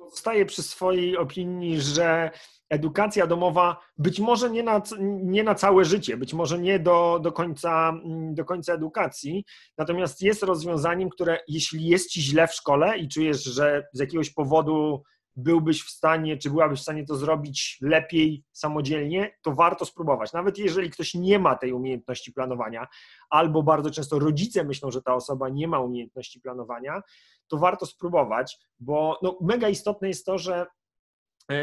Zostaję 0.09 0.45
przy 0.45 0.63
swojej 0.63 1.17
opinii, 1.17 1.81
że 1.81 2.31
edukacja 2.71 3.27
domowa 3.27 3.77
być 3.97 4.19
może 4.19 4.49
nie 4.49 4.63
na, 4.63 4.81
nie 5.23 5.43
na 5.43 5.55
całe 5.55 5.85
życie, 5.85 6.17
być 6.17 6.33
może 6.33 6.59
nie 6.59 6.79
do, 6.79 7.19
do, 7.23 7.31
końca, 7.31 7.93
do 8.31 8.45
końca 8.45 8.73
edukacji, 8.73 9.45
natomiast 9.77 10.21
jest 10.21 10.43
rozwiązaniem, 10.43 11.09
które 11.09 11.39
jeśli 11.47 11.85
jest 11.85 12.09
ci 12.09 12.21
źle 12.21 12.47
w 12.47 12.53
szkole 12.53 12.97
i 12.97 13.07
czujesz, 13.07 13.43
że 13.43 13.87
z 13.93 13.99
jakiegoś 13.99 14.29
powodu 14.29 15.03
byłbyś 15.35 15.83
w 15.83 15.89
stanie, 15.89 16.37
czy 16.37 16.49
byłabyś 16.49 16.79
w 16.79 16.83
stanie 16.83 17.05
to 17.05 17.15
zrobić 17.15 17.77
lepiej 17.81 18.43
samodzielnie, 18.51 19.37
to 19.41 19.51
warto 19.51 19.85
spróbować. 19.85 20.33
Nawet 20.33 20.57
jeżeli 20.57 20.89
ktoś 20.89 21.13
nie 21.13 21.39
ma 21.39 21.55
tej 21.55 21.73
umiejętności 21.73 22.33
planowania, 22.33 22.87
albo 23.29 23.63
bardzo 23.63 23.91
często 23.91 24.19
rodzice 24.19 24.63
myślą, 24.63 24.91
że 24.91 25.01
ta 25.01 25.15
osoba 25.15 25.49
nie 25.49 25.67
ma 25.67 25.79
umiejętności 25.79 26.41
planowania, 26.41 27.01
to 27.47 27.57
warto 27.57 27.85
spróbować, 27.85 28.57
bo 28.79 29.19
no, 29.21 29.37
mega 29.41 29.69
istotne 29.69 30.07
jest 30.07 30.25
to, 30.25 30.37
że 30.37 30.65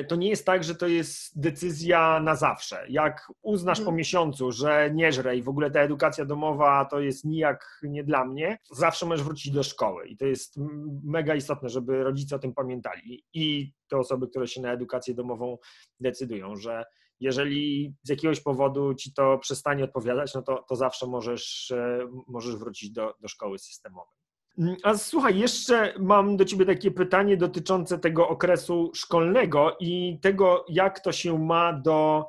to 0.09 0.17
nie 0.17 0.29
jest 0.29 0.47
tak, 0.47 0.65
że 0.65 0.75
to 0.75 0.87
jest 0.87 1.41
decyzja 1.41 2.21
na 2.21 2.37
zawsze. 2.37 2.87
Jak 2.89 3.33
uznasz 3.43 3.79
po 3.79 3.83
mhm. 3.83 3.97
miesiącu, 3.97 4.53
że 4.53 4.91
nie 4.95 5.13
żre 5.13 5.37
i 5.37 5.43
w 5.43 5.49
ogóle 5.49 5.71
ta 5.71 5.81
edukacja 5.81 6.25
domowa 6.25 6.85
to 6.85 7.01
jest 7.01 7.25
nijak 7.25 7.81
nie 7.83 8.05
dla 8.05 8.25
mnie, 8.25 8.59
zawsze 8.71 9.07
możesz 9.07 9.25
wrócić 9.25 9.53
do 9.53 9.63
szkoły 9.63 10.07
i 10.07 10.17
to 10.17 10.27
jest 10.27 10.55
mega 11.05 11.35
istotne, 11.35 11.69
żeby 11.69 12.05
rodzice 12.05 12.37
o 12.37 12.39
tym 12.39 12.55
pamiętali 12.55 13.25
i 13.35 13.73
te 13.89 13.99
osoby, 13.99 14.29
które 14.29 14.47
się 14.47 14.61
na 14.61 14.73
edukację 14.73 15.15
domową 15.15 15.59
decydują, 16.01 16.57
że 16.57 16.85
Jeżeli 17.21 17.95
z 18.03 18.09
jakiegoś 18.09 18.41
powodu 18.41 18.95
ci 18.95 19.13
to 19.13 19.39
przestanie 19.39 19.85
odpowiadać, 19.85 20.35
no 20.35 20.43
to, 20.43 20.65
to 20.69 20.77
zawsze 20.77 21.07
możesz, 21.07 21.73
możesz 22.27 22.57
wrócić 22.57 22.91
do, 22.91 23.15
do 23.21 23.29
szkoły 23.29 23.59
systemowej. 23.59 24.18
Mm, 24.59 24.77
a 24.83 24.95
słuchaj, 24.95 25.39
jeszcze 25.39 25.95
mam 25.99 26.37
do 26.37 26.45
Ciebie 26.45 26.67
takie 26.67 26.91
pytanie 26.91 27.37
dotyczące 27.37 27.99
tego 27.99 28.29
okresu 28.29 28.91
szkolnego 28.95 29.77
i 29.81 30.19
tego, 30.23 30.65
jak 30.69 31.01
to 31.01 31.13
się 31.13 31.39
ma 31.39 31.73
do, 31.73 32.27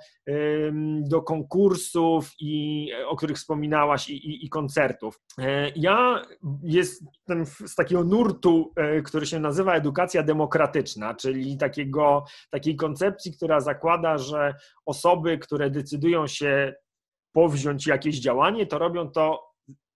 do 1.01 1.21
konkursów, 1.21 2.31
i, 2.39 2.87
o 3.07 3.15
których 3.15 3.37
wspominałaś, 3.37 4.09
i, 4.09 4.13
i, 4.13 4.45
i 4.45 4.49
koncertów. 4.49 5.21
E, 5.37 5.71
ja 5.75 6.21
jestem 6.63 7.45
z 7.45 7.75
takiego 7.75 8.03
nurtu, 8.03 8.71
e, 8.75 9.01
który 9.01 9.25
się 9.25 9.39
nazywa 9.39 9.73
edukacja 9.73 10.23
demokratyczna, 10.23 11.13
czyli 11.13 11.57
takiego, 11.57 12.25
takiej 12.49 12.75
koncepcji, 12.75 13.33
która 13.33 13.59
zakłada, 13.59 14.17
że 14.17 14.55
osoby, 14.85 15.37
które 15.37 15.69
decydują 15.69 16.27
się 16.27 16.73
powziąć 17.33 17.87
jakieś 17.87 18.19
działanie, 18.19 18.65
to 18.65 18.79
robią 18.79 19.11
to 19.11 19.48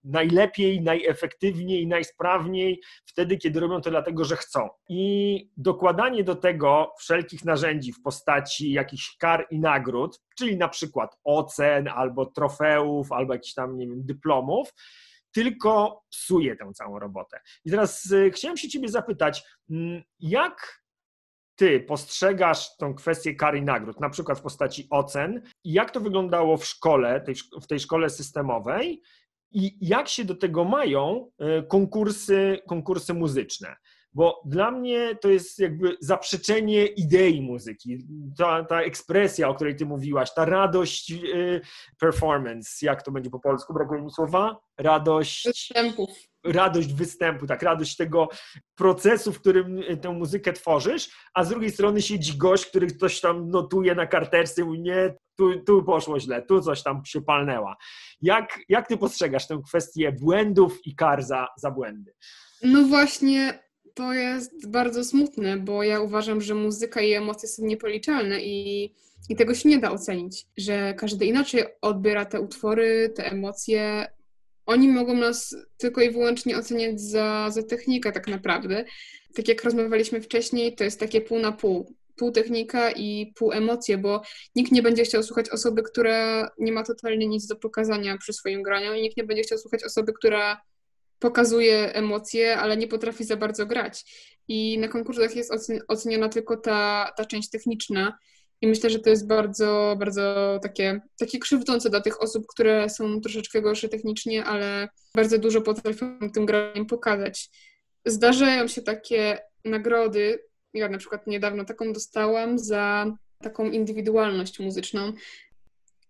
najlepiej, 0.04 0.82
najefektywniej, 0.82 1.88
najsprawniej 1.88 2.82
wtedy, 3.06 3.38
kiedy 3.38 3.60
robią 3.60 3.82
to 3.82 3.90
dlatego, 3.90 4.26
że 4.26 4.36
chcą. 4.36 4.70
I 4.90 5.50
dokładanie 5.58 6.24
do 6.24 6.36
tego 6.36 6.94
wszelkich 7.00 7.46
narzędzi 7.46 7.94
w 7.94 8.02
postaci 8.02 8.72
jakichś 8.72 9.18
kar 9.18 9.48
i 9.52 9.60
nagród, 9.60 10.22
czyli 10.38 10.58
na 10.58 10.70
przykład 10.70 11.18
ocen 11.24 11.88
albo 11.88 12.26
trofeów, 12.26 13.12
albo 13.12 13.34
jakichś 13.34 13.54
tam, 13.54 13.78
nie 13.78 13.88
wiem, 13.88 14.06
dyplomów, 14.06 14.74
tylko 15.32 16.04
psuje 16.10 16.56
tę 16.56 16.72
całą 16.74 17.00
robotę. 17.00 17.40
I 17.66 17.72
teraz 17.72 18.12
y, 18.12 18.32
chciałem 18.32 18.58
się 18.58 18.70
Ciebie 18.70 18.90
zapytać, 18.90 19.44
mm, 19.70 20.04
jak 20.20 20.84
ty 21.56 21.80
postrzegasz 21.80 22.78
tą 22.78 22.96
kwestię 22.96 23.36
kar 23.36 23.56
i 23.58 23.62
nagród, 23.62 24.00
na 24.00 24.10
przykład 24.10 24.40
w 24.40 24.42
postaci 24.42 24.88
ocen, 24.90 25.42
jak 25.64 25.92
to 25.92 26.00
wyglądało 26.00 26.58
w 26.58 26.66
szkole, 26.66 27.24
w 27.62 27.68
tej 27.68 27.80
szkole 27.80 28.10
systemowej 28.10 29.02
i 29.54 29.78
jak 29.82 30.10
się 30.10 30.26
do 30.26 30.36
tego 30.36 30.64
mają 30.64 31.32
e, 31.40 31.64
konkursy, 31.64 32.60
konkursy 32.68 33.14
muzyczne. 33.14 33.76
Bo 34.14 34.42
dla 34.46 34.72
mnie 34.72 35.16
to 35.22 35.30
jest 35.30 35.60
jakby 35.60 35.98
zaprzeczenie 36.00 36.86
idei 36.86 37.42
muzyki. 37.42 37.98
Ta, 38.38 38.64
ta 38.64 38.82
ekspresja, 38.82 39.50
o 39.50 39.56
której 39.56 39.76
ty 39.76 39.86
mówiłaś, 39.86 40.34
ta 40.34 40.46
radość 40.46 41.12
e, 41.12 41.16
performance, 42.00 42.86
jak 42.86 43.04
to 43.04 43.12
będzie 43.12 43.30
po 43.30 43.40
polsku, 43.40 43.74
brakuje 43.74 44.02
mi 44.02 44.12
słowa? 44.12 44.58
Radość. 44.78 45.46
Występów. 45.46 46.33
Radość 46.44 46.94
występu, 46.94 47.48
tak, 47.48 47.62
radość 47.62 47.96
tego 47.96 48.30
procesu, 48.76 49.34
w 49.34 49.40
którym 49.40 49.82
tę 50.02 50.12
muzykę 50.12 50.54
tworzysz, 50.54 51.10
a 51.34 51.44
z 51.44 51.50
drugiej 51.50 51.72
strony 51.72 52.02
siedzi 52.02 52.38
gość, 52.38 52.66
który 52.66 52.88
ktoś 52.88 53.22
tam 53.22 53.50
notuje 53.50 53.96
na 53.96 54.08
karteczce 54.08 54.62
i 54.62 54.66
mówi, 54.66 54.80
nie, 54.80 55.16
tu, 55.38 55.60
tu 55.60 55.84
poszło 55.84 56.20
źle, 56.20 56.42
tu 56.42 56.62
coś 56.62 56.84
tam 56.84 57.06
się 57.06 57.22
palnęła. 57.22 57.76
Jak, 58.22 58.60
jak 58.70 58.88
ty 58.88 58.98
postrzegasz 58.98 59.48
tę 59.48 59.62
kwestię 59.68 60.12
błędów 60.12 60.88
i 60.88 60.96
kar 60.96 61.24
za, 61.24 61.48
za 61.58 61.72
błędy? 61.72 62.14
No 62.64 62.84
właśnie, 62.84 63.60
to 63.94 64.14
jest 64.14 64.70
bardzo 64.70 65.04
smutne, 65.04 65.58
bo 65.58 65.84
ja 65.84 66.00
uważam, 66.00 66.42
że 66.42 66.56
muzyka 66.56 67.02
i 67.02 67.14
emocje 67.14 67.50
są 67.50 67.66
niepoliczalne 67.66 68.44
i, 68.44 68.86
i 69.30 69.36
tego 69.36 69.56
się 69.56 69.70
nie 69.70 69.80
da 69.80 69.92
ocenić, 69.92 70.46
że 70.58 70.94
każdy 70.94 71.26
inaczej 71.26 71.64
odbiera 71.82 72.26
te 72.26 72.42
utwory, 72.42 73.14
te 73.16 73.32
emocje. 73.32 74.08
Oni 74.66 74.88
mogą 74.88 75.14
nas 75.14 75.56
tylko 75.78 76.02
i 76.02 76.12
wyłącznie 76.12 76.58
oceniać 76.58 77.02
za, 77.02 77.50
za 77.50 77.64
technikę 77.64 78.12
tak 78.12 78.28
naprawdę. 78.28 78.86
Tak 79.36 79.48
jak 79.48 79.64
rozmawialiśmy 79.64 80.22
wcześniej, 80.22 80.76
to 80.76 80.84
jest 80.84 81.00
takie 81.00 81.22
pół 81.22 81.40
na 81.40 81.52
pół 81.52 81.96
pół 82.16 82.32
technika 82.32 82.92
i 82.92 83.34
pół 83.36 83.52
emocje, 83.52 83.98
bo 83.98 84.22
nikt 84.56 84.72
nie 84.72 84.82
będzie 84.82 85.04
chciał 85.04 85.24
słuchać 85.24 85.50
osoby, 85.50 85.84
która 85.84 86.50
nie 86.60 86.72
ma 86.72 86.84
totalnie 86.84 87.28
nic 87.28 87.48
do 87.48 87.56
pokazania 87.56 88.18
przy 88.18 88.34
swoim 88.34 88.64
graniu 88.64 88.94
i 88.94 89.02
nikt 89.02 89.18
nie 89.18 89.24
będzie 89.24 89.44
chciał 89.44 89.58
słuchać 89.58 89.84
osoby, 89.84 90.14
która 90.14 90.62
pokazuje 91.20 91.94
emocje, 91.94 92.58
ale 92.58 92.78
nie 92.78 92.88
potrafi 92.88 93.24
za 93.24 93.38
bardzo 93.38 93.66
grać. 93.66 94.06
I 94.48 94.78
na 94.78 94.88
konkursach 94.88 95.36
jest 95.36 95.52
oceniona 95.88 96.30
tylko 96.30 96.58
ta, 96.58 97.12
ta 97.18 97.26
część 97.26 97.50
techniczna. 97.50 98.18
I 98.64 98.68
myślę, 98.68 98.90
że 98.90 99.00
to 99.00 99.10
jest 99.10 99.28
bardzo, 99.28 99.96
bardzo 100.00 100.60
takie, 100.62 101.02
takie 101.18 101.40
krzywdzące 101.40 101.90
dla 101.90 102.02
tych 102.02 102.22
osób, 102.22 102.46
które 102.48 102.90
są 102.90 103.22
troszeczkę 103.22 103.62
gorsze 103.62 103.90
technicznie, 103.90 104.46
ale 104.46 104.90
bardzo 105.16 105.38
dużo 105.38 105.62
potrafią 105.62 106.20
tym 106.34 106.46
graniem 106.46 106.86
pokazać. 106.86 107.50
Zdarzają 108.06 108.68
się 108.68 108.82
takie 108.82 109.40
nagrody, 109.66 110.44
ja 110.74 110.90
na 110.90 110.98
przykład 110.98 111.28
niedawno 111.28 111.66
taką 111.66 111.94
dostałam 111.94 112.60
za 112.60 113.16
taką 113.42 113.72
indywidualność 113.72 114.60
muzyczną, 114.60 115.14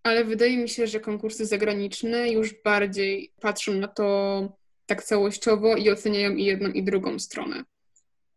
ale 0.02 0.24
wydaje 0.24 0.56
mi 0.56 0.68
się, 0.68 0.86
że 0.86 1.00
konkursy 1.00 1.46
zagraniczne 1.46 2.30
już 2.30 2.62
bardziej 2.62 3.32
patrzą 3.40 3.74
na 3.74 3.88
to 3.88 4.58
tak 4.86 5.02
całościowo 5.02 5.76
i 5.76 5.90
oceniają 5.90 6.34
i 6.34 6.44
jedną, 6.44 6.68
i 6.68 6.82
drugą 6.82 7.18
stronę. 7.18 7.64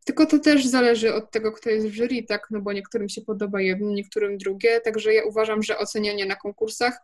Tylko 0.07 0.25
to 0.25 0.39
też 0.39 0.65
zależy 0.65 1.13
od 1.13 1.31
tego, 1.31 1.51
kto 1.51 1.69
jest 1.69 1.87
w 1.87 1.93
jury, 1.93 2.23
tak? 2.23 2.47
No 2.51 2.61
bo 2.61 2.73
niektórym 2.73 3.09
się 3.09 3.21
podoba 3.21 3.61
jedno, 3.61 3.91
niektórym 3.91 4.37
drugie. 4.37 4.81
Także 4.81 5.13
ja 5.13 5.23
uważam, 5.23 5.63
że 5.63 5.77
ocenianie 5.77 6.25
na 6.25 6.35
konkursach, 6.35 6.97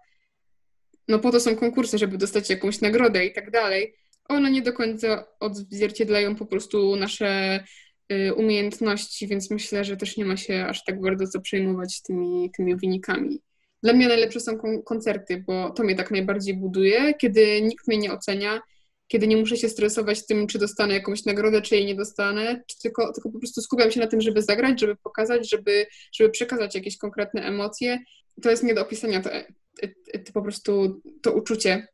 no 1.08 1.20
po 1.20 1.32
to 1.32 1.39
są 1.39 1.56
konkursy, 1.56 1.97
żeby 1.97 2.18
dostać 2.18 2.49
jakąś 2.49 2.82
nagrodę 2.82 3.26
i 3.26 3.34
tak 3.34 3.51
dalej. 3.51 3.95
One 4.30 4.51
nie 4.51 4.62
do 4.62 4.74
końca 4.74 5.26
odzwierciedlają 5.39 6.36
po 6.36 6.45
prostu 6.45 6.95
nasze 6.95 7.64
Y, 8.12 8.34
umiejętności, 8.34 9.28
więc 9.28 9.51
myślę, 9.51 9.84
że 9.84 9.97
też 9.97 10.18
nie 10.18 10.26
ma 10.26 10.38
się 10.38 10.66
aż 10.66 10.84
tak 10.84 11.01
bardzo 11.01 11.28
co 11.28 11.41
przejmować 11.41 12.01
tymi, 12.01 12.51
tymi 12.58 12.76
wynikami. 12.76 13.41
Dla 13.84 13.93
mnie 13.93 14.08
najlepsze 14.08 14.39
są 14.39 14.58
koncerty, 14.86 15.43
bo 15.47 15.70
to 15.70 15.84
mnie 15.84 15.95
tak 15.95 16.12
najbardziej 16.12 16.54
buduje, 16.54 17.14
kiedy 17.14 17.62
nikt 17.62 17.88
mnie 17.88 17.97
nie 17.97 18.14
ocenia, 18.14 18.62
kiedy 19.14 19.28
nie 19.28 19.38
muszę 19.38 19.57
się 19.57 19.70
stresować 19.70 20.26
tym, 20.26 20.47
czy 20.47 20.59
dostanę 20.59 20.93
jakąś 20.93 21.26
nagrodę, 21.26 21.61
czy 21.61 21.76
jej 21.76 21.86
nie 21.86 21.95
dostanę, 21.95 22.64
czy 22.68 22.80
tylko, 22.80 23.14
tylko 23.14 23.32
po 23.32 23.39
prostu 23.39 23.61
skupiam 23.61 23.91
się 23.91 23.99
na 23.99 24.07
tym, 24.07 24.22
żeby 24.22 24.41
zagrać, 24.41 24.82
żeby 24.82 24.95
pokazać, 24.95 25.49
żeby, 25.49 25.86
żeby 26.14 26.30
przekazać 26.30 26.76
jakieś 26.76 26.97
konkretne 26.97 27.41
emocje. 27.41 27.99
To 28.41 28.49
jest 28.49 28.64
nie 28.64 28.74
do 28.74 28.82
opisania, 28.82 29.22
to, 29.22 29.30
to 30.26 30.34
po 30.34 30.41
prostu 30.41 31.01
to 31.22 31.34
uczucie, 31.34 31.88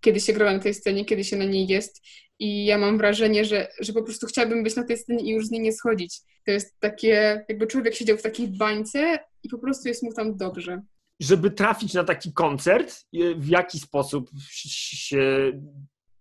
kiedy 0.00 0.20
się 0.20 0.32
gra 0.32 0.52
na 0.52 0.58
tej 0.58 0.74
scenie, 0.74 1.04
kiedy 1.04 1.24
się 1.24 1.36
na 1.36 1.44
niej 1.44 1.66
jest 1.66 2.02
i 2.38 2.64
ja 2.64 2.78
mam 2.78 2.98
wrażenie, 2.98 3.44
że, 3.44 3.68
że 3.80 3.92
po 3.92 4.02
prostu 4.02 4.26
chciałabym 4.26 4.62
być 4.62 4.76
na 4.76 4.84
tej 4.84 4.98
scenie 4.98 5.24
i 5.24 5.28
już 5.28 5.46
z 5.46 5.50
niej 5.50 5.60
nie 5.60 5.72
schodzić. 5.72 6.20
To 6.46 6.52
jest 6.52 6.76
takie, 6.80 7.44
jakby 7.48 7.66
człowiek 7.66 7.94
siedział 7.94 8.16
w 8.16 8.22
takiej 8.22 8.48
bańce 8.48 9.18
i 9.42 9.48
po 9.48 9.58
prostu 9.58 9.88
jest 9.88 10.02
mu 10.02 10.12
tam 10.12 10.36
dobrze. 10.36 10.82
Żeby 11.20 11.50
trafić 11.50 11.94
na 11.94 12.04
taki 12.04 12.32
koncert, 12.32 13.04
w 13.36 13.48
jaki 13.48 13.78
sposób 13.78 14.30
się 14.50 15.52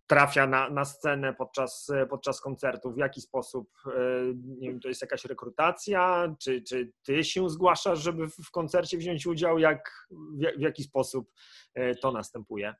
trafia 0.09 0.47
na, 0.47 0.69
na 0.69 0.85
scenę 0.85 1.33
podczas, 1.33 1.91
podczas 2.09 2.41
koncertu, 2.41 2.91
w 2.91 2.97
jaki 2.97 3.21
sposób, 3.21 3.69
e, 3.85 3.89
nie 4.35 4.69
wiem, 4.69 4.79
to 4.79 4.87
jest 4.87 5.01
jakaś 5.01 5.25
rekrutacja, 5.25 6.35
czy, 6.39 6.61
czy 6.61 6.91
ty 7.03 7.23
się 7.23 7.49
zgłaszasz, 7.49 7.99
żeby 7.99 8.27
w 8.27 8.51
koncercie 8.51 8.97
wziąć 8.97 9.27
udział, 9.27 9.59
jak, 9.59 10.07
w, 10.11 10.57
w 10.57 10.61
jaki 10.61 10.83
sposób 10.83 11.31
e, 11.73 11.95
to 11.95 12.11
następuje? 12.11 12.75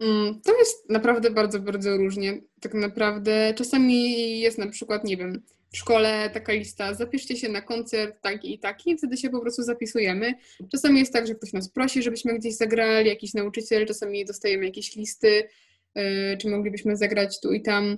Mm, 0.00 0.40
to 0.40 0.58
jest 0.58 0.90
naprawdę 0.90 1.30
bardzo, 1.30 1.60
bardzo 1.60 1.96
różnie. 1.96 2.40
Tak 2.60 2.74
naprawdę 2.74 3.54
czasami 3.56 4.40
jest 4.40 4.58
na 4.58 4.68
przykład, 4.68 5.04
nie 5.04 5.16
wiem, 5.16 5.42
w 5.72 5.76
szkole 5.76 6.30
taka 6.34 6.52
lista, 6.52 6.94
zapiszcie 6.94 7.36
się 7.36 7.48
na 7.48 7.60
koncert 7.60 8.22
taki 8.22 8.54
i 8.54 8.58
taki, 8.58 8.96
wtedy 8.96 9.16
się 9.16 9.30
po 9.30 9.40
prostu 9.40 9.62
zapisujemy. 9.62 10.34
Czasami 10.72 10.98
jest 10.98 11.12
tak, 11.12 11.26
że 11.26 11.34
ktoś 11.34 11.52
nas 11.52 11.70
prosi, 11.70 12.02
żebyśmy 12.02 12.38
gdzieś 12.38 12.56
zagrali, 12.56 13.08
jakiś 13.08 13.34
nauczyciel, 13.34 13.86
czasami 13.86 14.24
dostajemy 14.24 14.64
jakieś 14.64 14.96
listy, 14.96 15.48
czy 16.38 16.48
moglibyśmy 16.50 16.96
zagrać 16.96 17.40
tu 17.40 17.52
i 17.52 17.62
tam. 17.62 17.96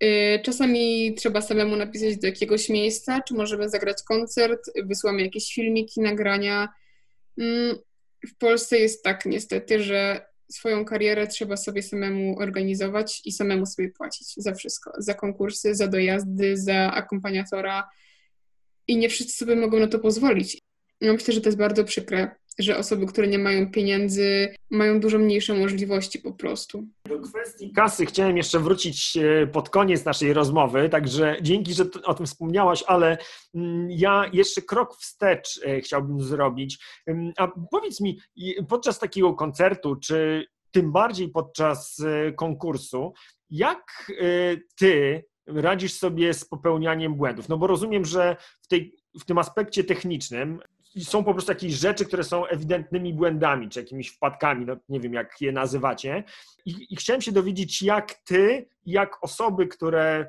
Yy, 0.00 0.40
czasami 0.42 1.14
trzeba 1.14 1.40
samemu 1.40 1.76
napisać 1.76 2.16
do 2.16 2.26
jakiegoś 2.26 2.68
miejsca, 2.68 3.20
czy 3.20 3.34
możemy 3.34 3.68
zagrać 3.68 4.02
koncert, 4.02 4.60
wysłamy 4.84 5.22
jakieś 5.22 5.54
filmiki, 5.54 6.00
nagrania. 6.00 6.68
Yy, 7.36 7.78
w 8.28 8.36
Polsce 8.38 8.78
jest 8.78 9.02
tak 9.02 9.26
niestety, 9.26 9.82
że 9.82 10.26
swoją 10.52 10.84
karierę 10.84 11.26
trzeba 11.26 11.56
sobie 11.56 11.82
samemu 11.82 12.38
organizować 12.38 13.22
i 13.24 13.32
samemu 13.32 13.66
sobie 13.66 13.88
płacić 13.88 14.34
za 14.36 14.54
wszystko. 14.54 14.92
Za 14.98 15.14
konkursy, 15.14 15.74
za 15.74 15.88
dojazdy, 15.88 16.56
za 16.56 16.92
akompaniatora. 16.92 17.88
I 18.88 18.96
nie 18.96 19.08
wszyscy 19.08 19.32
sobie 19.36 19.56
mogą 19.56 19.78
na 19.78 19.86
to 19.86 19.98
pozwolić. 19.98 20.62
No 21.00 21.12
myślę, 21.12 21.34
że 21.34 21.40
to 21.40 21.48
jest 21.48 21.58
bardzo 21.58 21.84
przykre, 21.84 22.30
że 22.58 22.78
osoby, 22.78 23.06
które 23.06 23.26
nie 23.26 23.38
mają 23.38 23.70
pieniędzy, 23.70 24.54
mają 24.70 25.00
dużo 25.00 25.18
mniejsze 25.18 25.54
możliwości 25.54 26.18
po 26.18 26.32
prostu. 26.32 26.84
Do 27.04 27.20
kwestii 27.20 27.72
kasy 27.72 28.06
chciałem 28.06 28.36
jeszcze 28.36 28.58
wrócić 28.58 29.16
e, 29.16 29.46
pod 29.46 29.70
koniec 29.70 30.04
naszej 30.04 30.32
rozmowy, 30.32 30.88
także 30.88 31.36
dzięki, 31.42 31.74
że 31.74 31.84
o 32.04 32.14
tym 32.14 32.26
wspomniałaś, 32.26 32.84
ale 32.86 33.18
mm, 33.54 33.90
ja 33.90 34.30
jeszcze 34.32 34.62
krok 34.62 34.96
wstecz 34.96 35.60
e, 35.64 35.80
chciałbym 35.80 36.20
zrobić. 36.20 36.78
A 37.36 37.48
powiedz 37.70 38.00
mi, 38.00 38.20
podczas 38.68 38.98
takiego 38.98 39.34
koncertu, 39.34 39.96
czy 39.96 40.46
tym 40.70 40.92
bardziej 40.92 41.28
podczas 41.28 42.00
e, 42.00 42.32
konkursu, 42.32 43.12
jak 43.50 44.12
ty 44.78 45.24
radzisz 45.46 45.92
sobie 45.92 46.34
z 46.34 46.44
popełnianiem 46.44 47.14
błędów? 47.14 47.48
No 47.48 47.58
bo 47.58 47.66
rozumiem, 47.66 48.04
że 48.04 48.36
w, 48.62 48.68
tej, 48.68 48.96
w 49.20 49.24
tym 49.24 49.38
aspekcie 49.38 49.84
technicznym 49.84 50.60
są 51.04 51.24
po 51.24 51.32
prostu 51.32 51.52
jakieś 51.52 51.74
rzeczy, 51.74 52.04
które 52.04 52.24
są 52.24 52.46
ewidentnymi 52.46 53.14
błędami, 53.14 53.68
czy 53.68 53.80
jakimiś 53.80 54.08
wpadkami, 54.08 54.66
no 54.66 54.76
nie 54.88 55.00
wiem 55.00 55.12
jak 55.12 55.40
je 55.40 55.52
nazywacie. 55.52 56.24
I, 56.66 56.74
i 56.90 56.96
chciałem 56.96 57.22
się 57.22 57.32
dowiedzieć, 57.32 57.82
jak 57.82 58.14
ty, 58.14 58.68
jak 58.86 59.24
osoby, 59.24 59.66
które 59.66 60.26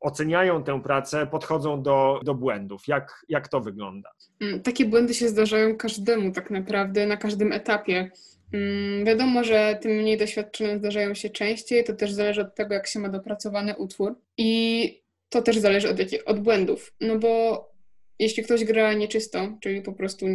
oceniają 0.00 0.64
tę 0.64 0.82
pracę, 0.82 1.26
podchodzą 1.26 1.82
do, 1.82 2.20
do 2.24 2.34
błędów. 2.34 2.88
Jak, 2.88 3.24
jak 3.28 3.48
to 3.48 3.60
wygląda? 3.60 4.10
Mm, 4.40 4.62
takie 4.62 4.84
błędy 4.84 5.14
się 5.14 5.28
zdarzają 5.28 5.76
każdemu 5.76 6.32
tak 6.32 6.50
naprawdę, 6.50 7.06
na 7.06 7.16
każdym 7.16 7.52
etapie. 7.52 8.10
Mm, 8.52 9.04
wiadomo, 9.04 9.44
że 9.44 9.78
tym 9.82 9.92
mniej 9.92 10.18
doświadczonym 10.18 10.78
zdarzają 10.78 11.14
się 11.14 11.30
częściej, 11.30 11.84
to 11.84 11.92
też 11.92 12.12
zależy 12.12 12.40
od 12.40 12.54
tego, 12.54 12.74
jak 12.74 12.86
się 12.86 12.98
ma 12.98 13.08
dopracowany 13.08 13.76
utwór 13.76 14.14
i 14.36 15.02
to 15.28 15.42
też 15.42 15.58
zależy 15.58 15.90
od, 15.90 15.96
od 16.26 16.40
błędów, 16.40 16.94
no 17.00 17.18
bo 17.18 17.75
jeśli 18.18 18.42
ktoś 18.42 18.64
gra 18.64 18.92
nieczysto, 18.92 19.58
czyli 19.62 19.82
po 19.82 19.92
prostu 19.92 20.26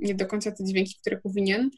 nie 0.00 0.14
do 0.14 0.26
końca 0.26 0.52
te 0.52 0.64
dźwięki, 0.64 0.94
które 1.00 1.20
powinien, 1.20 1.70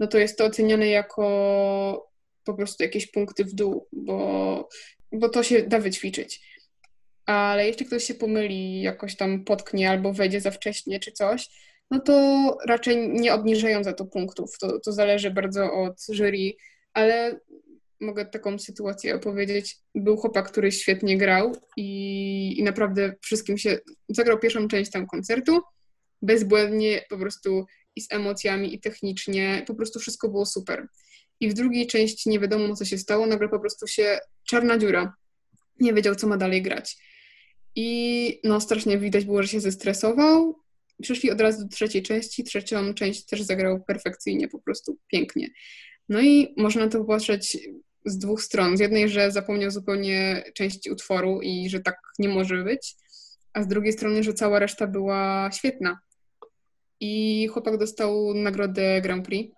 no 0.00 0.06
to 0.06 0.18
jest 0.18 0.38
to 0.38 0.44
oceniane 0.44 0.88
jako 0.88 2.10
po 2.44 2.54
prostu 2.54 2.82
jakieś 2.82 3.06
punkty 3.06 3.44
w 3.44 3.54
dół, 3.54 3.88
bo, 3.92 4.68
bo 5.12 5.28
to 5.28 5.42
się 5.42 5.62
da 5.62 5.78
wyćwiczyć. 5.78 6.40
Ale 7.26 7.66
jeśli 7.66 7.86
ktoś 7.86 8.04
się 8.04 8.14
pomyli, 8.14 8.82
jakoś 8.82 9.16
tam 9.16 9.44
potknie 9.44 9.90
albo 9.90 10.12
wejdzie 10.12 10.40
za 10.40 10.50
wcześnie 10.50 11.00
czy 11.00 11.12
coś, 11.12 11.48
no 11.90 12.00
to 12.00 12.58
raczej 12.66 13.08
nie 13.08 13.34
obniżają 13.34 13.84
za 13.84 13.92
to 13.92 14.04
punktów. 14.04 14.58
To, 14.60 14.80
to 14.80 14.92
zależy 14.92 15.30
bardzo 15.30 15.72
od 15.72 15.96
jury, 16.12 16.52
ale 16.92 17.40
mogę 18.00 18.26
taką 18.26 18.58
sytuację 18.58 19.14
opowiedzieć. 19.14 19.76
Był 19.94 20.16
chłopak, 20.16 20.50
który 20.50 20.72
świetnie 20.72 21.18
grał 21.18 21.56
i, 21.76 22.58
i 22.58 22.62
naprawdę 22.62 23.14
wszystkim 23.22 23.58
się. 23.58 23.78
Zagrał 24.08 24.38
pierwszą 24.38 24.68
część 24.68 24.90
tam 24.90 25.06
koncertu, 25.06 25.60
bezbłędnie, 26.22 27.04
po 27.10 27.18
prostu 27.18 27.66
i 27.96 28.00
z 28.00 28.12
emocjami, 28.12 28.74
i 28.74 28.80
technicznie, 28.80 29.64
po 29.66 29.74
prostu 29.74 29.98
wszystko 30.00 30.28
było 30.28 30.46
super. 30.46 30.86
I 31.40 31.48
w 31.48 31.54
drugiej 31.54 31.86
części 31.86 32.28
nie 32.28 32.40
wiadomo, 32.40 32.76
co 32.76 32.84
się 32.84 32.98
stało, 32.98 33.26
nagle 33.26 33.48
po 33.48 33.60
prostu 33.60 33.86
się 33.86 34.18
czarna 34.48 34.78
dziura. 34.78 35.14
Nie 35.80 35.94
wiedział, 35.94 36.14
co 36.14 36.26
ma 36.26 36.36
dalej 36.36 36.62
grać. 36.62 36.96
I 37.76 38.40
no, 38.44 38.60
strasznie 38.60 38.98
widać 38.98 39.24
było, 39.24 39.42
że 39.42 39.48
się 39.48 39.60
zestresował. 39.60 40.56
Przeszli 41.02 41.30
od 41.30 41.40
razu 41.40 41.62
do 41.62 41.68
trzeciej 41.68 42.02
części. 42.02 42.44
Trzecią 42.44 42.94
część 42.94 43.26
też 43.26 43.42
zagrał 43.42 43.84
perfekcyjnie, 43.84 44.48
po 44.48 44.58
prostu 44.58 44.98
pięknie. 45.06 45.48
No 46.08 46.20
i 46.20 46.54
można 46.56 46.88
to 46.88 46.98
popatrzeć 46.98 47.58
z 48.04 48.18
dwóch 48.18 48.42
stron. 48.42 48.76
Z 48.76 48.80
jednej, 48.80 49.08
że 49.08 49.30
zapomniał 49.30 49.70
zupełnie 49.70 50.44
części 50.54 50.90
utworu 50.90 51.40
i 51.42 51.70
że 51.70 51.80
tak 51.80 51.96
nie 52.18 52.28
może 52.28 52.64
być, 52.64 52.94
a 53.52 53.62
z 53.62 53.68
drugiej 53.68 53.92
strony, 53.92 54.22
że 54.22 54.34
cała 54.34 54.58
reszta 54.58 54.86
była 54.86 55.50
świetna. 55.52 55.98
I 57.00 57.46
chłopak 57.52 57.76
dostał 57.76 58.34
nagrodę 58.34 59.00
Grand 59.00 59.26
Prix, 59.26 59.54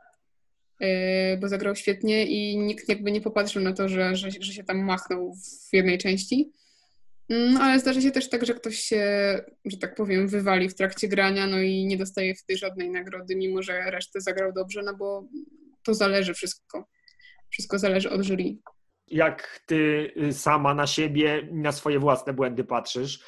e, 0.80 1.36
bo 1.36 1.48
zagrał 1.48 1.76
świetnie 1.76 2.26
i 2.26 2.58
nikt 2.58 2.88
jakby 2.88 3.12
nie 3.12 3.20
popatrzył 3.20 3.62
na 3.62 3.72
to, 3.72 3.88
że, 3.88 4.16
że, 4.16 4.30
że 4.40 4.52
się 4.52 4.64
tam 4.64 4.84
machnął 4.84 5.34
w 5.70 5.72
jednej 5.72 5.98
części. 5.98 6.52
No, 7.28 7.60
ale 7.60 7.80
zdarza 7.80 8.00
się 8.00 8.10
też 8.10 8.28
tak, 8.28 8.46
że 8.46 8.54
ktoś 8.54 8.78
się, 8.78 9.04
że 9.64 9.76
tak 9.76 9.94
powiem, 9.94 10.28
wywali 10.28 10.68
w 10.68 10.74
trakcie 10.74 11.08
grania, 11.08 11.46
no 11.46 11.60
i 11.60 11.86
nie 11.86 11.96
dostaje 11.96 12.34
wtedy 12.34 12.58
żadnej 12.58 12.90
nagrody, 12.90 13.36
mimo 13.36 13.62
że 13.62 13.90
resztę 13.90 14.20
zagrał 14.20 14.52
dobrze, 14.52 14.82
no 14.82 14.96
bo 14.96 15.28
to 15.82 15.94
zależy 15.94 16.34
wszystko. 16.34 16.88
Wszystko 17.52 17.78
zależy 17.78 18.10
od 18.10 18.22
jury. 18.26 18.56
Jak 19.08 19.60
ty 19.66 20.12
y, 20.22 20.32
sama 20.32 20.74
na 20.74 20.86
siebie, 20.86 21.48
na 21.52 21.72
swoje 21.72 21.98
własne 21.98 22.32
błędy 22.32 22.64
patrzysz? 22.64 23.20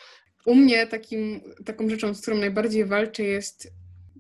U 0.46 0.54
mnie 0.54 0.86
takim, 0.86 1.40
taką 1.64 1.88
rzeczą, 1.88 2.14
z 2.14 2.22
którą 2.22 2.36
najbardziej 2.36 2.84
walczę, 2.84 3.22
jest 3.22 3.72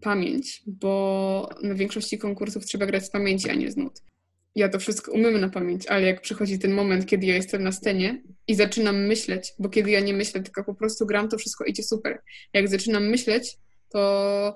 pamięć, 0.02 0.62
bo 0.66 1.48
na 1.62 1.74
większości 1.74 2.18
konkursów 2.18 2.66
trzeba 2.66 2.86
grać 2.86 3.04
z 3.04 3.10
pamięci, 3.10 3.50
a 3.50 3.54
nie 3.54 3.70
z 3.70 3.76
nut. 3.76 4.02
Ja 4.54 4.68
to 4.68 4.78
wszystko 4.78 5.12
umiem 5.12 5.40
na 5.40 5.48
pamięć, 5.48 5.86
ale 5.86 6.06
jak 6.06 6.20
przychodzi 6.20 6.58
ten 6.58 6.72
moment, 6.72 7.06
kiedy 7.06 7.26
ja 7.26 7.34
jestem 7.34 7.62
na 7.62 7.72
scenie 7.72 8.22
i 8.48 8.54
zaczynam 8.54 9.06
myśleć, 9.06 9.52
bo 9.58 9.68
kiedy 9.68 9.90
ja 9.90 10.00
nie 10.00 10.14
myślę, 10.14 10.42
tylko 10.42 10.64
po 10.64 10.74
prostu 10.74 11.06
gram, 11.06 11.28
to 11.28 11.38
wszystko 11.38 11.64
idzie 11.64 11.82
super. 11.82 12.22
Jak 12.52 12.68
zaczynam 12.68 13.08
myśleć, 13.08 13.58
to 13.88 14.54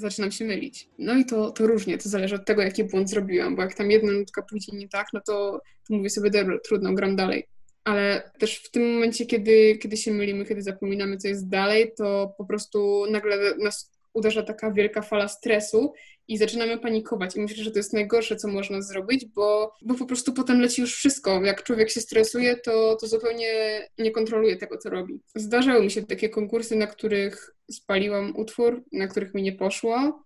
zaczynam 0.00 0.32
się 0.32 0.44
mylić. 0.44 0.88
No 0.98 1.14
i 1.18 1.24
to, 1.24 1.50
to 1.50 1.66
różnie, 1.66 1.98
to 1.98 2.08
zależy 2.08 2.34
od 2.34 2.44
tego, 2.44 2.62
jaki 2.62 2.84
błąd 2.84 3.10
zrobiłam, 3.10 3.56
bo 3.56 3.62
jak 3.62 3.74
tam 3.74 3.90
jedna 3.90 4.12
nutka 4.12 4.42
pójdzie 4.42 4.76
nie 4.76 4.88
tak, 4.88 5.06
no 5.12 5.20
to, 5.26 5.60
to 5.88 5.94
mówię 5.94 6.10
sobie, 6.10 6.30
dobra, 6.30 6.58
trudno, 6.58 6.94
gram 6.94 7.16
dalej. 7.16 7.46
Ale 7.84 8.30
też 8.38 8.56
w 8.56 8.70
tym 8.70 8.94
momencie, 8.94 9.26
kiedy, 9.26 9.78
kiedy 9.82 9.96
się 9.96 10.10
mylimy, 10.10 10.44
kiedy 10.46 10.62
zapominamy, 10.62 11.16
co 11.16 11.28
jest 11.28 11.48
dalej, 11.48 11.92
to 11.96 12.34
po 12.38 12.44
prostu 12.44 13.06
nagle 13.10 13.56
nas 13.56 13.90
uderza 14.14 14.42
taka 14.42 14.70
wielka 14.72 15.02
fala 15.02 15.28
stresu 15.28 15.92
i 16.28 16.38
zaczynamy 16.38 16.78
panikować. 16.78 17.36
I 17.36 17.40
myślę, 17.40 17.64
że 17.64 17.70
to 17.70 17.78
jest 17.78 17.92
najgorsze, 17.92 18.36
co 18.36 18.48
można 18.48 18.82
zrobić, 18.82 19.26
bo, 19.26 19.72
bo 19.82 19.94
po 19.94 20.06
prostu 20.06 20.32
potem 20.32 20.60
leci 20.60 20.80
już 20.80 20.94
wszystko. 20.94 21.44
Jak 21.44 21.62
człowiek 21.62 21.90
się 21.90 22.00
stresuje, 22.00 22.56
to, 22.56 22.96
to 22.96 23.06
zupełnie 23.06 23.48
nie 23.98 24.10
kontroluje 24.10 24.56
tego, 24.56 24.78
co 24.78 24.90
robi. 24.90 25.20
Zdarzały 25.34 25.84
mi 25.84 25.90
się 25.90 26.02
takie 26.02 26.28
konkursy, 26.28 26.76
na 26.76 26.86
których 26.86 27.54
spaliłam 27.70 28.36
utwór, 28.36 28.84
na 28.92 29.06
których 29.06 29.34
mi 29.34 29.42
nie 29.42 29.52
poszło. 29.52 30.24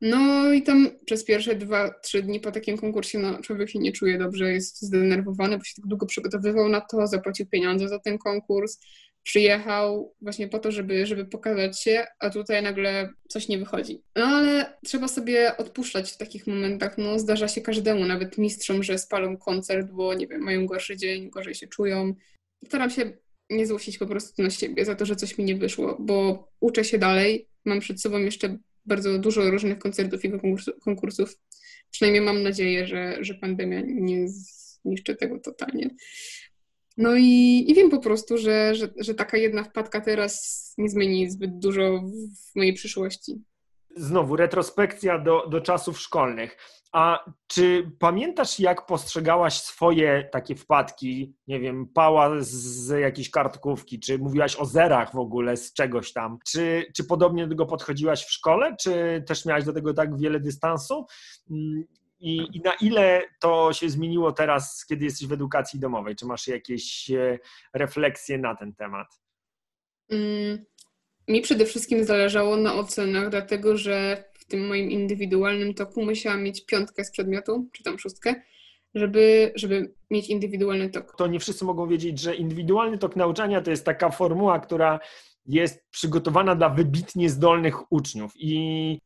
No 0.00 0.52
i 0.52 0.62
tam 0.62 0.88
przez 1.06 1.24
pierwsze 1.24 1.54
dwa, 1.54 1.90
trzy 2.02 2.22
dni 2.22 2.40
po 2.40 2.52
takim 2.52 2.78
konkursie 2.78 3.18
no, 3.18 3.42
człowiek 3.42 3.70
się 3.70 3.78
nie 3.78 3.92
czuje 3.92 4.18
dobrze, 4.18 4.52
jest 4.52 4.82
zdenerwowany, 4.82 5.58
bo 5.58 5.64
się 5.64 5.74
tak 5.76 5.86
długo 5.86 6.06
przygotowywał 6.06 6.68
na 6.68 6.80
to, 6.80 7.06
zapłacił 7.06 7.46
pieniądze 7.46 7.88
za 7.88 7.98
ten 7.98 8.18
konkurs, 8.18 8.80
przyjechał 9.22 10.14
właśnie 10.20 10.48
po 10.48 10.58
to, 10.58 10.72
żeby, 10.72 11.06
żeby 11.06 11.24
pokazać 11.24 11.82
się, 11.82 12.06
a 12.18 12.30
tutaj 12.30 12.62
nagle 12.62 13.08
coś 13.28 13.48
nie 13.48 13.58
wychodzi. 13.58 14.02
No 14.16 14.24
ale 14.24 14.78
trzeba 14.84 15.08
sobie 15.08 15.56
odpuszczać 15.56 16.12
w 16.12 16.16
takich 16.16 16.46
momentach. 16.46 16.98
No 16.98 17.18
zdarza 17.18 17.48
się 17.48 17.60
każdemu, 17.60 18.04
nawet 18.04 18.38
mistrzom, 18.38 18.82
że 18.82 18.98
spalą 18.98 19.36
koncert, 19.36 19.90
bo 19.90 20.14
nie 20.14 20.26
wiem, 20.26 20.40
mają 20.40 20.66
gorszy 20.66 20.96
dzień, 20.96 21.30
gorzej 21.30 21.54
się 21.54 21.66
czują. 21.66 22.14
Staram 22.66 22.90
się 22.90 23.12
nie 23.50 23.66
złościć 23.66 23.98
po 23.98 24.06
prostu 24.06 24.42
na 24.42 24.50
siebie 24.50 24.84
za 24.84 24.94
to, 24.94 25.06
że 25.06 25.16
coś 25.16 25.38
mi 25.38 25.44
nie 25.44 25.56
wyszło, 25.56 25.96
bo 26.00 26.48
uczę 26.60 26.84
się 26.84 26.98
dalej. 26.98 27.48
Mam 27.64 27.80
przed 27.80 28.00
sobą 28.00 28.18
jeszcze 28.18 28.58
bardzo 28.86 29.18
dużo 29.18 29.50
różnych 29.50 29.78
koncertów 29.78 30.24
i 30.24 30.32
konkursów. 30.84 31.38
Przynajmniej 31.90 32.22
mam 32.22 32.42
nadzieję, 32.42 32.86
że, 32.86 33.16
że 33.20 33.34
pandemia 33.34 33.80
nie 33.84 34.28
zniszczy 34.28 35.16
tego 35.16 35.38
totalnie. 35.38 35.90
No 37.00 37.16
i, 37.16 37.64
i 37.68 37.74
wiem 37.74 37.90
po 37.90 37.98
prostu, 38.00 38.38
że, 38.38 38.74
że, 38.74 38.88
że 38.96 39.14
taka 39.14 39.36
jedna 39.36 39.64
wpadka 39.64 40.00
teraz 40.00 40.74
nie 40.78 40.88
zmieni 40.88 41.30
zbyt 41.30 41.58
dużo 41.58 42.02
w 42.52 42.56
mojej 42.56 42.74
przyszłości. 42.74 43.42
Znowu, 43.96 44.36
retrospekcja 44.36 45.18
do, 45.18 45.46
do 45.48 45.60
czasów 45.60 46.00
szkolnych. 46.00 46.56
A 46.92 47.24
czy 47.46 47.90
pamiętasz, 47.98 48.60
jak 48.60 48.86
postrzegałaś 48.86 49.60
swoje 49.60 50.28
takie 50.32 50.54
wpadki? 50.54 51.34
Nie 51.46 51.60
wiem, 51.60 51.86
pała 51.94 52.30
z 52.40 52.88
jakiejś 53.00 53.30
kartkówki, 53.30 54.00
czy 54.00 54.18
mówiłaś 54.18 54.56
o 54.56 54.64
zerach 54.64 55.12
w 55.12 55.18
ogóle 55.18 55.56
z 55.56 55.72
czegoś 55.72 56.12
tam? 56.12 56.38
Czy, 56.46 56.86
czy 56.96 57.04
podobnie 57.04 57.44
do 57.44 57.50
tego 57.50 57.66
podchodziłaś 57.66 58.24
w 58.24 58.32
szkole, 58.32 58.76
czy 58.80 59.24
też 59.26 59.44
miałaś 59.44 59.64
do 59.64 59.72
tego 59.72 59.94
tak 59.94 60.18
wiele 60.18 60.40
dystansu? 60.40 61.06
I, 62.20 62.56
I, 62.56 62.60
na 62.60 62.72
ile 62.74 63.22
to 63.40 63.72
się 63.72 63.90
zmieniło 63.90 64.32
teraz, 64.32 64.86
kiedy 64.86 65.04
jesteś 65.04 65.28
w 65.28 65.32
edukacji 65.32 65.80
domowej? 65.80 66.16
Czy 66.16 66.26
masz 66.26 66.48
jakieś 66.48 67.10
e, 67.10 67.38
refleksje 67.74 68.38
na 68.38 68.56
ten 68.56 68.74
temat? 68.74 69.20
Mm, 70.10 70.64
mi 71.28 71.40
przede 71.40 71.66
wszystkim 71.66 72.04
zależało 72.04 72.56
na 72.56 72.74
ocenach, 72.74 73.30
dlatego 73.30 73.76
że 73.76 74.24
w 74.38 74.44
tym 74.44 74.66
moim 74.68 74.90
indywidualnym 74.90 75.74
toku 75.74 76.04
musiałam 76.04 76.42
mieć 76.42 76.66
piątkę 76.66 77.04
z 77.04 77.10
przedmiotu, 77.10 77.68
czy 77.72 77.82
tam 77.82 77.98
szóstkę, 77.98 78.34
żeby, 78.94 79.52
żeby 79.54 79.94
mieć 80.10 80.28
indywidualny 80.28 80.90
tok. 80.90 81.16
To 81.16 81.26
nie 81.26 81.40
wszyscy 81.40 81.64
mogą 81.64 81.88
wiedzieć, 81.88 82.18
że 82.18 82.34
indywidualny 82.34 82.98
tok 82.98 83.16
nauczania 83.16 83.60
to 83.60 83.70
jest 83.70 83.84
taka 83.84 84.10
formuła, 84.10 84.60
która 84.60 85.00
jest 85.46 85.84
przygotowana 85.90 86.54
dla 86.54 86.68
wybitnie 86.68 87.30
zdolnych 87.30 87.92
uczniów 87.92 88.32
i 88.36 88.98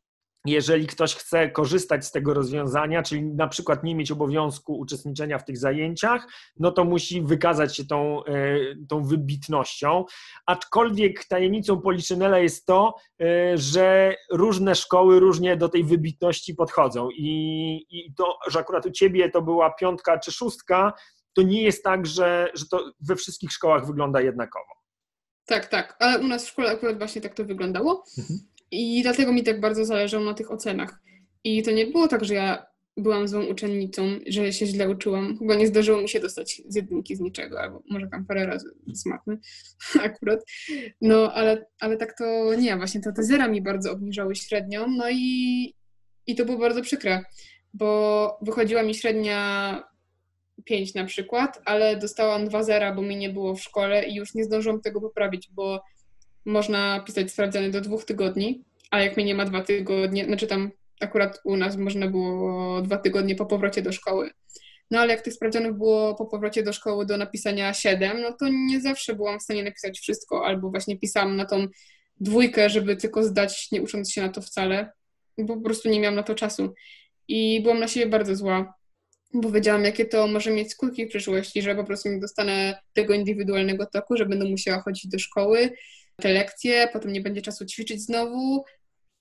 jeżeli 0.47 0.86
ktoś 0.86 1.14
chce 1.14 1.51
korzystać 1.51 2.07
z 2.07 2.11
tego 2.12 2.34
rozwiązania, 2.34 3.03
czyli 3.03 3.24
na 3.24 3.49
przykład 3.49 3.84
nie 3.84 3.95
mieć 3.95 4.11
obowiązku 4.11 4.78
uczestniczenia 4.78 5.38
w 5.38 5.45
tych 5.45 5.59
zajęciach, 5.59 6.26
no 6.57 6.72
to 6.72 6.84
musi 6.84 7.22
wykazać 7.22 7.76
się 7.76 7.84
tą, 7.84 8.24
e, 8.24 8.59
tą 8.88 9.05
wybitnością. 9.05 10.05
Aczkolwiek 10.47 11.24
tajemnicą 11.24 11.80
Policzynela 11.80 12.38
jest 12.38 12.66
to, 12.66 12.95
e, 13.20 13.59
że 13.59 14.16
różne 14.32 14.74
szkoły 14.74 15.20
różnie 15.20 15.57
do 15.57 15.68
tej 15.68 15.84
wybitności 15.84 16.55
podchodzą 16.55 17.09
i, 17.11 17.86
i 17.90 18.14
to, 18.14 18.38
że 18.49 18.59
akurat 18.59 18.86
u 18.86 18.90
ciebie 18.90 19.30
to 19.30 19.42
była 19.42 19.70
piątka 19.70 20.18
czy 20.18 20.32
szóstka, 20.32 20.92
to 21.32 21.42
nie 21.42 21.62
jest 21.62 21.84
tak, 21.84 22.07
że, 22.07 22.51
że 22.55 22.64
to 22.70 22.92
we 23.01 23.16
wszystkich 23.16 23.53
szkołach 23.53 23.86
wygląda 23.86 24.20
jednakowo. 24.20 24.74
Tak, 25.47 25.66
tak, 25.66 25.97
ale 26.01 26.18
u 26.18 26.28
nas 26.28 26.47
w 26.47 26.49
szkole 26.49 26.70
akurat 26.70 26.99
właśnie 26.99 27.20
tak 27.20 27.34
to 27.34 27.45
wyglądało. 27.45 28.05
Mhm. 28.18 28.53
I 28.74 29.02
dlatego 29.02 29.32
mi 29.32 29.42
tak 29.42 29.60
bardzo 29.60 29.84
zależało 29.84 30.24
na 30.24 30.34
tych 30.34 30.50
ocenach. 30.50 31.00
I 31.44 31.62
to 31.62 31.70
nie 31.70 31.86
było 31.86 32.08
tak, 32.08 32.24
że 32.24 32.34
ja 32.34 32.66
byłam 32.96 33.28
złą 33.28 33.46
uczennicą, 33.46 34.02
że 34.26 34.52
się 34.52 34.66
źle 34.66 34.90
uczyłam. 34.90 35.38
Chyba 35.38 35.54
nie 35.54 35.66
zdarzyło 35.66 36.00
mi 36.00 36.08
się 36.08 36.20
dostać 36.20 36.62
z 36.68 36.76
jedynki 36.76 37.16
z 37.16 37.20
niczego, 37.20 37.60
albo 37.60 37.82
może 37.90 38.06
tam 38.06 38.26
parę 38.26 38.46
razy 38.46 38.70
z 38.92 39.06
matmy 39.06 39.38
akurat. 40.08 40.40
No, 41.00 41.32
ale, 41.32 41.66
ale 41.80 41.96
tak 41.96 42.18
to 42.18 42.54
nie, 42.54 42.76
właśnie 42.76 43.00
te, 43.00 43.12
te 43.12 43.22
zera 43.22 43.48
mi 43.48 43.62
bardzo 43.62 43.92
obniżały 43.92 44.36
średnią, 44.36 44.86
no 44.88 45.10
i, 45.10 45.74
i 46.26 46.34
to 46.34 46.44
było 46.44 46.58
bardzo 46.58 46.82
przykre, 46.82 47.24
bo 47.74 48.38
wychodziła 48.42 48.82
mi 48.82 48.94
średnia 48.94 49.82
5 50.64 50.94
na 50.94 51.04
przykład, 51.04 51.62
ale 51.64 51.96
dostałam 51.96 52.48
2 52.48 52.62
zera, 52.62 52.94
bo 52.94 53.02
mi 53.02 53.16
nie 53.16 53.30
było 53.30 53.54
w 53.54 53.62
szkole 53.62 54.08
i 54.08 54.14
już 54.14 54.34
nie 54.34 54.44
zdążyłam 54.44 54.80
tego 54.80 55.00
poprawić, 55.00 55.50
bo 55.52 55.82
można 56.47 57.01
pisać 57.01 57.30
sprawdziany 57.30 57.70
do 57.70 57.80
dwóch 57.80 58.05
tygodni, 58.05 58.64
a 58.90 59.01
jak 59.01 59.16
mnie 59.16 59.26
nie 59.26 59.34
ma 59.34 59.45
dwa 59.45 59.62
tygodnie, 59.62 60.24
znaczy 60.24 60.47
tam 60.47 60.70
akurat 61.01 61.40
u 61.45 61.57
nas 61.57 61.76
można 61.76 62.09
było 62.09 62.82
dwa 62.82 62.97
tygodnie 62.97 63.34
po 63.34 63.47
powrocie 63.47 63.82
do 63.82 63.92
szkoły. 63.92 64.30
No 64.90 65.01
ale 65.01 65.12
jak 65.12 65.22
tych 65.22 65.34
sprawdzianów 65.34 65.78
było 65.78 66.14
po 66.14 66.26
powrocie 66.26 66.62
do 66.62 66.72
szkoły 66.72 67.07
do 67.07 67.16
napisania 67.16 67.74
7, 67.74 68.20
no 68.20 68.32
to 68.32 68.47
nie 68.49 68.80
zawsze 68.80 69.14
byłam 69.14 69.40
w 69.40 69.42
stanie 69.42 69.64
napisać 69.64 69.99
wszystko, 69.99 70.47
albo 70.47 70.70
właśnie 70.70 70.99
pisałam 70.99 71.36
na 71.36 71.45
tą 71.45 71.66
dwójkę, 72.20 72.70
żeby 72.70 72.97
tylko 72.97 73.22
zdać, 73.22 73.70
nie 73.72 73.82
ucząc 73.82 74.12
się 74.12 74.22
na 74.22 74.28
to 74.28 74.40
wcale, 74.40 74.92
bo 75.38 75.57
po 75.57 75.62
prostu 75.62 75.88
nie 75.88 76.01
miałam 76.01 76.14
na 76.14 76.22
to 76.22 76.34
czasu. 76.34 76.74
I 77.28 77.61
byłam 77.62 77.80
na 77.80 77.88
siebie 77.88 78.07
bardzo 78.07 78.36
zła, 78.36 78.74
bo 79.34 79.51
wiedziałam, 79.51 79.84
jakie 79.84 80.05
to 80.05 80.26
może 80.26 80.51
mieć 80.51 80.72
skutki 80.72 81.07
w 81.07 81.09
przyszłości, 81.09 81.62
że 81.62 81.74
po 81.74 81.84
prostu 81.84 82.09
nie 82.09 82.20
dostanę 82.20 82.78
tego 82.92 83.14
indywidualnego 83.14 83.86
toku, 83.86 84.16
że 84.16 84.26
będę 84.26 84.45
musiała 84.45 84.80
chodzić 84.82 85.09
do 85.09 85.18
szkoły, 85.18 85.70
te 86.16 86.32
lekcje, 86.32 86.88
potem 86.92 87.12
nie 87.12 87.20
będzie 87.20 87.42
czasu 87.42 87.66
ćwiczyć 87.66 88.02
znowu, 88.02 88.64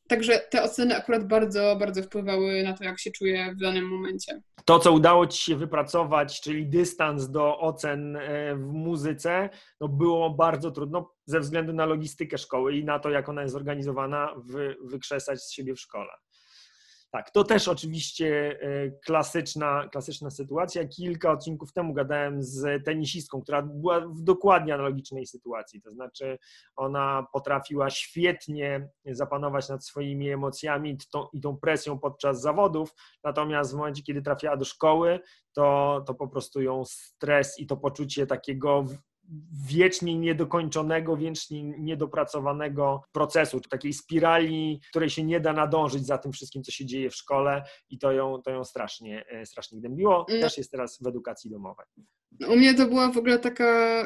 Także 0.07 0.39
te 0.39 0.63
oceny 0.63 0.95
akurat 0.97 1.27
bardzo, 1.27 1.75
bardzo 1.79 2.03
wpływały 2.03 2.63
na 2.63 2.73
to, 2.73 2.83
jak 2.83 2.99
się 2.99 3.11
czuję 3.11 3.53
w 3.55 3.61
danym 3.61 3.87
momencie. 3.89 4.41
To, 4.65 4.79
co 4.79 4.91
udało 4.91 5.27
Ci 5.27 5.43
się 5.43 5.55
wypracować, 5.55 6.41
czyli 6.41 6.67
dystans 6.67 7.29
do 7.29 7.59
ocen 7.59 8.15
e, 8.15 8.55
w 8.55 8.71
muzyce, 8.71 9.49
no 9.81 9.87
było 9.87 10.29
bardzo 10.29 10.71
trudno 10.71 11.13
ze 11.25 11.39
względu 11.39 11.73
na 11.73 11.85
logistykę 11.85 12.37
szkoły 12.37 12.75
i 12.75 12.83
na 12.83 12.99
to, 12.99 13.09
jak 13.09 13.29
ona 13.29 13.41
jest 13.41 13.53
zorganizowana, 13.53 14.33
wy, 14.37 14.75
wykrzesać 14.83 15.39
z 15.39 15.51
siebie 15.51 15.75
w 15.75 15.79
szkole. 15.79 16.11
Tak, 17.13 17.31
to 17.31 17.43
też 17.43 17.67
oczywiście 17.67 18.59
e, 18.61 18.91
klasyczna, 18.91 19.87
klasyczna 19.91 20.29
sytuacja. 20.29 20.87
Kilka 20.87 21.31
odcinków 21.31 21.73
temu 21.73 21.93
gadałem 21.93 22.43
z 22.43 22.85
tenisistką, 22.85 23.41
która 23.41 23.61
była 23.61 23.99
w 23.99 24.21
dokładnie 24.21 24.73
analogicznej 24.73 25.25
sytuacji. 25.25 25.81
To 25.81 25.91
znaczy, 25.91 26.37
ona 26.75 27.27
potrafiła 27.33 27.89
świetnie 27.89 28.89
zapanować 29.05 29.69
nad 29.69 29.85
swoimi 29.85 30.29
emocjami 30.29 30.97
i 31.33 31.41
tą 31.41 31.57
presją 31.57 31.99
podczas 31.99 32.41
zawodów, 32.41 32.93
natomiast 33.23 33.71
w 33.71 33.75
momencie, 33.75 34.03
kiedy 34.03 34.21
trafiała 34.21 34.57
do 34.57 34.65
szkoły, 34.65 35.19
to, 35.53 36.03
to 36.07 36.13
po 36.13 36.27
prostu 36.27 36.61
ją 36.61 36.85
stres 36.85 37.59
i 37.59 37.67
to 37.67 37.77
poczucie 37.77 38.27
takiego 38.27 38.85
wiecznie 39.67 40.19
niedokończonego, 40.19 41.17
wiecznie 41.17 41.63
niedopracowanego 41.63 43.01
procesu, 43.11 43.61
takiej 43.61 43.93
spirali, 43.93 44.81
której 44.89 45.09
się 45.09 45.23
nie 45.23 45.39
da 45.39 45.53
nadążyć 45.53 46.05
za 46.05 46.17
tym 46.17 46.31
wszystkim, 46.31 46.63
co 46.63 46.71
się 46.71 46.85
dzieje 46.85 47.09
w 47.09 47.15
szkole 47.15 47.63
i 47.89 47.99
to 47.99 48.11
ją, 48.11 48.41
to 48.41 48.51
ją 48.51 48.63
strasznie, 48.63 49.25
e, 49.27 49.45
strasznie 49.45 49.79
gnębiło. 49.79 50.25
No. 50.29 50.39
Też 50.39 50.57
jest 50.57 50.71
teraz 50.71 50.99
w 51.01 51.07
edukacji 51.07 51.49
domowej. 51.49 51.85
U 52.47 52.55
mnie 52.55 52.73
to 52.73 52.87
była 52.87 53.11
w 53.11 53.17
ogóle 53.17 53.39
taka, 53.39 54.03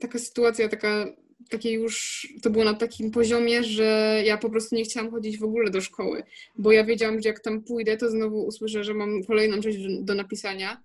taka 0.00 0.18
sytuacja, 0.18 0.68
taka 0.68 1.06
takie 1.50 1.72
już, 1.72 2.26
to 2.42 2.50
było 2.50 2.64
na 2.64 2.74
takim 2.74 3.10
poziomie, 3.10 3.64
że 3.64 4.22
ja 4.24 4.38
po 4.38 4.50
prostu 4.50 4.76
nie 4.76 4.84
chciałam 4.84 5.10
chodzić 5.10 5.38
w 5.38 5.44
ogóle 5.44 5.70
do 5.70 5.80
szkoły, 5.80 6.22
bo 6.58 6.72
ja 6.72 6.84
wiedziałam, 6.84 7.20
że 7.22 7.28
jak 7.28 7.40
tam 7.40 7.62
pójdę, 7.62 7.96
to 7.96 8.10
znowu 8.10 8.46
usłyszę, 8.46 8.84
że 8.84 8.94
mam 8.94 9.24
kolejną 9.24 9.62
rzecz 9.62 9.76
do, 9.76 10.02
do 10.02 10.14
napisania 10.14 10.82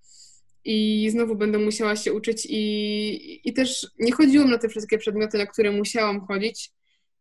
i 0.72 1.10
znowu 1.10 1.36
będę 1.36 1.58
musiała 1.58 1.96
się 1.96 2.14
uczyć 2.14 2.48
i, 2.50 3.50
i 3.50 3.54
też 3.54 3.88
nie 4.00 4.12
chodziłam 4.12 4.50
na 4.50 4.58
te 4.58 4.70
wszystkie 4.70 4.98
przedmioty, 4.98 5.38
na 5.38 5.46
które 5.46 5.72
musiałam 5.72 6.26
chodzić, 6.26 6.72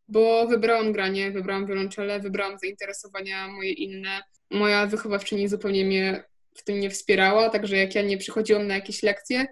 bo 0.09 0.47
wybrałam 0.47 0.93
granie, 0.93 1.31
wybrałam 1.31 1.67
wiolonczele, 1.67 2.21
wybrałam 2.21 2.59
zainteresowania 2.59 3.49
moje 3.49 3.73
inne. 3.73 4.23
Moja 4.51 4.87
wychowawczyni 4.87 5.49
zupełnie 5.49 5.85
mnie 5.85 6.25
w 6.55 6.65
tym 6.65 6.81
nie 6.81 6.91
wspierała, 6.91 7.51
także 7.51 7.77
jak 7.77 7.95
ja 7.95 8.03
nie 8.03 8.19
przychodziłam 8.19 8.67
na 8.67 8.75
jakieś 8.75 9.03
lekcje, 9.03 9.47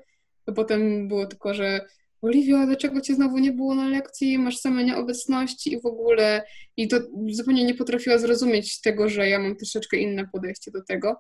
to 0.45 0.53
potem 0.53 1.09
było 1.09 1.27
tylko, 1.27 1.55
że 1.55 1.81
Oliwia, 2.23 2.67
dlaczego 2.67 3.01
cię 3.01 3.15
znowu 3.15 3.39
nie 3.39 3.53
było 3.53 3.75
na 3.75 3.89
lekcji, 3.89 4.39
masz 4.39 4.59
same 4.59 4.85
nieobecności 4.85 5.73
i 5.73 5.81
w 5.81 5.87
ogóle. 5.87 6.43
I 6.77 6.89
to 6.89 6.97
zupełnie 7.31 7.65
nie 7.65 7.75
potrafiła 7.75 8.19
zrozumieć 8.19 8.81
tego, 8.81 9.09
że 9.09 9.29
ja 9.29 9.39
mam 9.39 9.57
troszeczkę 9.57 9.97
inne 9.97 10.29
podejście 10.33 10.71
do 10.71 10.83
tego. 10.85 11.17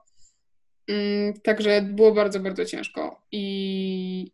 Mm, 0.89 1.35
także 1.41 1.83
było 1.83 2.13
bardzo, 2.13 2.41
bardzo 2.41 2.65
ciężko 2.65 3.23
i, 3.33 4.33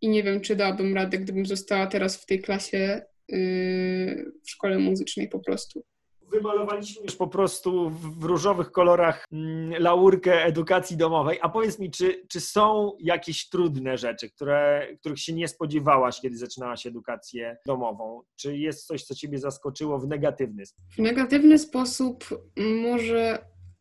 i 0.00 0.08
nie 0.08 0.22
wiem, 0.22 0.40
czy 0.40 0.56
dałabym 0.56 0.94
radę, 0.94 1.18
gdybym 1.18 1.46
została 1.46 1.86
teraz 1.86 2.16
w 2.16 2.26
tej 2.26 2.42
klasie 2.42 3.02
yy, 3.28 4.32
w 4.44 4.50
szkole 4.50 4.78
muzycznej 4.78 5.28
po 5.28 5.38
prostu. 5.38 5.84
Wymalowaliśmy 6.32 7.02
już 7.02 7.16
po 7.16 7.26
prostu 7.26 7.90
w 7.90 8.24
różowych 8.24 8.70
kolorach 8.70 9.24
mm, 9.32 9.82
laurkę 9.82 10.44
edukacji 10.44 10.96
domowej. 10.96 11.38
A 11.42 11.48
powiedz 11.48 11.78
mi, 11.78 11.90
czy, 11.90 12.24
czy 12.28 12.40
są 12.40 12.92
jakieś 13.00 13.48
trudne 13.48 13.98
rzeczy, 13.98 14.30
które, 14.30 14.88
których 15.00 15.18
się 15.18 15.32
nie 15.32 15.48
spodziewałaś, 15.48 16.20
kiedy 16.20 16.36
zaczynałaś 16.36 16.86
edukację 16.86 17.56
domową? 17.66 18.22
Czy 18.36 18.56
jest 18.56 18.86
coś, 18.86 19.04
co 19.04 19.14
Ciebie 19.14 19.38
zaskoczyło 19.38 19.98
w 19.98 20.08
negatywny 20.08 20.66
sposób? 20.66 20.94
W 20.94 20.98
negatywny 20.98 21.58
sposób 21.58 22.24
może 22.56 23.38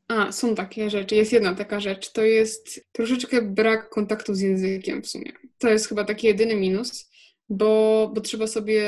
a, 0.08 0.32
są 0.32 0.56
takie 0.56 0.90
rzeczy. 0.90 1.16
Jest 1.16 1.34
jedna 1.34 1.56
taka 1.56 1.80
rzecz. 1.80 2.12
To 2.12 2.22
jest 2.22 2.86
troszeczkę 2.92 3.42
brak 3.42 3.90
kontaktu 3.90 4.34
z 4.34 4.40
językiem 4.40 5.02
w 5.02 5.08
sumie. 5.08 5.32
To 5.58 5.70
jest 5.70 5.88
chyba 5.88 6.04
taki 6.04 6.28
jedyny 6.28 6.56
minus, 6.56 7.12
bo, 7.50 8.12
bo 8.16 8.22
trzeba 8.22 8.48
sobie. 8.48 8.84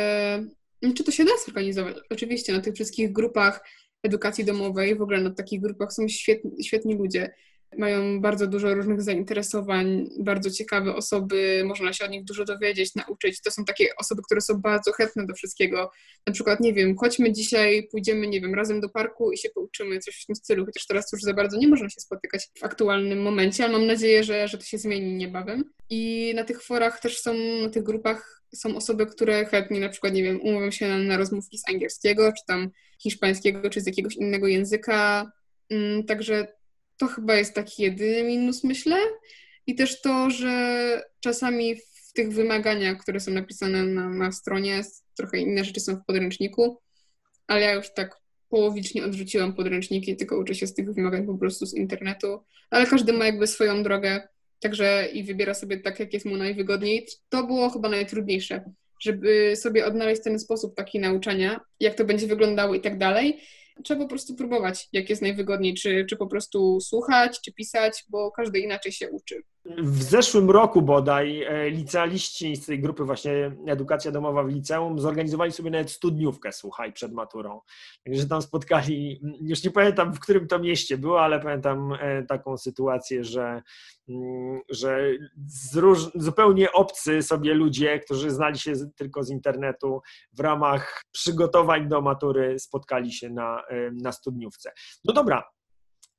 Czy 0.95 1.03
to 1.03 1.11
się 1.11 1.25
da 1.25 1.31
zorganizować? 1.45 1.97
Oczywiście 2.09 2.53
na 2.53 2.61
tych 2.61 2.75
wszystkich 2.75 3.11
grupach 3.11 3.61
edukacji 4.03 4.45
domowej, 4.45 4.95
w 4.95 5.01
ogóle 5.01 5.21
na 5.21 5.31
takich 5.31 5.61
grupach 5.61 5.93
są 5.93 6.07
świetni, 6.07 6.63
świetni 6.63 6.95
ludzie 6.95 7.33
mają 7.77 8.21
bardzo 8.21 8.47
dużo 8.47 8.73
różnych 8.73 9.01
zainteresowań, 9.01 10.09
bardzo 10.19 10.51
ciekawe 10.51 10.95
osoby, 10.95 11.63
można 11.65 11.93
się 11.93 12.05
od 12.05 12.11
nich 12.11 12.23
dużo 12.23 12.45
dowiedzieć, 12.45 12.95
nauczyć. 12.95 13.41
To 13.41 13.51
są 13.51 13.65
takie 13.65 13.95
osoby, 13.97 14.21
które 14.25 14.41
są 14.41 14.61
bardzo 14.61 14.91
chętne 14.91 15.25
do 15.25 15.33
wszystkiego. 15.33 15.91
Na 16.27 16.33
przykład, 16.33 16.59
nie 16.59 16.73
wiem, 16.73 16.97
chodźmy 16.97 17.31
dzisiaj, 17.31 17.87
pójdziemy, 17.91 18.27
nie 18.27 18.41
wiem, 18.41 18.55
razem 18.55 18.81
do 18.81 18.89
parku 18.89 19.31
i 19.31 19.37
się 19.37 19.49
pouczymy 19.49 19.99
coś 19.99 20.21
w 20.23 20.25
tym 20.25 20.35
stylu, 20.35 20.65
chociaż 20.65 20.85
teraz 20.85 21.11
już 21.13 21.21
za 21.21 21.33
bardzo 21.33 21.57
nie 21.57 21.67
można 21.67 21.89
się 21.89 22.01
spotykać 22.01 22.47
w 22.59 22.63
aktualnym 22.63 23.21
momencie, 23.21 23.63
ale 23.63 23.73
mam 23.73 23.87
nadzieję, 23.87 24.23
że, 24.23 24.47
że 24.47 24.57
to 24.57 24.63
się 24.63 24.77
zmieni 24.77 25.15
niebawem. 25.15 25.63
I 25.89 26.33
na 26.35 26.43
tych 26.43 26.63
forach 26.63 26.99
też 26.99 27.21
są, 27.21 27.33
na 27.63 27.69
tych 27.69 27.83
grupach 27.83 28.43
są 28.55 28.75
osoby, 28.75 29.05
które 29.05 29.45
chętnie 29.45 29.79
na 29.79 29.89
przykład, 29.89 30.13
nie 30.13 30.23
wiem, 30.23 30.41
umówią 30.41 30.71
się 30.71 30.87
na, 30.87 30.97
na 30.97 31.17
rozmówki 31.17 31.57
z 31.57 31.69
angielskiego, 31.69 32.31
czy 32.31 32.43
tam 32.47 32.69
hiszpańskiego, 33.01 33.69
czy 33.69 33.81
z 33.81 33.87
jakiegoś 33.87 34.15
innego 34.15 34.47
języka. 34.47 35.31
Mm, 35.69 36.03
także 36.03 36.47
to 36.97 37.07
chyba 37.07 37.35
jest 37.35 37.53
taki 37.53 37.83
jedyny 37.83 38.23
minus, 38.23 38.63
myślę. 38.63 38.97
I 39.67 39.75
też 39.75 40.01
to, 40.01 40.29
że 40.29 41.01
czasami 41.19 41.75
w 41.75 42.13
tych 42.13 42.31
wymaganiach, 42.31 42.97
które 42.97 43.19
są 43.19 43.31
napisane 43.31 43.83
na, 43.83 44.09
na 44.09 44.31
stronie, 44.31 44.81
trochę 45.17 45.37
inne 45.37 45.65
rzeczy 45.65 45.79
są 45.79 45.95
w 45.95 46.05
podręczniku, 46.05 46.81
ale 47.47 47.61
ja 47.61 47.73
już 47.73 47.93
tak 47.93 48.15
połowicznie 48.49 49.05
odrzuciłam 49.05 49.53
podręczniki, 49.53 50.15
tylko 50.15 50.37
uczę 50.37 50.55
się 50.55 50.67
z 50.67 50.73
tych 50.73 50.93
wymagań 50.93 51.25
po 51.25 51.37
prostu 51.37 51.65
z 51.65 51.73
internetu. 51.73 52.43
Ale 52.69 52.85
każdy 52.85 53.13
ma 53.13 53.25
jakby 53.25 53.47
swoją 53.47 53.83
drogę, 53.83 54.27
także 54.59 55.07
i 55.13 55.23
wybiera 55.23 55.53
sobie 55.53 55.77
tak, 55.77 55.99
jak 55.99 56.13
jest 56.13 56.25
mu 56.25 56.37
najwygodniej. 56.37 57.07
To 57.29 57.43
było 57.43 57.69
chyba 57.69 57.89
najtrudniejsze, 57.89 58.63
żeby 59.01 59.53
sobie 59.55 59.85
odnaleźć 59.85 60.23
ten 60.23 60.39
sposób 60.39 60.75
taki 60.75 60.99
nauczania, 60.99 61.59
jak 61.79 61.95
to 61.95 62.05
będzie 62.05 62.27
wyglądało 62.27 62.75
i 62.75 62.81
tak 62.81 62.97
dalej 62.97 63.41
trzeba 63.83 64.03
po 64.03 64.09
prostu 64.09 64.35
próbować, 64.35 64.89
jak 64.93 65.09
jest 65.09 65.21
najwygodniej, 65.21 65.73
czy, 65.73 66.05
czy 66.09 66.17
po 66.17 66.27
prostu 66.27 66.81
słuchać, 66.81 67.41
czy 67.41 67.53
pisać, 67.53 68.05
bo 68.09 68.31
każdy 68.31 68.59
inaczej 68.59 68.91
się 68.91 69.09
uczy. 69.09 69.43
W 69.77 70.03
zeszłym 70.03 70.49
roku 70.49 70.81
bodaj 70.81 71.43
e, 71.43 71.69
licealiści 71.69 72.55
z 72.55 72.65
tej 72.65 72.79
grupy 72.79 73.03
właśnie 73.03 73.51
Edukacja 73.67 74.11
Domowa 74.11 74.43
w 74.43 74.49
liceum 74.49 74.99
zorganizowali 74.99 75.51
sobie 75.51 75.71
nawet 75.71 75.91
studniówkę, 75.91 76.51
słuchaj, 76.51 76.93
przed 76.93 77.13
maturą. 77.13 77.61
Także 78.05 78.27
tam 78.27 78.41
spotkali, 78.41 79.21
już 79.41 79.63
nie 79.63 79.71
pamiętam 79.71 80.13
w 80.13 80.19
którym 80.19 80.47
to 80.47 80.59
mieście 80.59 80.97
było, 80.97 81.21
ale 81.21 81.39
pamiętam 81.39 81.93
e, 81.99 82.23
taką 82.23 82.57
sytuację, 82.57 83.23
że, 83.23 83.61
mm, 84.09 84.61
że 84.69 84.99
róż, 85.75 85.99
zupełnie 86.15 86.71
obcy 86.71 87.21
sobie 87.23 87.53
ludzie, 87.53 87.99
którzy 87.99 88.31
znali 88.31 88.59
się 88.59 88.73
tylko 88.95 89.23
z 89.23 89.29
internetu, 89.29 90.01
w 90.33 90.39
ramach 90.39 91.03
przygotowań 91.11 91.87
do 91.87 92.01
matury 92.01 92.59
spotkali 92.59 93.11
się 93.11 93.29
na, 93.29 93.63
e, 93.69 93.91
na 93.91 94.11
studniówce. 94.11 94.71
No 95.05 95.13
dobra, 95.13 95.43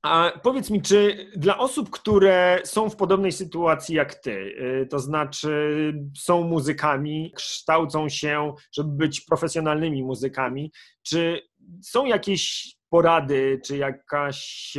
a 0.01 0.31
powiedz 0.43 0.69
mi, 0.69 0.81
czy 0.81 1.27
dla 1.35 1.57
osób, 1.57 1.89
które 1.89 2.61
są 2.63 2.89
w 2.89 2.95
podobnej 2.95 3.31
sytuacji 3.31 3.95
jak 3.95 4.15
ty, 4.15 4.31
y, 4.31 4.87
to 4.89 4.99
znaczy 4.99 5.93
są 6.17 6.43
muzykami, 6.43 7.31
kształcą 7.35 8.09
się, 8.09 8.53
żeby 8.73 8.89
być 8.89 9.21
profesjonalnymi 9.21 10.03
muzykami, 10.03 10.71
czy 11.03 11.41
są 11.83 12.05
jakieś 12.05 12.73
porady, 12.89 13.61
czy 13.65 13.77
jakaś 13.77 14.73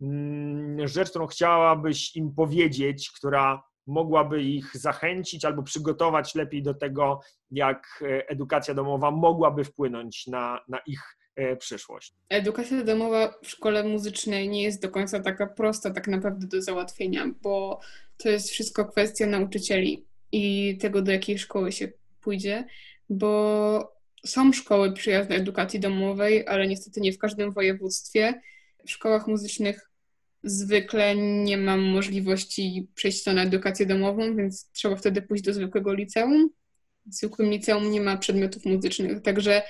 mm, 0.00 0.88
rzecz, 0.88 1.10
którą 1.10 1.26
chciałabyś 1.26 2.16
im 2.16 2.34
powiedzieć, 2.34 3.10
która 3.10 3.62
mogłaby 3.86 4.42
ich 4.42 4.76
zachęcić 4.76 5.44
albo 5.44 5.62
przygotować 5.62 6.34
lepiej 6.34 6.62
do 6.62 6.74
tego, 6.74 7.20
jak 7.50 8.04
edukacja 8.28 8.74
domowa 8.74 9.10
mogłaby 9.10 9.64
wpłynąć 9.64 10.26
na, 10.26 10.60
na 10.68 10.78
ich 10.86 11.16
E, 11.21 11.21
przyszłość. 11.58 12.14
Edukacja 12.28 12.84
domowa 12.84 13.34
w 13.42 13.48
szkole 13.48 13.84
muzycznej 13.84 14.48
nie 14.48 14.62
jest 14.62 14.82
do 14.82 14.88
końca 14.88 15.20
taka 15.20 15.46
prosta 15.46 15.90
tak 15.90 16.08
naprawdę 16.08 16.46
do 16.46 16.62
załatwienia, 16.62 17.34
bo 17.42 17.80
to 18.16 18.28
jest 18.28 18.50
wszystko 18.50 18.84
kwestia 18.84 19.26
nauczycieli 19.26 20.06
i 20.32 20.78
tego, 20.80 21.02
do 21.02 21.12
jakiej 21.12 21.38
szkoły 21.38 21.72
się 21.72 21.88
pójdzie, 22.20 22.64
bo 23.08 23.92
są 24.26 24.52
szkoły 24.52 24.92
przyjazne 24.92 25.36
edukacji 25.36 25.80
domowej, 25.80 26.46
ale 26.46 26.68
niestety 26.68 27.00
nie 27.00 27.12
w 27.12 27.18
każdym 27.18 27.52
województwie. 27.52 28.40
W 28.86 28.90
szkołach 28.90 29.26
muzycznych 29.26 29.90
zwykle 30.42 31.16
nie 31.16 31.58
mam 31.58 31.80
możliwości 31.80 32.88
przejścia 32.94 33.32
na 33.32 33.42
edukację 33.42 33.86
domową, 33.86 34.36
więc 34.36 34.70
trzeba 34.72 34.96
wtedy 34.96 35.22
pójść 35.22 35.44
do 35.44 35.54
zwykłego 35.54 35.94
liceum. 35.94 36.50
W 37.06 37.14
zwykłym 37.14 37.50
liceum 37.50 37.90
nie 37.90 38.00
ma 38.00 38.16
przedmiotów 38.16 38.64
muzycznych, 38.64 39.22
także 39.22 39.62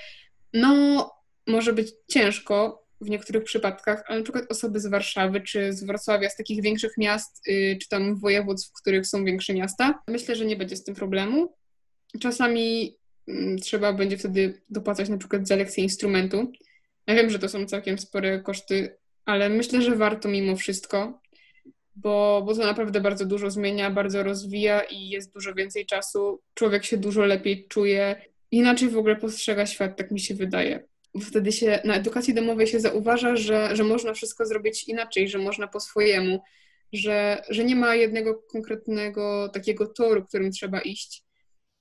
no 0.53 1.11
może 1.47 1.73
być 1.73 1.93
ciężko 2.11 2.83
w 3.03 3.11
niektórych 3.11 3.45
przypadkach, 3.45 4.05
ale 4.07 4.19
na 4.19 4.25
przykład 4.25 4.45
osoby 4.51 4.81
z 4.81 4.87
Warszawy 4.87 5.41
czy 5.41 5.73
z 5.73 5.85
Wrocławia, 5.85 6.31
z 6.31 6.37
takich 6.37 6.63
większych 6.63 6.99
miast, 6.99 7.49
y, 7.49 7.79
czy 7.83 7.89
tam 7.89 8.17
województw, 8.17 8.71
w 8.71 8.81
których 8.81 9.07
są 9.07 9.25
większe 9.25 9.55
miasta, 9.55 10.03
myślę, 10.09 10.37
że 10.37 10.45
nie 10.45 10.57
będzie 10.57 10.77
z 10.77 10.85
tym 10.85 10.95
problemu. 10.95 11.55
Czasami 12.21 12.97
mm, 13.29 13.59
trzeba 13.59 13.93
będzie 13.93 14.19
wtedy 14.19 14.63
dopłacać 14.71 15.09
na 15.09 15.19
przykład 15.19 15.49
za 15.49 15.57
lekcję 15.57 15.85
instrumentu. 15.85 16.53
Ja 17.07 17.15
wiem, 17.15 17.31
że 17.31 17.39
to 17.39 17.49
są 17.49 17.67
całkiem 17.67 17.99
spore 17.99 18.41
koszty, 18.41 18.97
ale 19.25 19.49
myślę, 19.49 19.83
że 19.83 19.97
warto 19.97 20.29
mimo 20.29 20.57
wszystko, 20.57 21.21
bo, 21.97 22.43
bo 22.47 22.55
to 22.55 22.67
naprawdę 22.67 23.01
bardzo 23.01 23.27
dużo 23.27 23.51
zmienia, 23.51 23.91
bardzo 23.91 24.23
rozwija 24.23 24.81
i 24.81 25.09
jest 25.09 25.35
dużo 25.35 25.55
więcej 25.55 25.87
czasu. 25.87 26.41
Człowiek 26.55 26.85
się 26.85 26.97
dużo 26.97 27.25
lepiej 27.25 27.69
czuje, 27.69 28.23
inaczej 28.51 28.89
w 28.89 28.99
ogóle 28.99 29.17
postrzega 29.17 29.67
świat, 29.67 29.97
tak 29.97 30.11
mi 30.11 30.21
się 30.21 30.35
wydaje 30.35 30.92
wtedy 31.21 31.53
się 31.53 31.81
na 31.85 31.95
edukacji 31.95 32.35
domowej 32.35 32.67
się 32.67 32.81
zauważa, 32.81 33.37
że, 33.37 33.77
że 33.77 33.85
można 33.85 34.15
wszystko 34.15 34.47
zrobić 34.47 34.85
inaczej, 34.85 35.29
że 35.29 35.39
można 35.39 35.69
po 35.69 35.81
swojemu, 35.81 36.41
że, 36.93 37.43
że 37.49 37.65
nie 37.65 37.77
ma 37.77 37.95
jednego 37.95 38.35
konkretnego 38.35 39.49
takiego 39.49 39.87
toru, 39.87 40.25
którym 40.25 40.51
trzeba 40.51 40.81
iść, 40.81 41.25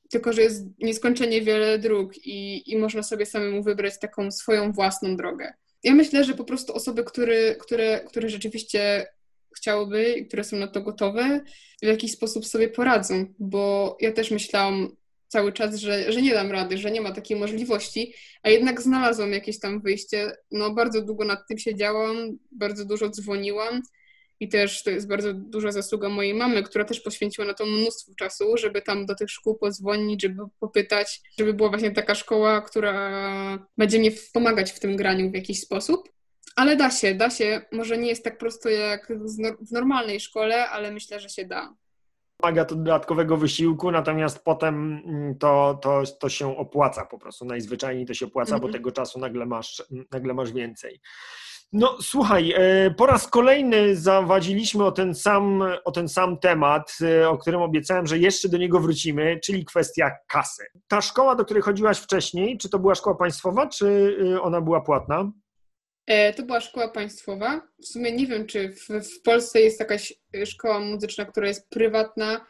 tylko 0.09 0.33
że 0.33 0.41
jest 0.41 0.65
nieskończenie 0.79 1.41
wiele 1.41 1.79
dróg 1.79 2.17
i, 2.17 2.71
i 2.71 2.77
można 2.77 3.03
sobie 3.03 3.25
samemu 3.25 3.63
wybrać 3.63 3.99
taką 3.99 4.31
swoją 4.31 4.71
własną 4.71 5.17
drogę. 5.17 5.53
Ja 5.83 5.93
myślę, 5.93 6.23
że 6.23 6.33
po 6.33 6.43
prostu 6.43 6.73
osoby, 6.73 7.03
które, 7.03 7.55
które, 7.55 7.99
które 8.07 8.29
rzeczywiście 8.29 9.07
chciałyby, 9.57 10.25
które 10.27 10.43
są 10.43 10.57
na 10.57 10.67
to 10.67 10.81
gotowe, 10.81 11.41
w 11.83 11.85
jakiś 11.85 12.11
sposób 12.11 12.45
sobie 12.45 12.69
poradzą, 12.69 13.25
bo 13.39 13.97
ja 14.01 14.11
też 14.11 14.31
myślałam 14.31 14.95
cały 15.31 15.53
czas, 15.53 15.75
że, 15.75 16.11
że 16.11 16.21
nie 16.21 16.33
dam 16.33 16.51
rady, 16.51 16.77
że 16.77 16.91
nie 16.91 17.01
ma 17.01 17.11
takiej 17.11 17.37
możliwości, 17.39 18.13
a 18.43 18.49
jednak 18.49 18.81
znalazłam 18.81 19.31
jakieś 19.31 19.59
tam 19.59 19.81
wyjście. 19.81 20.31
No, 20.51 20.73
bardzo 20.73 21.01
długo 21.01 21.25
nad 21.25 21.47
tym 21.47 21.57
siedziałam, 21.57 22.37
bardzo 22.51 22.85
dużo 22.85 23.09
dzwoniłam 23.09 23.81
i 24.39 24.49
też 24.49 24.83
to 24.83 24.89
jest 24.89 25.07
bardzo 25.07 25.33
duża 25.33 25.71
zasługa 25.71 26.09
mojej 26.09 26.33
mamy, 26.33 26.63
która 26.63 26.85
też 26.85 26.99
poświęciła 26.99 27.47
na 27.47 27.53
to 27.53 27.65
mnóstwo 27.65 28.11
czasu, 28.15 28.57
żeby 28.57 28.81
tam 28.81 29.05
do 29.05 29.15
tych 29.15 29.29
szkół 29.29 29.55
pozwolić, 29.55 30.21
żeby 30.21 30.43
popytać, 30.59 31.21
żeby 31.39 31.53
była 31.53 31.69
właśnie 31.69 31.91
taka 31.91 32.15
szkoła, 32.15 32.61
która 32.61 33.67
będzie 33.77 33.99
mnie 33.99 34.11
pomagać 34.33 34.71
w 34.71 34.79
tym 34.79 34.95
graniu 34.95 35.31
w 35.31 35.35
jakiś 35.35 35.59
sposób. 35.59 36.09
Ale 36.55 36.75
da 36.75 36.91
się, 36.91 37.15
da 37.15 37.29
się. 37.29 37.61
Może 37.71 37.97
nie 37.97 38.09
jest 38.09 38.23
tak 38.23 38.37
prosto 38.37 38.69
jak 38.69 39.13
w 39.61 39.71
normalnej 39.71 40.19
szkole, 40.19 40.69
ale 40.69 40.91
myślę, 40.91 41.19
że 41.19 41.29
się 41.29 41.45
da 41.45 41.75
wymaga 42.41 42.65
to 42.65 42.75
dodatkowego 42.75 43.37
wysiłku, 43.37 43.91
natomiast 43.91 44.43
potem 44.43 45.01
mm, 45.05 45.37
to, 45.37 45.79
to, 45.81 46.03
to 46.19 46.29
się 46.29 46.57
opłaca 46.57 47.05
po 47.05 47.17
prostu. 47.17 47.45
Najzwyczajniej 47.45 48.05
to 48.05 48.13
się 48.13 48.25
opłaca, 48.25 48.49
mm 48.49 48.59
-hmm. 48.59 48.61
bo 48.61 48.67
mhm. 48.67 48.83
tego 48.83 48.91
czasu 48.91 49.19
nagle 49.19 49.45
masz, 49.45 49.83
nagle 50.11 50.33
masz 50.33 50.51
więcej. 50.51 51.01
No 51.73 51.97
słuchaj, 52.01 52.53
e, 52.57 52.91
po 52.91 53.05
raz 53.05 53.27
kolejny 53.27 53.95
zawadziliśmy 53.95 54.85
o 54.85 54.91
ten, 54.91 55.15
sam, 55.15 55.63
o 55.85 55.91
ten 55.91 56.09
sam 56.09 56.37
temat, 56.37 56.97
e, 57.01 57.29
o 57.29 57.37
którym 57.37 57.61
obiecałem, 57.61 58.07
że 58.07 58.17
jeszcze 58.17 58.49
do 58.49 58.57
niego 58.57 58.79
wrócimy, 58.79 59.39
czyli 59.43 59.65
kwestia 59.65 60.11
kasy. 60.27 60.63
Ta 60.87 61.01
szkoła, 61.01 61.35
do 61.35 61.45
której 61.45 61.63
chodziłaś 61.63 61.99
wcześniej, 61.99 62.57
czy 62.57 62.69
to 62.69 62.79
była 62.79 62.95
szkoła 62.95 63.15
państwowa, 63.15 63.67
czy 63.67 64.17
e, 64.35 64.41
ona 64.41 64.61
była 64.61 64.81
płatna? 64.81 65.31
E, 66.11 66.33
to 66.33 66.43
była 66.43 66.61
szkoła 66.61 66.87
państwowa. 66.87 67.67
W 67.81 67.85
sumie 67.85 68.11
nie 68.11 68.27
wiem, 68.27 68.45
czy 68.45 68.69
w, 68.69 68.87
w 68.89 69.21
Polsce 69.21 69.61
jest 69.61 69.79
jakaś 69.79 70.13
szkoła 70.45 70.79
muzyczna, 70.79 71.25
która 71.25 71.47
jest 71.47 71.69
prywatna, 71.69 72.45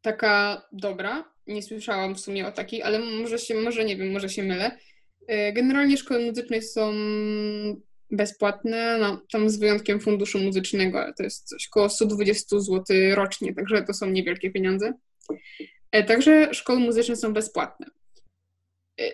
taka 0.00 0.62
dobra. 0.72 1.32
Nie 1.46 1.62
słyszałam 1.62 2.14
w 2.14 2.20
sumie 2.20 2.46
o 2.46 2.52
takiej, 2.52 2.82
ale 2.82 2.98
może 2.98 3.38
się, 3.38 3.54
może 3.54 3.84
nie 3.84 3.96
wiem, 3.96 4.12
może 4.12 4.28
się 4.28 4.42
mylę. 4.42 4.78
E, 5.26 5.52
generalnie 5.52 5.96
szkoły 5.96 6.20
muzyczne 6.20 6.62
są 6.62 6.92
bezpłatne, 8.10 8.98
no, 8.98 9.22
tam 9.32 9.50
z 9.50 9.58
wyjątkiem 9.58 10.00
funduszu 10.00 10.38
muzycznego, 10.38 11.00
ale 11.00 11.14
to 11.14 11.22
jest 11.22 11.48
coś 11.48 11.68
około 11.72 11.88
120 11.88 12.60
zł 12.60 12.84
rocznie, 13.14 13.54
także 13.54 13.82
to 13.82 13.94
są 13.94 14.06
niewielkie 14.06 14.50
pieniądze. 14.50 14.92
E, 15.92 16.04
także 16.04 16.54
szkoły 16.54 16.78
muzyczne 16.78 17.16
są 17.16 17.32
bezpłatne. 17.32 17.86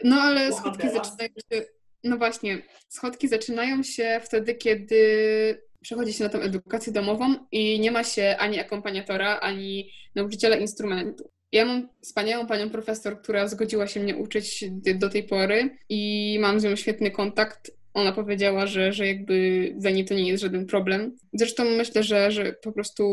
No 0.05 0.17
ale 0.17 0.53
skutki 0.53 0.91
zaczynają 0.91 1.29
się 1.53 1.74
no 2.05 2.17
właśnie, 2.17 2.63
schodki 2.89 3.29
zaczynają 3.29 3.83
się 3.83 4.21
wtedy, 4.25 4.55
kiedy 4.55 4.99
przechodzi 5.81 6.13
się 6.13 6.25
na 6.25 6.31
tą 6.31 6.41
edukację 6.41 6.93
domową 6.93 7.35
i 7.53 7.81
nie 7.81 7.91
ma 7.91 8.05
się 8.05 8.37
ani 8.39 8.61
akompaniatora, 8.61 9.41
ani 9.41 9.91
nauczyciela 10.15 10.57
instrumentu. 10.57 11.31
Ja 11.53 11.65
mam 11.65 11.89
wspaniałą 12.01 12.47
panią 12.47 12.71
profesor, 12.71 13.23
która 13.23 13.49
zgodziła 13.49 13.87
się 13.87 14.01
mnie 14.01 14.17
uczyć 14.17 14.65
do 14.95 15.11
tej 15.11 15.25
pory 15.25 15.77
i 15.89 16.39
mam 16.41 16.61
z 16.61 16.65
nią 16.65 16.77
świetny 16.77 17.11
kontakt. 17.11 17.71
Ona 17.95 18.13
powiedziała, 18.13 18.67
że, 18.67 18.93
że 18.93 19.07
jakby 19.07 19.75
za 19.79 19.91
niej 19.91 20.05
to 20.05 20.15
nie 20.15 20.29
jest 20.29 20.43
żaden 20.43 20.67
problem. 20.67 21.17
Zresztą 21.33 21.65
myślę, 21.65 22.03
że, 22.03 22.31
że 22.31 22.53
po 22.53 22.73
prostu 22.73 23.05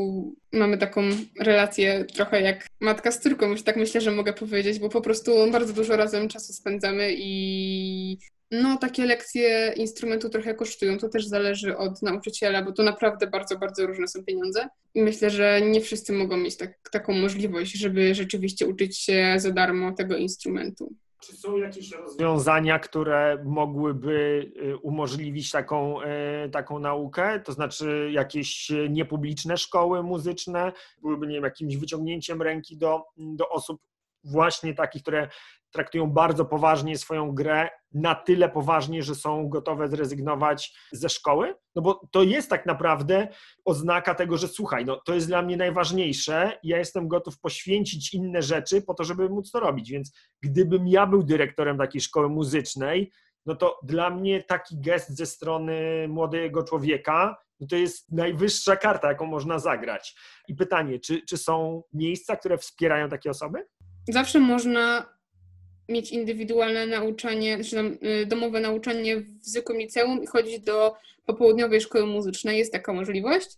mamy 0.53 0.77
taką 0.77 1.01
relację 1.39 2.05
trochę 2.15 2.41
jak 2.41 2.67
matka 2.79 3.11
z 3.11 3.19
córką, 3.19 3.49
już 3.49 3.63
tak 3.63 3.77
myślę, 3.77 4.01
że 4.01 4.11
mogę 4.11 4.33
powiedzieć, 4.33 4.79
bo 4.79 4.89
po 4.89 5.01
prostu 5.01 5.51
bardzo 5.51 5.73
dużo 5.73 5.95
razem 5.95 6.27
czasu 6.27 6.53
spędzamy 6.53 7.13
i 7.17 8.17
no, 8.51 8.77
takie 8.77 9.05
lekcje 9.05 9.73
instrumentu 9.75 10.29
trochę 10.29 10.55
kosztują. 10.55 10.97
To 10.97 11.09
też 11.09 11.27
zależy 11.27 11.77
od 11.77 12.01
nauczyciela, 12.01 12.61
bo 12.61 12.71
to 12.71 12.83
naprawdę 12.83 13.27
bardzo, 13.27 13.57
bardzo 13.57 13.87
różne 13.87 14.07
są 14.07 14.23
pieniądze. 14.23 14.67
I 14.95 15.01
myślę, 15.01 15.29
że 15.29 15.61
nie 15.61 15.81
wszyscy 15.81 16.13
mogą 16.13 16.37
mieć 16.37 16.57
tak, 16.57 16.89
taką 16.91 17.13
możliwość, 17.13 17.73
żeby 17.73 18.15
rzeczywiście 18.15 18.67
uczyć 18.67 18.97
się 18.97 19.33
za 19.37 19.51
darmo 19.51 19.91
tego 19.91 20.17
instrumentu. 20.17 20.95
Czy 21.21 21.37
są 21.37 21.57
jakieś 21.57 21.91
rozwiązania, 21.91 22.79
które 22.79 23.43
mogłyby 23.45 24.51
y, 24.63 24.77
umożliwić 24.77 25.51
taką, 25.51 26.01
y, 26.01 26.49
taką 26.49 26.79
naukę? 26.79 27.39
To 27.39 27.53
znaczy 27.53 28.09
jakieś 28.13 28.71
niepubliczne 28.89 29.57
szkoły 29.57 30.03
muzyczne 30.03 30.71
byłyby 31.01 31.27
nie 31.27 31.35
wiem, 31.35 31.43
jakimś 31.43 31.77
wyciągnięciem 31.77 32.41
ręki 32.41 32.77
do, 32.77 33.03
do 33.17 33.49
osób 33.49 33.81
właśnie 34.23 34.73
takich, 34.73 35.01
które 35.01 35.29
traktują 35.72 36.07
bardzo 36.07 36.45
poważnie 36.45 36.97
swoją 36.97 37.32
grę, 37.32 37.69
na 37.93 38.15
tyle 38.15 38.49
poważnie, 38.49 39.03
że 39.03 39.15
są 39.15 39.49
gotowe 39.49 39.88
zrezygnować 39.88 40.78
ze 40.91 41.09
szkoły? 41.09 41.55
No 41.76 41.82
bo 41.82 42.07
to 42.11 42.24
jest 42.24 42.49
tak 42.49 42.65
naprawdę 42.65 43.28
oznaka 43.65 44.15
tego, 44.15 44.38
że 44.38 44.47
słuchaj, 44.47 44.86
no 44.86 45.01
to 45.05 45.13
jest 45.13 45.28
dla 45.28 45.41
mnie 45.41 45.57
najważniejsze, 45.57 46.59
ja 46.63 46.78
jestem 46.78 47.07
gotów 47.07 47.39
poświęcić 47.39 48.13
inne 48.13 48.41
rzeczy 48.41 48.82
po 48.82 48.93
to, 48.93 49.03
żeby 49.03 49.30
móc 49.30 49.51
to 49.51 49.59
robić. 49.59 49.91
Więc 49.91 50.13
gdybym 50.41 50.88
ja 50.88 51.07
był 51.07 51.24
dyrektorem 51.24 51.78
takiej 51.78 52.01
szkoły 52.01 52.30
muzycznej, 52.30 53.11
no 53.45 53.55
to 53.55 53.80
dla 53.84 54.09
mnie 54.09 54.43
taki 54.43 54.82
gest 54.82 55.09
ze 55.17 55.26
strony 55.26 56.07
młodego 56.09 56.63
człowieka, 56.63 57.38
no 57.59 57.67
to 57.67 57.76
jest 57.76 58.11
najwyższa 58.11 58.76
karta, 58.76 59.07
jaką 59.07 59.26
można 59.26 59.59
zagrać. 59.59 60.15
I 60.47 60.55
pytanie, 60.55 60.99
czy, 60.99 61.22
czy 61.22 61.38
są 61.38 61.84
miejsca, 61.93 62.36
które 62.36 62.57
wspierają 62.57 63.09
takie 63.09 63.30
osoby? 63.30 63.65
Zawsze 64.09 64.39
można 64.39 65.05
mieć 65.91 66.11
indywidualne 66.11 66.87
nauczanie, 66.87 67.63
czy 67.63 67.75
tam 67.75 67.97
y, 68.21 68.25
domowe 68.25 68.59
nauczanie 68.59 69.17
w 69.17 69.27
zwykłym 69.41 69.77
liceum 69.77 70.23
i 70.23 70.27
chodzić 70.27 70.59
do 70.59 70.95
popołudniowej 71.25 71.81
szkoły 71.81 72.05
muzycznej. 72.05 72.57
Jest 72.57 72.71
taka 72.71 72.93
możliwość. 72.93 73.49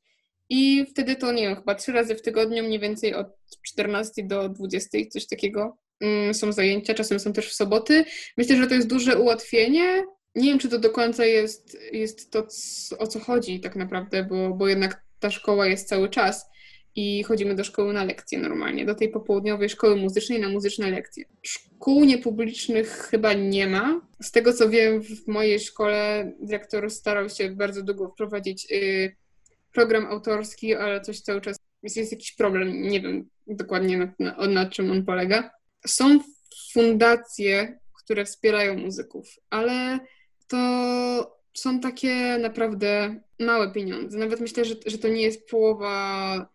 I 0.49 0.85
wtedy 0.89 1.15
to, 1.15 1.31
nie 1.31 1.41
wiem, 1.41 1.55
chyba 1.55 1.75
trzy 1.75 1.91
razy 1.91 2.15
w 2.15 2.21
tygodniu, 2.21 2.63
mniej 2.63 2.79
więcej 2.79 3.13
od 3.13 3.27
14 3.67 4.23
do 4.23 4.49
20, 4.49 4.97
coś 5.11 5.27
takiego 5.27 5.77
mm, 5.99 6.33
są 6.33 6.51
zajęcia, 6.51 6.93
czasem 6.93 7.19
są 7.19 7.33
też 7.33 7.49
w 7.49 7.53
soboty. 7.53 8.05
Myślę, 8.37 8.55
że 8.55 8.67
to 8.67 8.75
jest 8.75 8.87
duże 8.87 9.17
ułatwienie. 9.17 10.03
Nie 10.35 10.49
wiem, 10.49 10.59
czy 10.59 10.69
to 10.69 10.79
do 10.79 10.89
końca 10.89 11.25
jest, 11.25 11.77
jest 11.91 12.31
to, 12.31 12.47
o 12.99 13.07
co 13.07 13.19
chodzi 13.19 13.59
tak 13.59 13.75
naprawdę, 13.75 14.23
bo, 14.23 14.49
bo 14.49 14.67
jednak 14.67 15.03
ta 15.19 15.31
szkoła 15.31 15.67
jest 15.67 15.87
cały 15.87 16.09
czas. 16.09 16.45
I 16.95 17.23
chodzimy 17.23 17.55
do 17.55 17.63
szkoły 17.63 17.93
na 17.93 18.03
lekcje 18.03 18.39
normalnie, 18.39 18.85
do 18.85 18.95
tej 18.95 19.09
popołudniowej 19.09 19.69
szkoły 19.69 19.95
muzycznej 19.95 20.39
na 20.39 20.49
muzyczne 20.49 20.91
lekcje. 20.91 21.25
Szkół 21.41 22.05
niepublicznych 22.05 22.89
chyba 22.89 23.33
nie 23.33 23.67
ma. 23.67 24.01
Z 24.21 24.31
tego 24.31 24.53
co 24.53 24.69
wiem, 24.69 25.03
w 25.03 25.27
mojej 25.27 25.59
szkole 25.59 26.31
dyrektor 26.39 26.91
starał 26.91 27.29
się 27.29 27.49
bardzo 27.49 27.83
długo 27.83 28.09
wprowadzić 28.09 28.71
y, 28.71 29.15
program 29.71 30.05
autorski, 30.05 30.75
ale 30.75 31.01
coś 31.01 31.19
cały 31.19 31.41
czas 31.41 31.57
jest, 31.83 31.97
jest 31.97 32.11
jakiś 32.11 32.31
problem, 32.31 32.81
nie 32.81 33.01
wiem 33.01 33.29
dokładnie 33.47 33.97
nad, 33.97 34.19
nad, 34.19 34.49
nad 34.49 34.69
czym 34.69 34.91
on 34.91 35.05
polega. 35.05 35.51
Są 35.87 36.19
fundacje, 36.73 37.79
które 38.03 38.25
wspierają 38.25 38.77
muzyków, 38.77 39.27
ale 39.49 39.99
to 40.47 40.57
są 41.53 41.79
takie 41.79 42.37
naprawdę 42.37 43.19
małe 43.39 43.71
pieniądze. 43.71 44.17
Nawet 44.17 44.39
myślę, 44.39 44.65
że, 44.65 44.75
że 44.85 44.97
to 44.97 45.07
nie 45.07 45.21
jest 45.21 45.49
połowa 45.49 46.53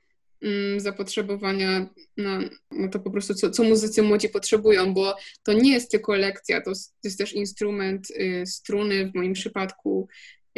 zapotrzebowania 0.76 1.88
na, 2.16 2.40
na 2.70 2.88
to 2.88 2.98
po 2.98 3.10
prostu, 3.10 3.34
co, 3.34 3.50
co 3.50 3.62
muzycy 3.62 4.02
młodzi 4.02 4.28
potrzebują, 4.28 4.94
bo 4.94 5.16
to 5.42 5.52
nie 5.52 5.72
jest 5.72 5.90
tylko 5.90 6.16
lekcja, 6.16 6.60
to, 6.60 6.72
to 6.72 7.04
jest 7.04 7.18
też 7.18 7.32
instrument, 7.32 8.10
y, 8.10 8.46
struny 8.46 9.10
w 9.10 9.14
moim 9.14 9.32
przypadku, 9.32 10.08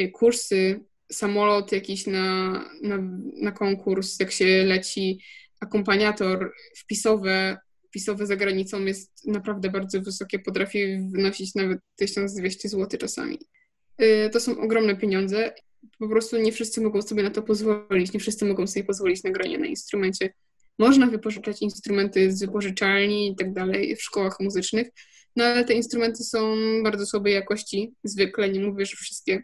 y, 0.01 0.09
kursy, 0.09 0.81
samolot 1.13 1.73
jakiś 1.73 2.07
na, 2.07 2.51
na, 2.83 2.99
na 3.41 3.53
konkurs, 3.53 4.21
jak 4.21 4.33
się 4.33 4.65
leci, 4.65 5.21
akompaniator, 5.61 6.53
wpisowe, 6.77 7.59
wpisowe 7.89 8.27
za 8.27 8.37
granicą 8.37 8.85
jest 8.85 9.27
naprawdę 9.27 9.71
bardzo 9.71 10.01
wysokie, 10.01 10.39
potrafi 10.39 10.99
wynosić 11.13 11.55
nawet 11.55 11.79
1200 11.97 12.69
zł 12.69 13.01
czasami. 13.01 13.39
Y, 14.03 14.31
to 14.33 14.41
są 14.41 14.61
ogromne 14.61 14.97
pieniądze. 14.97 15.53
Po 15.99 16.09
prostu 16.09 16.39
nie 16.39 16.53
wszyscy 16.53 16.81
mogą 16.81 17.03
sobie 17.03 17.23
na 17.23 17.31
to 17.31 17.43
pozwolić, 17.43 18.13
nie 18.13 18.21
wszyscy 18.21 18.45
mogą 18.45 18.67
sobie 18.67 18.85
pozwolić 18.85 19.23
na 19.23 19.31
granie 19.31 19.59
na 19.59 19.67
instrumencie. 19.67 20.33
Można 20.79 21.07
wypożyczać 21.07 21.63
instrumenty 21.63 22.33
z 22.33 22.41
wypożyczalni 22.41 23.31
i 23.31 23.37
tak 23.37 23.53
dalej 23.53 23.97
w 23.97 24.03
szkołach 24.03 24.41
muzycznych, 24.41 24.89
no 25.37 25.45
ale 25.45 25.65
te 25.65 25.75
instrumenty 25.75 26.25
są 26.25 26.57
bardzo 26.83 27.07
słabej 27.07 27.35
jakości, 27.35 27.93
zwykle, 28.05 28.49
nie 28.49 28.61
mówię, 28.61 28.87
że 28.87 28.97
wszystkie. 28.97 29.43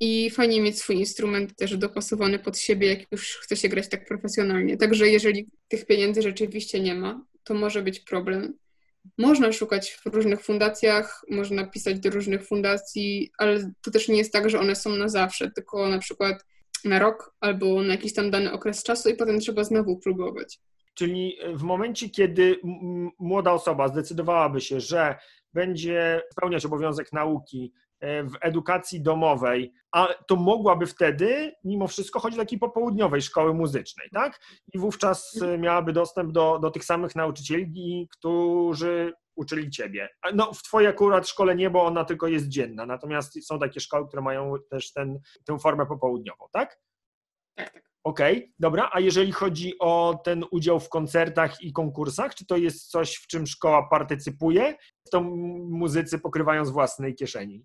I 0.00 0.30
fajnie 0.30 0.60
mieć 0.60 0.78
swój 0.78 0.96
instrument 0.96 1.56
też 1.56 1.76
dopasowany 1.76 2.38
pod 2.38 2.58
siebie, 2.58 2.88
jak 2.88 3.12
już 3.12 3.38
chce 3.42 3.56
się 3.56 3.68
grać 3.68 3.88
tak 3.88 4.06
profesjonalnie. 4.06 4.76
Także 4.76 5.08
jeżeli 5.08 5.48
tych 5.68 5.86
pieniędzy 5.86 6.22
rzeczywiście 6.22 6.80
nie 6.80 6.94
ma, 6.94 7.24
to 7.44 7.54
może 7.54 7.82
być 7.82 8.00
problem. 8.00 8.54
Można 9.18 9.52
szukać 9.52 9.90
w 9.90 10.06
różnych 10.06 10.42
fundacjach, 10.42 11.24
można 11.30 11.66
pisać 11.66 12.00
do 12.00 12.10
różnych 12.10 12.46
fundacji, 12.46 13.30
ale 13.38 13.70
to 13.82 13.90
też 13.90 14.08
nie 14.08 14.16
jest 14.16 14.32
tak, 14.32 14.50
że 14.50 14.60
one 14.60 14.76
są 14.76 14.90
na 14.90 15.08
zawsze, 15.08 15.50
tylko 15.50 15.88
na 15.88 15.98
przykład 15.98 16.44
na 16.84 16.98
rok 16.98 17.34
albo 17.40 17.82
na 17.82 17.92
jakiś 17.92 18.14
tam 18.14 18.30
dany 18.30 18.52
okres 18.52 18.82
czasu 18.82 19.08
i 19.08 19.14
potem 19.14 19.40
trzeba 19.40 19.64
znowu 19.64 19.98
próbować. 19.98 20.58
Czyli 20.94 21.38
w 21.54 21.62
momencie, 21.62 22.10
kiedy 22.10 22.60
młoda 23.18 23.52
osoba 23.52 23.88
zdecydowałaby 23.88 24.60
się, 24.60 24.80
że 24.80 25.16
będzie 25.54 26.22
spełniać 26.32 26.66
obowiązek 26.66 27.12
nauki 27.12 27.72
E, 27.72 27.85
w 28.02 28.32
edukacji 28.40 29.02
domowej, 29.02 29.72
a 29.92 30.08
to 30.28 30.36
mogłaby 30.36 30.86
wtedy 30.86 31.52
mimo 31.64 31.88
wszystko 31.88 32.20
chodzić 32.20 32.36
do 32.36 32.42
takiej 32.42 32.58
popołudniowej 32.58 33.22
szkoły 33.22 33.54
muzycznej, 33.54 34.08
tak? 34.12 34.40
I 34.74 34.78
wówczas 34.78 35.42
e, 35.42 35.58
miałaby 35.58 35.92
dostęp 35.92 36.32
do, 36.32 36.58
do 36.58 36.70
tych 36.70 36.84
samych 36.84 37.16
nauczycieli, 37.16 38.08
którzy 38.12 39.12
uczyli 39.36 39.70
ciebie. 39.70 40.08
No 40.34 40.52
w 40.52 40.62
twojej 40.62 40.88
akurat 40.88 41.28
szkole 41.28 41.56
nie, 41.56 41.70
bo 41.70 41.84
ona 41.84 42.04
tylko 42.04 42.28
jest 42.28 42.48
dzienna, 42.48 42.86
natomiast 42.86 43.46
są 43.46 43.58
takie 43.58 43.80
szkoły, 43.80 44.08
które 44.08 44.22
mają 44.22 44.54
też 44.70 44.92
ten, 44.92 45.18
tę 45.44 45.58
formę 45.58 45.86
popołudniową, 45.86 46.46
tak? 46.52 46.80
Tak, 47.54 47.72
tak. 47.72 47.86
Okej, 48.04 48.36
okay, 48.36 48.52
dobra. 48.58 48.90
A 48.92 49.00
jeżeli 49.00 49.32
chodzi 49.32 49.78
o 49.78 50.20
ten 50.24 50.44
udział 50.50 50.80
w 50.80 50.88
koncertach 50.88 51.62
i 51.62 51.72
konkursach, 51.72 52.34
czy 52.34 52.46
to 52.46 52.56
jest 52.56 52.90
coś, 52.90 53.16
w 53.16 53.26
czym 53.26 53.46
szkoła 53.46 53.88
partycypuje? 53.88 54.74
To 55.10 55.20
muzycy 55.20 56.18
pokrywają 56.18 56.64
z 56.64 56.70
własnej 56.70 57.14
kieszeni? 57.14 57.64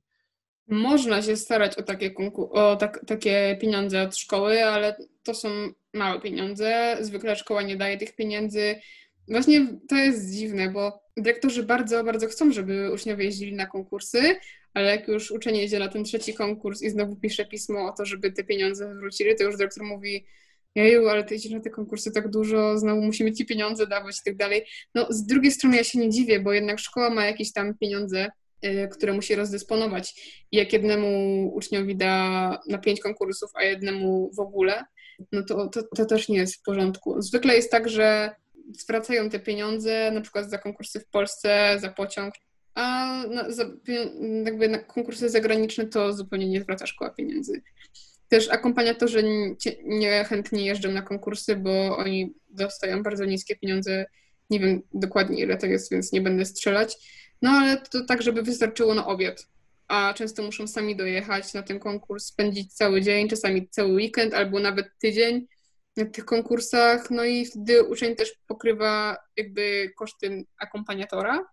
Można 0.72 1.22
się 1.22 1.38
starać 1.38 1.78
o 1.78 1.84
takie, 1.84 2.12
o 2.52 2.76
tak, 2.76 3.06
takie 3.08 3.58
pieniądze 3.62 4.02
od 4.02 4.18
szkoły, 4.18 4.66
ale 4.66 4.96
to 5.24 5.34
są 5.34 5.50
małe 5.94 6.22
pieniądze. 6.22 6.98
Zwykle 7.02 7.36
szkoła 7.36 7.62
nie 7.62 7.76
daje 7.76 7.98
tych 7.98 8.16
pieniędzy. 8.16 8.76
Właśnie 9.28 9.68
to 9.90 9.96
jest 9.96 10.34
dziwne, 10.34 10.70
bo 10.70 11.04
dyrektorzy 11.18 11.64
bardzo, 11.64 12.04
bardzo 12.04 12.28
chcą, 12.28 12.52
żeby 12.52 12.92
uczniowie 12.94 13.26
jeździli 13.26 13.54
na 13.54 13.66
konkursy, 13.66 14.36
ale 14.74 14.92
jak 14.92 15.08
już 15.08 15.32
uczeń 15.32 15.58
jedzie 15.58 15.80
na 15.80 15.88
ten 15.88 16.04
trzeci 16.04 16.34
konkurs 16.34 16.82
i 16.82 16.90
znowu 16.90 17.16
pisze 17.16 17.46
pismo 17.46 17.86
o 17.86 17.92
to, 17.92 18.06
żeby 18.06 18.32
te 18.32 18.44
pieniądze 18.44 18.96
wrócili, 18.96 19.36
to 19.36 19.44
już 19.44 19.58
dyrektor 19.58 19.84
mówi 19.84 20.26
jeju, 20.76 21.10
ale 21.10 21.24
ty 21.24 21.34
jedziesz 21.34 21.52
na 21.52 21.60
te 21.60 21.70
konkursy 21.70 22.12
tak 22.12 22.30
dużo, 22.30 22.78
znowu 22.78 23.02
musimy 23.02 23.32
ci 23.32 23.46
pieniądze 23.46 23.88
dawać 23.88 24.20
i 24.20 24.24
tak 24.26 24.36
dalej. 24.36 24.66
No 24.96 25.08
z 25.10 25.26
drugiej 25.26 25.52
strony 25.52 25.78
ja 25.78 25.84
się 25.84 26.00
nie 26.00 26.10
dziwię, 26.10 26.40
bo 26.40 26.54
jednak 26.54 26.80
szkoła 26.80 27.10
ma 27.10 27.26
jakieś 27.26 27.54
tam 27.54 27.78
pieniądze, 27.78 28.32
które 28.92 29.14
musi 29.14 29.36
rozdysponować. 29.36 30.14
Jak 30.52 30.74
jednemu 30.74 31.48
uczniowi 31.54 31.96
da 31.96 32.60
na 32.68 32.78
pięć 32.78 33.02
konkursów, 33.02 33.52
a 33.56 33.64
jednemu 33.64 34.32
w 34.36 34.40
ogóle, 34.40 34.84
no 35.32 35.44
to, 35.44 35.68
to, 35.68 35.84
to 35.96 36.06
też 36.06 36.30
nie 36.30 36.38
jest 36.38 36.56
w 36.56 36.62
porządku. 36.62 37.22
Zwykle 37.22 37.56
jest 37.56 37.72
tak, 37.72 37.90
że 37.90 38.36
zwracają 38.80 39.30
te 39.30 39.40
pieniądze 39.40 40.12
na 40.12 40.22
przykład 40.22 40.50
za 40.50 40.58
konkursy 40.58 41.00
w 41.00 41.08
Polsce, 41.08 41.78
za 41.80 41.90
pociąg, 41.90 42.34
a 42.76 43.24
na, 43.30 43.52
za, 43.52 43.66
jakby 44.46 44.70
na 44.70 44.78
konkursy 44.78 45.30
zagraniczne 45.30 45.86
to 45.86 46.14
zupełnie 46.14 46.50
nie 46.50 46.62
zwraca 46.62 46.88
szkoła 46.88 47.12
pieniędzy. 47.12 47.62
Też 48.30 48.50
akompaniatorzy 48.50 49.24
niechętnie 49.84 50.66
jeżdżą 50.66 50.92
na 50.92 51.02
konkursy, 51.02 51.56
bo 51.56 51.98
oni 51.98 52.34
dostają 52.50 53.04
bardzo 53.04 53.26
niskie 53.26 53.56
pieniądze. 53.56 54.06
Nie 54.50 54.60
wiem 54.60 54.82
dokładnie 54.94 55.44
ile 55.44 55.58
to 55.58 55.66
jest, 55.66 55.92
więc 55.92 56.12
nie 56.12 56.22
będę 56.22 56.46
strzelać 56.46 56.98
no 57.42 57.50
ale 57.50 57.78
to 57.78 58.06
tak, 58.06 58.22
żeby 58.22 58.44
wystarczyło 58.44 58.94
na 58.94 59.08
obiad. 59.08 59.48
A 59.88 60.14
często 60.14 60.44
muszą 60.44 60.68
sami 60.68 60.96
dojechać 60.96 61.54
na 61.54 61.64
ten 61.64 61.80
konkurs, 61.80 62.26
spędzić 62.26 62.74
cały 62.74 63.02
dzień, 63.02 63.30
czasami 63.30 63.70
cały 63.70 63.94
weekend 63.94 64.34
albo 64.34 64.60
nawet 64.60 64.88
tydzień 65.00 65.48
na 65.98 66.06
tych 66.06 66.26
konkursach. 66.26 67.12
No 67.12 67.24
i 67.26 67.46
wtedy 67.46 67.84
uczeń 67.84 68.16
też 68.16 68.34
pokrywa 68.48 69.18
jakby 69.38 69.92
koszty 69.98 70.46
akompaniatora. 70.58 71.46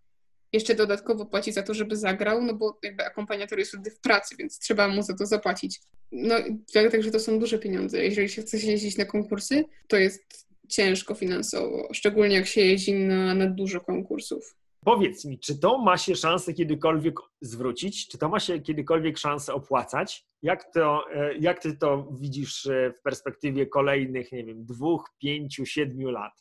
Jeszcze 0.53 0.75
dodatkowo 0.75 1.27
płaci 1.27 1.53
za 1.53 1.63
to, 1.63 1.75
żeby 1.75 1.97
zagrał, 1.97 2.43
no 2.43 2.55
bo 2.55 2.79
jakby 2.83 3.05
akompaniator 3.05 3.59
jest 3.59 3.71
wtedy 3.71 3.91
w 3.91 4.01
pracy, 4.01 4.37
więc 4.39 4.59
trzeba 4.59 4.89
mu 4.89 5.03
za 5.03 5.15
to 5.15 5.27
zapłacić. 5.27 5.81
No 6.13 6.35
tak, 6.75 6.93
także 6.93 7.11
to 7.11 7.21
są 7.21 7.39
duże 7.39 7.59
pieniądze. 7.59 8.05
Jeżeli 8.05 8.29
się 8.29 8.43
chce 8.43 8.59
jeździć 8.59 8.97
na 8.97 9.05
konkursy, 9.05 9.65
to 9.89 9.97
jest 9.97 10.49
ciężko 10.69 11.15
finansowo, 11.15 11.89
szczególnie 11.93 12.37
jak 12.37 12.47
się 12.47 12.61
jeździ 12.61 12.95
na, 12.95 13.35
na 13.35 13.47
dużo 13.47 13.81
konkursów. 13.81 14.58
Powiedz 14.89 15.25
mi, 15.25 15.39
czy 15.39 15.59
to 15.59 15.79
ma 15.79 15.99
się 15.99 16.17
szansę 16.17 16.55
kiedykolwiek 16.55 17.15
zwrócić? 17.41 18.09
Czy 18.09 18.19
to 18.19 18.29
ma 18.29 18.41
się 18.41 18.61
kiedykolwiek 18.61 19.19
szansę 19.19 19.55
opłacać? 19.55 20.27
Jak, 20.43 20.73
to, 20.73 21.05
e, 21.15 21.35
jak 21.39 21.63
ty 21.63 21.77
to 21.77 22.09
widzisz 22.21 22.67
e, 22.67 22.93
w 22.99 23.03
perspektywie 23.03 23.67
kolejnych, 23.67 24.33
nie 24.33 24.45
wiem, 24.45 24.65
dwóch, 24.65 25.11
pięciu, 25.19 25.67
siedmiu 25.67 26.11
lat? 26.11 26.33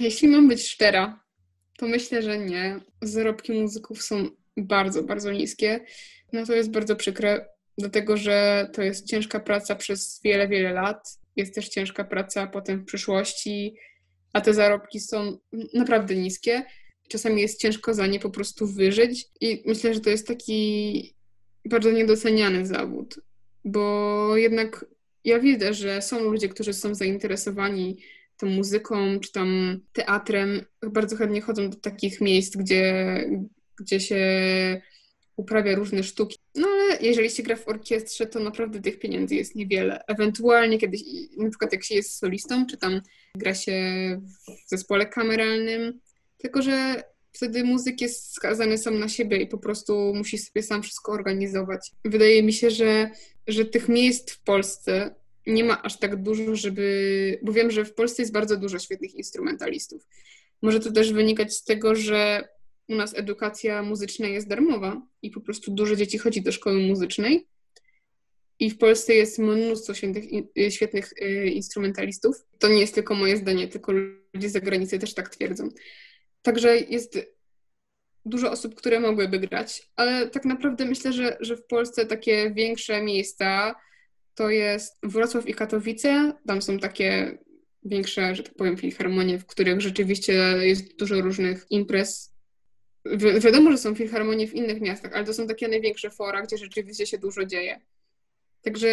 Jeśli 0.00 0.28
mam 0.28 0.48
być 0.48 0.68
szczera, 0.68 1.24
to 1.78 1.86
myślę, 1.86 2.22
że 2.22 2.38
nie. 2.38 2.80
Zarobki 3.02 3.52
muzyków 3.52 4.02
są 4.02 4.28
bardzo, 4.56 5.02
bardzo 5.02 5.32
niskie. 5.32 5.84
No 6.32 6.46
to 6.46 6.54
jest 6.54 6.70
bardzo 6.70 6.96
przykre, 6.96 7.48
dlatego 7.78 8.16
że 8.16 8.68
to 8.72 8.82
jest 8.82 9.06
ciężka 9.06 9.40
praca 9.40 9.76
przez 9.76 10.20
wiele, 10.24 10.48
wiele 10.48 10.72
lat. 10.72 11.18
Jest 11.36 11.54
też 11.54 11.68
ciężka 11.68 12.04
praca 12.04 12.46
potem 12.46 12.80
w 12.80 12.84
przyszłości 12.84 13.76
a 14.32 14.40
te 14.40 14.54
zarobki 14.54 15.00
są 15.00 15.38
naprawdę 15.74 16.14
niskie. 16.16 16.64
Czasami 17.08 17.42
jest 17.42 17.60
ciężko 17.60 17.94
za 17.94 18.06
nie 18.06 18.20
po 18.20 18.30
prostu 18.30 18.66
wyżyć 18.66 19.26
i 19.40 19.62
myślę, 19.66 19.94
że 19.94 20.00
to 20.00 20.10
jest 20.10 20.26
taki 20.26 21.14
bardzo 21.64 21.90
niedoceniany 21.90 22.66
zawód, 22.66 23.20
bo 23.64 24.36
jednak 24.36 24.84
ja 25.24 25.38
widzę, 25.38 25.74
że 25.74 26.02
są 26.02 26.20
ludzie, 26.20 26.48
którzy 26.48 26.72
są 26.72 26.94
zainteresowani 26.94 27.98
tą 28.36 28.46
muzyką 28.46 29.20
czy 29.20 29.32
tam 29.32 29.80
teatrem, 29.92 30.64
bardzo 30.92 31.16
chętnie 31.16 31.40
chodzą 31.40 31.70
do 31.70 31.76
takich 31.76 32.20
miejsc, 32.20 32.56
gdzie, 32.56 33.24
gdzie 33.80 34.00
się 34.00 34.20
uprawia 35.38 35.74
różne 35.74 36.02
sztuki. 36.02 36.38
No 36.54 36.68
ale 36.68 36.98
jeżeli 37.00 37.30
się 37.30 37.42
gra 37.42 37.56
w 37.56 37.68
orkiestrze, 37.68 38.26
to 38.26 38.40
naprawdę 38.40 38.80
tych 38.80 38.98
pieniędzy 38.98 39.34
jest 39.34 39.54
niewiele. 39.54 40.04
Ewentualnie 40.08 40.78
kiedyś, 40.78 41.02
na 41.36 41.50
przykład 41.50 41.72
jak 41.72 41.84
się 41.84 41.94
jest 41.94 42.18
solistą, 42.18 42.66
czy 42.66 42.76
tam 42.76 43.00
gra 43.34 43.54
się 43.54 43.72
w 44.66 44.70
zespole 44.70 45.06
kameralnym, 45.06 46.00
tylko 46.38 46.62
że 46.62 47.02
wtedy 47.32 47.64
muzyk 47.64 48.00
jest 48.00 48.32
skazany 48.32 48.78
sam 48.78 48.98
na 48.98 49.08
siebie 49.08 49.36
i 49.36 49.46
po 49.46 49.58
prostu 49.58 50.12
musi 50.14 50.38
sobie 50.38 50.62
sam 50.62 50.82
wszystko 50.82 51.12
organizować. 51.12 51.90
Wydaje 52.04 52.42
mi 52.42 52.52
się, 52.52 52.70
że, 52.70 53.10
że 53.46 53.64
tych 53.64 53.88
miejsc 53.88 54.32
w 54.32 54.40
Polsce 54.40 55.14
nie 55.46 55.64
ma 55.64 55.82
aż 55.82 55.98
tak 55.98 56.22
dużo, 56.22 56.56
żeby. 56.56 57.38
Bo 57.42 57.52
wiem, 57.52 57.70
że 57.70 57.84
w 57.84 57.94
Polsce 57.94 58.22
jest 58.22 58.32
bardzo 58.32 58.56
dużo 58.56 58.78
świetnych 58.78 59.14
instrumentalistów. 59.14 60.06
Może 60.62 60.80
to 60.80 60.92
też 60.92 61.12
wynikać 61.12 61.54
z 61.54 61.64
tego, 61.64 61.94
że 61.94 62.48
u 62.88 62.94
nas 62.94 63.18
edukacja 63.18 63.82
muzyczna 63.82 64.26
jest 64.28 64.48
darmowa 64.48 65.02
i 65.22 65.30
po 65.30 65.40
prostu 65.40 65.70
dużo 65.70 65.96
dzieci 65.96 66.18
chodzi 66.18 66.42
do 66.42 66.52
szkoły 66.52 66.78
muzycznej. 66.78 67.46
i 68.60 68.70
w 68.70 68.78
Polsce 68.78 69.14
jest 69.14 69.38
mnóstwo 69.38 69.94
świetnych, 69.94 70.24
świetnych 70.70 71.12
instrumentalistów. 71.52 72.36
To 72.58 72.68
nie 72.68 72.80
jest 72.80 72.94
tylko 72.94 73.14
moje 73.14 73.36
zdanie, 73.36 73.68
tylko 73.68 73.92
ludzie 73.92 74.48
z 74.48 74.52
zagranicy 74.52 74.98
też 74.98 75.14
tak 75.14 75.28
twierdzą. 75.28 75.68
Także 76.42 76.76
jest 76.76 77.18
dużo 78.24 78.50
osób, 78.50 78.74
które 78.74 79.00
mogłyby 79.00 79.38
grać, 79.38 79.90
ale 79.96 80.30
tak 80.30 80.44
naprawdę 80.44 80.84
myślę, 80.84 81.12
że, 81.12 81.36
że 81.40 81.56
w 81.56 81.66
Polsce 81.66 82.06
takie 82.06 82.50
większe 82.54 83.02
miejsca 83.02 83.74
to 84.34 84.50
jest 84.50 84.98
Wrocław 85.02 85.48
i 85.48 85.54
Katowice. 85.54 86.32
Tam 86.46 86.62
są 86.62 86.78
takie 86.78 87.38
większe, 87.84 88.34
że 88.34 88.42
tak 88.42 88.54
powiem, 88.54 88.76
filharmonie, 88.76 89.38
w 89.38 89.46
których 89.46 89.80
rzeczywiście 89.80 90.32
jest 90.60 90.96
dużo 90.96 91.20
różnych 91.20 91.66
imprez. 91.70 92.34
Wi 93.12 93.40
wiadomo, 93.40 93.70
że 93.70 93.78
są 93.78 93.94
filharmonie 93.94 94.48
w 94.48 94.54
innych 94.54 94.80
miastach, 94.80 95.12
ale 95.12 95.24
to 95.24 95.34
są 95.34 95.46
takie 95.46 95.68
największe 95.68 96.10
fora, 96.10 96.42
gdzie 96.42 96.58
rzeczywiście 96.58 97.06
się 97.06 97.18
dużo 97.18 97.44
dzieje. 97.44 97.80
Także 98.62 98.88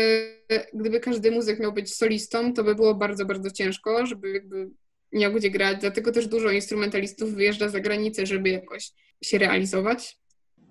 gdyby 0.73 0.99
każdy 0.99 1.31
muzyk 1.31 1.59
miał 1.59 1.73
być 1.73 1.95
solistą, 1.95 2.53
to 2.53 2.63
by 2.63 2.75
było 2.75 2.95
bardzo, 2.95 3.25
bardzo 3.25 3.51
ciężko, 3.51 4.05
żeby 4.05 4.31
jakby 4.31 4.69
miał 5.11 5.33
gdzie 5.33 5.49
grać. 5.49 5.77
Dlatego 5.81 6.11
też 6.11 6.27
dużo 6.27 6.51
instrumentalistów 6.51 7.33
wyjeżdża 7.33 7.69
za 7.69 7.79
granicę, 7.79 8.25
żeby 8.25 8.49
jakoś 8.49 8.91
się 9.23 9.37
realizować. 9.37 10.19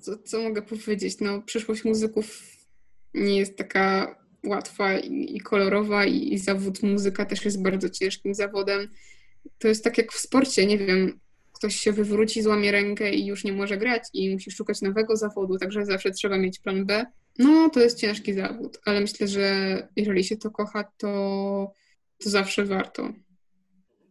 Co, 0.00 0.18
co 0.18 0.42
mogę 0.42 0.62
powiedzieć? 0.62 1.20
No, 1.20 1.42
przyszłość 1.42 1.84
muzyków 1.84 2.42
nie 3.14 3.38
jest 3.38 3.56
taka 3.56 4.16
łatwa 4.46 4.98
i, 4.98 5.36
i 5.36 5.40
kolorowa 5.40 6.04
i, 6.04 6.32
i 6.32 6.38
zawód 6.38 6.82
muzyka 6.82 7.24
też 7.24 7.44
jest 7.44 7.62
bardzo 7.62 7.90
ciężkim 7.90 8.34
zawodem. 8.34 8.88
To 9.58 9.68
jest 9.68 9.84
tak 9.84 9.98
jak 9.98 10.12
w 10.12 10.18
sporcie, 10.18 10.66
nie 10.66 10.78
wiem, 10.78 11.20
ktoś 11.64 11.76
się 11.76 11.92
wywróci, 11.92 12.42
złamie 12.42 12.72
rękę 12.72 13.10
i 13.10 13.26
już 13.26 13.44
nie 13.44 13.52
może 13.52 13.76
grać 13.76 14.02
i 14.12 14.32
musi 14.32 14.50
szukać 14.50 14.82
nowego 14.82 15.16
zawodu, 15.16 15.58
także 15.58 15.84
zawsze 15.84 16.10
trzeba 16.10 16.38
mieć 16.38 16.58
plan 16.58 16.86
B. 16.86 17.06
No, 17.38 17.70
to 17.70 17.80
jest 17.80 18.00
ciężki 18.00 18.34
zawód, 18.34 18.80
ale 18.84 19.00
myślę, 19.00 19.28
że 19.28 19.88
jeżeli 19.96 20.24
się 20.24 20.36
to 20.36 20.50
kocha, 20.50 20.84
to, 20.96 21.72
to 22.18 22.30
zawsze 22.30 22.64
warto. 22.64 23.12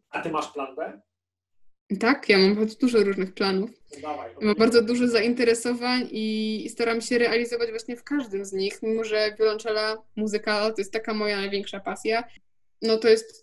A 0.09 0.21
ty 0.21 0.31
masz 0.31 0.53
plan 0.53 0.75
B? 0.75 1.01
Tak, 1.99 2.29
ja 2.29 2.37
mam 2.37 2.55
bardzo 2.55 2.75
dużo 2.79 3.03
różnych 3.03 3.33
planów. 3.33 3.69
mam 4.41 4.55
bardzo 4.55 4.81
dużo 4.81 5.07
zainteresowań 5.07 6.07
i 6.11 6.67
staram 6.69 7.01
się 7.01 7.17
realizować 7.17 7.69
właśnie 7.69 7.97
w 7.97 8.03
każdym 8.03 8.45
z 8.45 8.53
nich, 8.53 8.81
mimo 8.83 9.03
że 9.03 9.35
wiolonczela, 9.39 9.97
muzyka 10.15 10.71
to 10.71 10.75
jest 10.77 10.93
taka 10.93 11.13
moja 11.13 11.37
największa 11.37 11.79
pasja. 11.79 12.23
No 12.81 12.97
to 12.97 13.07
jest 13.07 13.42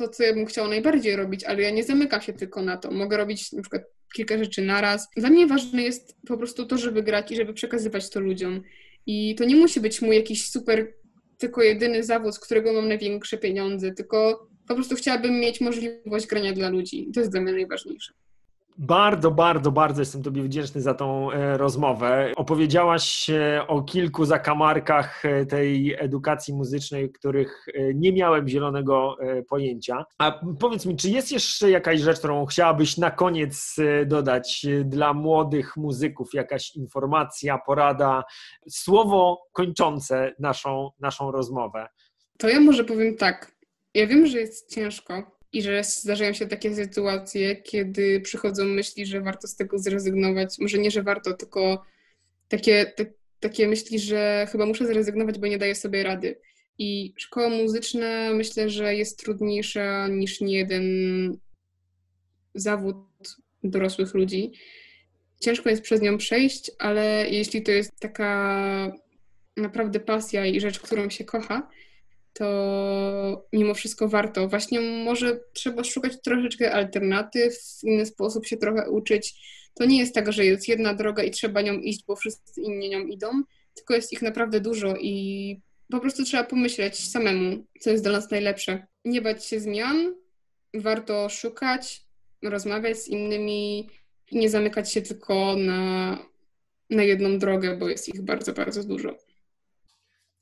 to, 0.00 0.08
co 0.08 0.22
ja 0.22 0.34
bym 0.34 0.46
chciała 0.46 0.68
najbardziej 0.68 1.16
robić, 1.16 1.44
ale 1.44 1.62
ja 1.62 1.70
nie 1.70 1.84
zamykam 1.84 2.20
się 2.20 2.32
tylko 2.32 2.62
na 2.62 2.76
to. 2.76 2.90
Mogę 2.90 3.16
robić 3.16 3.52
na 3.52 3.62
przykład 3.62 3.82
kilka 4.14 4.38
rzeczy 4.38 4.62
naraz. 4.62 5.08
Dla 5.16 5.30
mnie 5.30 5.46
ważne 5.46 5.82
jest 5.82 6.16
po 6.26 6.36
prostu 6.36 6.66
to, 6.66 6.78
żeby 6.78 7.02
grać 7.02 7.32
i 7.32 7.36
żeby 7.36 7.54
przekazywać 7.54 8.10
to 8.10 8.20
ludziom. 8.20 8.62
I 9.06 9.34
to 9.34 9.44
nie 9.44 9.56
musi 9.56 9.80
być 9.80 10.02
mój 10.02 10.16
jakiś 10.16 10.50
super, 10.50 10.94
tylko 11.38 11.62
jedyny 11.62 12.02
zawód, 12.02 12.34
z 12.34 12.40
którego 12.40 12.72
mam 12.72 12.88
największe 12.88 13.38
pieniądze, 13.38 13.92
tylko 13.92 14.48
po 14.68 14.74
prostu 14.74 14.94
chciałabym 14.94 15.40
mieć 15.40 15.60
możliwość 15.60 16.26
grania 16.26 16.52
dla 16.52 16.68
ludzi. 16.68 17.08
To 17.14 17.20
jest 17.20 17.32
dla 17.32 17.40
mnie 17.40 17.52
najważniejsze. 17.52 18.12
Bardzo, 18.82 19.30
bardzo, 19.30 19.72
bardzo 19.72 20.02
jestem 20.02 20.22
Tobie 20.22 20.42
wdzięczny 20.42 20.80
za 20.80 20.94
tą 20.94 21.32
e, 21.32 21.56
rozmowę. 21.56 22.32
Opowiedziałaś 22.36 23.30
o 23.68 23.82
kilku 23.82 24.24
zakamarkach 24.24 25.24
e, 25.24 25.46
tej 25.46 25.94
edukacji 25.98 26.54
muzycznej, 26.54 27.12
których 27.12 27.66
e, 27.74 27.94
nie 27.94 28.12
miałem 28.12 28.48
zielonego 28.48 29.16
pojęcia. 29.48 30.04
A 30.18 30.40
powiedz 30.60 30.86
mi, 30.86 30.96
czy 30.96 31.10
jest 31.10 31.32
jeszcze 31.32 31.70
jakaś 31.70 32.00
rzecz, 32.00 32.18
którą 32.18 32.46
chciałabyś 32.46 32.96
na 32.96 33.10
koniec 33.10 33.76
dodać 34.06 34.66
dla 34.84 35.14
młodych 35.14 35.76
muzyków? 35.76 36.34
Jakaś 36.34 36.76
informacja, 36.76 37.58
porada, 37.58 38.24
słowo 38.68 39.42
kończące 39.52 40.34
naszą, 40.38 40.90
naszą 41.00 41.30
rozmowę? 41.30 41.88
To 42.38 42.48
ja 42.48 42.60
może 42.60 42.84
powiem 42.84 43.16
tak. 43.16 43.52
Ja 43.94 44.06
wiem, 44.06 44.26
że 44.26 44.38
jest 44.38 44.74
ciężko 44.74 45.39
i 45.52 45.62
że 45.62 45.84
zdarzają 45.84 46.32
się 46.32 46.46
takie 46.46 46.74
sytuacje, 46.74 47.56
kiedy 47.56 48.20
przychodzą 48.20 48.64
myśli, 48.64 49.06
że 49.06 49.20
warto 49.20 49.48
z 49.48 49.56
tego 49.56 49.78
zrezygnować. 49.78 50.58
Może 50.58 50.78
nie, 50.78 50.90
że 50.90 51.02
warto, 51.02 51.34
tylko 51.34 51.84
takie, 52.48 52.86
te, 52.86 53.06
takie 53.40 53.68
myśli, 53.68 53.98
że 53.98 54.46
chyba 54.52 54.66
muszę 54.66 54.86
zrezygnować, 54.86 55.38
bo 55.38 55.46
nie 55.46 55.58
daję 55.58 55.74
sobie 55.74 56.02
rady. 56.02 56.40
I 56.78 57.14
szkoła 57.16 57.48
muzyczna 57.48 58.32
myślę, 58.32 58.70
że 58.70 58.94
jest 58.94 59.18
trudniejsza 59.18 60.08
niż 60.08 60.40
nie 60.40 60.58
jeden 60.58 60.84
zawód 62.54 62.96
dorosłych 63.64 64.14
ludzi. 64.14 64.52
Ciężko 65.40 65.70
jest 65.70 65.82
przez 65.82 66.00
nią 66.00 66.18
przejść, 66.18 66.70
ale 66.78 67.26
jeśli 67.30 67.62
to 67.62 67.70
jest 67.70 68.00
taka 68.00 68.92
naprawdę 69.56 70.00
pasja 70.00 70.46
i 70.46 70.60
rzecz, 70.60 70.80
którą 70.80 71.10
się 71.10 71.24
kocha, 71.24 71.68
to 72.32 73.46
mimo 73.52 73.74
wszystko 73.74 74.08
warto. 74.08 74.48
Właśnie 74.48 74.80
może 74.80 75.40
trzeba 75.52 75.84
szukać 75.84 76.12
troszeczkę 76.24 76.72
alternatyw, 76.72 77.54
w 77.80 77.84
inny 77.84 78.06
sposób 78.06 78.46
się 78.46 78.56
trochę 78.56 78.90
uczyć. 78.90 79.34
To 79.74 79.84
nie 79.84 79.98
jest 79.98 80.14
tak, 80.14 80.32
że 80.32 80.44
jest 80.44 80.68
jedna 80.68 80.94
droga 80.94 81.22
i 81.22 81.30
trzeba 81.30 81.60
nią 81.60 81.74
iść, 81.74 82.04
bo 82.06 82.16
wszyscy 82.16 82.60
inni 82.60 82.88
nią 82.88 83.06
idą, 83.06 83.42
tylko 83.74 83.94
jest 83.94 84.12
ich 84.12 84.22
naprawdę 84.22 84.60
dużo 84.60 84.96
i 84.96 85.56
po 85.90 86.00
prostu 86.00 86.24
trzeba 86.24 86.44
pomyśleć 86.44 87.10
samemu, 87.10 87.64
co 87.80 87.90
jest 87.90 88.04
dla 88.04 88.12
nas 88.12 88.30
najlepsze. 88.30 88.86
Nie 89.04 89.22
bać 89.22 89.46
się 89.46 89.60
zmian, 89.60 90.14
warto 90.74 91.28
szukać, 91.28 92.04
rozmawiać 92.42 92.98
z 92.98 93.08
innymi 93.08 93.88
i 94.30 94.38
nie 94.38 94.50
zamykać 94.50 94.92
się 94.92 95.02
tylko 95.02 95.56
na, 95.56 96.18
na 96.90 97.02
jedną 97.02 97.38
drogę, 97.38 97.76
bo 97.76 97.88
jest 97.88 98.08
ich 98.08 98.22
bardzo, 98.22 98.52
bardzo 98.52 98.84
dużo. 98.84 99.16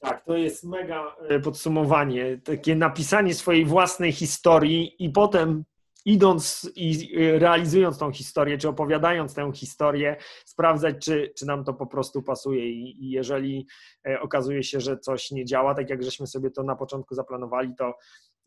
Tak, 0.00 0.24
to 0.24 0.36
jest 0.36 0.64
mega 0.64 1.16
e, 1.28 1.40
podsumowanie. 1.40 2.38
Takie 2.44 2.76
napisanie 2.76 3.34
swojej 3.34 3.64
własnej 3.64 4.12
historii 4.12 5.04
i 5.04 5.10
potem 5.10 5.64
idąc 6.04 6.70
i 6.76 7.16
e, 7.16 7.38
realizując 7.38 7.98
tą 7.98 8.12
historię, 8.12 8.58
czy 8.58 8.68
opowiadając 8.68 9.34
tę 9.34 9.50
historię, 9.54 10.16
sprawdzać, 10.44 10.96
czy, 11.04 11.32
czy 11.36 11.46
nam 11.46 11.64
to 11.64 11.74
po 11.74 11.86
prostu 11.86 12.22
pasuje. 12.22 12.70
I, 12.70 13.10
jeżeli 13.10 13.66
e, 14.08 14.20
okazuje 14.20 14.62
się, 14.62 14.80
że 14.80 14.98
coś 14.98 15.30
nie 15.30 15.44
działa, 15.44 15.74
tak 15.74 15.90
jak 15.90 16.02
żeśmy 16.02 16.26
sobie 16.26 16.50
to 16.50 16.62
na 16.62 16.76
początku 16.76 17.14
zaplanowali, 17.14 17.74
to 17.78 17.94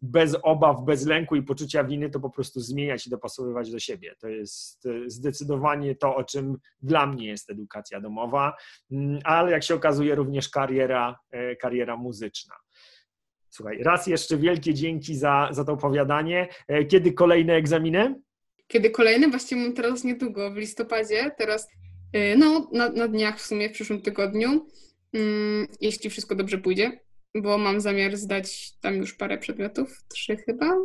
bez 0.02 0.38
obaw, 0.44 0.86
bez 0.86 1.06
lęku 1.06 1.36
i 1.36 1.44
poczucia 1.44 1.84
winy, 1.84 2.10
to 2.10 2.20
po 2.20 2.30
prostu 2.30 2.60
zmieniać 2.60 3.08
i 3.08 3.10
dopasowywać 3.10 3.72
do 3.72 3.80
siebie. 3.80 4.16
To 4.20 4.28
jest 4.28 4.86
e, 4.86 5.10
zdecydowanie 5.10 5.96
to, 5.96 6.16
o 6.16 6.24
czym 6.24 6.58
dla 6.82 7.06
mnie 7.06 7.28
jest 7.28 7.50
edukacja 7.50 8.02
domowa, 8.02 8.54
mm, 8.92 9.20
ale 9.24 9.52
jak 9.52 9.64
się 9.64 9.76
okazuje, 9.76 10.16
również 10.16 10.50
kariera, 10.50 11.20
e, 11.32 11.56
kariera 11.56 11.98
muzyczna. 11.98 12.56
Słuchaj, 13.50 13.84
raz 13.84 14.08
jeszcze 14.08 14.38
wielkie 14.38 14.74
dzięki 14.74 15.16
za, 15.16 15.50
za 15.52 15.66
to 15.66 15.74
opowiadanie. 15.74 16.48
E, 16.68 16.86
kiedy 16.86 17.14
kolejne 17.14 17.54
egzaminy? 17.54 18.22
Kiedy 18.68 18.90
kolejne? 18.90 19.30
Właściwie 19.30 19.62
mam 19.62 19.74
teraz 19.74 20.04
niedługo, 20.04 20.52
w 20.52 20.58
listopadzie. 20.58 21.32
Teraz, 21.38 21.68
no, 22.38 22.70
na, 22.74 22.90
na 22.90 23.08
dniach 23.08 23.38
w 23.38 23.42
sumie, 23.42 23.70
w 23.70 23.72
przyszłym 23.72 24.02
tygodniu, 24.02 24.68
mm, 25.14 25.68
jeśli 25.82 26.10
wszystko 26.10 26.36
dobrze 26.36 26.58
pójdzie 26.58 27.00
bo 27.36 27.58
mam 27.58 27.82
zamiar 27.82 28.18
zdać 28.18 28.72
tam 28.82 28.96
już 28.96 29.14
parę 29.14 29.38
przedmiotów, 29.38 30.04
trzy 30.08 30.38
chyba. 30.38 30.78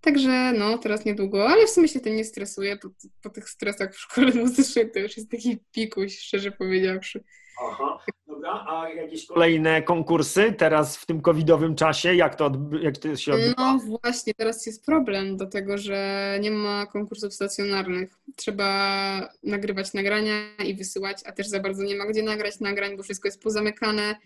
Także 0.00 0.52
no, 0.52 0.78
teraz 0.78 1.04
niedługo, 1.04 1.48
ale 1.48 1.66
w 1.66 1.70
sumie 1.70 1.88
się 1.88 2.00
tym 2.00 2.16
nie 2.16 2.24
stresuję. 2.24 2.76
Po, 2.76 2.88
po 3.22 3.30
tych 3.30 3.48
stresach 3.48 3.94
w 3.94 4.00
szkole 4.00 4.32
muzycznej 4.42 4.90
to 4.90 4.98
już 4.98 5.16
jest 5.16 5.30
taki 5.30 5.58
pikuś, 5.72 6.18
szczerze 6.18 6.52
powiedziawszy. 6.52 7.24
Aha, 7.70 7.98
dobra. 8.26 8.64
A 8.68 8.88
jakieś 8.88 9.26
kolejne 9.26 9.82
konkursy 9.82 10.52
teraz 10.52 10.96
w 10.96 11.06
tym 11.06 11.20
covidowym 11.20 11.74
czasie? 11.74 12.14
Jak 12.14 12.34
to, 12.34 12.52
jak 12.82 12.98
to 12.98 13.16
się 13.16 13.32
odbywa? 13.32 13.54
No 13.58 13.78
właśnie, 13.78 14.34
teraz 14.34 14.66
jest 14.66 14.86
problem 14.86 15.36
do 15.36 15.46
tego, 15.46 15.78
że 15.78 16.38
nie 16.40 16.50
ma 16.50 16.86
konkursów 16.86 17.34
stacjonarnych. 17.34 18.10
Trzeba 18.36 19.28
nagrywać 19.42 19.94
nagrania 19.94 20.56
i 20.66 20.74
wysyłać, 20.74 21.18
a 21.26 21.32
też 21.32 21.48
za 21.48 21.60
bardzo 21.60 21.82
nie 21.84 21.96
ma 21.96 22.06
gdzie 22.06 22.22
nagrać 22.22 22.60
nagrań, 22.60 22.96
bo 22.96 23.02
wszystko 23.02 23.28
jest 23.28 23.42
pozamykane 23.42 24.16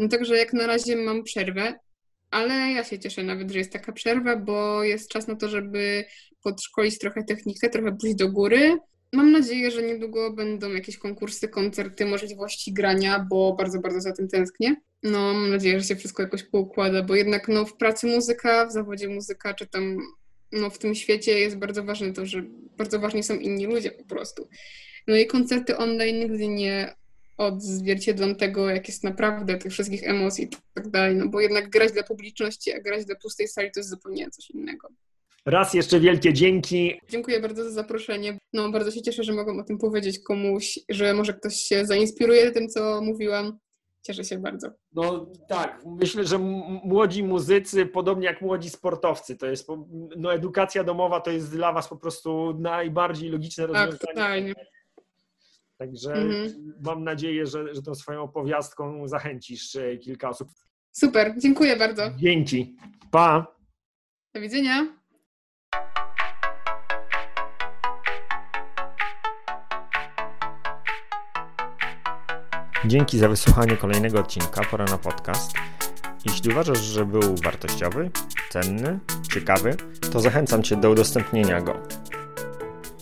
no 0.00 0.08
także 0.08 0.36
jak 0.36 0.52
na 0.52 0.66
razie 0.66 0.96
mam 0.96 1.22
przerwę, 1.22 1.78
ale 2.30 2.54
ja 2.54 2.84
się 2.84 2.98
cieszę 2.98 3.22
nawet, 3.22 3.50
że 3.50 3.58
jest 3.58 3.72
taka 3.72 3.92
przerwa, 3.92 4.36
bo 4.36 4.84
jest 4.84 5.10
czas 5.10 5.28
na 5.28 5.36
to, 5.36 5.48
żeby 5.48 6.04
podszkolić 6.42 6.98
trochę 6.98 7.24
technikę, 7.24 7.70
trochę 7.70 7.96
pójść 7.96 8.16
do 8.16 8.32
góry. 8.32 8.78
Mam 9.12 9.32
nadzieję, 9.32 9.70
że 9.70 9.82
niedługo 9.82 10.32
będą 10.32 10.72
jakieś 10.72 10.98
konkursy, 10.98 11.48
koncerty, 11.48 12.06
możliwości 12.06 12.72
grania, 12.72 13.26
bo 13.30 13.54
bardzo, 13.58 13.80
bardzo 13.80 14.00
za 14.00 14.12
tym 14.12 14.28
tęsknię. 14.28 14.76
No, 15.02 15.18
mam 15.32 15.50
nadzieję, 15.50 15.80
że 15.80 15.86
się 15.86 15.96
wszystko 15.96 16.22
jakoś 16.22 16.42
poukłada, 16.42 17.02
bo 17.02 17.14
jednak 17.14 17.48
no, 17.48 17.64
w 17.64 17.76
pracy 17.76 18.06
muzyka, 18.06 18.66
w 18.66 18.72
zawodzie 18.72 19.08
muzyka, 19.08 19.54
czy 19.54 19.66
tam 19.66 19.98
no, 20.52 20.70
w 20.70 20.78
tym 20.78 20.94
świecie 20.94 21.38
jest 21.38 21.56
bardzo 21.56 21.84
ważne 21.84 22.12
to, 22.12 22.26
że 22.26 22.42
bardzo 22.76 22.98
ważni 22.98 23.22
są 23.22 23.34
inni 23.34 23.66
ludzie 23.66 23.90
po 23.90 24.04
prostu. 24.04 24.48
No 25.06 25.16
i 25.16 25.26
koncerty 25.26 25.76
online 25.76 26.18
nigdy 26.20 26.48
nie 26.48 26.94
odzwierciedlą 27.36 28.34
tego, 28.34 28.70
jak 28.70 28.88
jest 28.88 29.04
naprawdę 29.04 29.58
tych 29.58 29.72
wszystkich 29.72 30.08
emocji 30.08 30.44
i 30.44 30.48
tak 30.74 30.90
dalej, 30.90 31.16
no 31.16 31.28
bo 31.28 31.40
jednak 31.40 31.70
grać 31.70 31.92
dla 31.92 32.02
publiczności, 32.02 32.72
a 32.72 32.80
grać 32.80 33.04
dla 33.04 33.14
pustej 33.16 33.48
sali 33.48 33.70
to 33.74 33.80
jest 33.80 33.90
zupełnie 33.90 34.30
coś 34.30 34.50
innego. 34.50 34.88
Raz 35.46 35.74
jeszcze 35.74 36.00
wielkie 36.00 36.32
dzięki. 36.32 37.00
Dziękuję 37.08 37.40
bardzo 37.40 37.64
za 37.64 37.70
zaproszenie. 37.70 38.38
No, 38.52 38.70
bardzo 38.70 38.90
się 38.90 39.02
cieszę, 39.02 39.24
że 39.24 39.32
mogę 39.32 39.52
o 39.52 39.64
tym 39.64 39.78
powiedzieć 39.78 40.18
komuś, 40.18 40.78
że 40.88 41.14
może 41.14 41.34
ktoś 41.34 41.56
się 41.56 41.86
zainspiruje 41.86 42.50
tym, 42.50 42.68
co 42.68 43.00
mówiłam. 43.02 43.58
Cieszę 44.02 44.24
się 44.24 44.38
bardzo. 44.38 44.70
No 44.92 45.32
tak, 45.48 45.82
myślę, 46.00 46.24
że 46.24 46.38
młodzi 46.84 47.24
muzycy, 47.24 47.86
podobnie 47.86 48.26
jak 48.26 48.40
młodzi 48.40 48.70
sportowcy, 48.70 49.36
to 49.36 49.46
jest, 49.46 49.68
no 50.16 50.34
edukacja 50.34 50.84
domowa 50.84 51.20
to 51.20 51.30
jest 51.30 51.50
dla 51.50 51.72
was 51.72 51.88
po 51.88 51.96
prostu 51.96 52.54
najbardziej 52.58 53.30
logiczne 53.30 53.64
tak, 53.64 53.70
rozwiązanie. 53.70 53.98
Tak, 53.98 54.14
totalnie. 54.14 54.54
Także 55.80 56.12
mhm. 56.12 56.74
mam 56.84 57.04
nadzieję, 57.04 57.46
że, 57.46 57.74
że 57.74 57.82
tą 57.82 57.94
swoją 57.94 58.22
opowiastką 58.22 59.08
zachęcisz 59.08 59.76
e, 59.76 59.96
kilka 59.96 60.28
osób. 60.28 60.48
Super, 60.92 61.34
dziękuję 61.38 61.76
bardzo. 61.76 62.10
Dzięki. 62.16 62.76
Pa. 63.10 63.46
Do 64.34 64.40
widzenia. 64.40 64.86
Dzięki 72.84 73.18
za 73.18 73.28
wysłuchanie 73.28 73.76
kolejnego 73.76 74.20
odcinka 74.20 74.64
Pora 74.70 74.84
na 74.84 74.98
podcast. 74.98 75.52
Jeśli 76.24 76.50
uważasz, 76.50 76.80
że 76.80 77.06
był 77.06 77.36
wartościowy, 77.44 78.10
cenny, 78.50 78.98
ciekawy, 79.34 79.76
to 80.12 80.20
zachęcam 80.20 80.62
Cię 80.62 80.76
do 80.76 80.90
udostępnienia 80.90 81.60
go. 81.60 81.82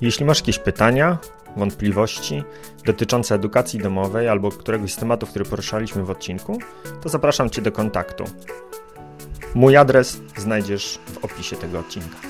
Jeśli 0.01 0.25
masz 0.25 0.39
jakieś 0.39 0.59
pytania, 0.59 1.19
wątpliwości 1.57 2.43
dotyczące 2.85 3.35
edukacji 3.35 3.81
domowej 3.81 4.29
albo 4.29 4.51
któregoś 4.51 4.93
z 4.93 4.97
tematów, 4.97 5.31
który 5.31 5.45
poruszaliśmy 5.45 6.05
w 6.05 6.11
odcinku, 6.11 6.59
to 7.03 7.09
zapraszam 7.09 7.51
Cię 7.51 7.63
do 7.63 7.73
kontaktu. 7.73 8.25
Mój 9.55 9.77
adres 9.77 10.21
znajdziesz 10.37 10.99
w 11.07 11.25
opisie 11.25 11.57
tego 11.57 11.79
odcinka. 11.79 12.28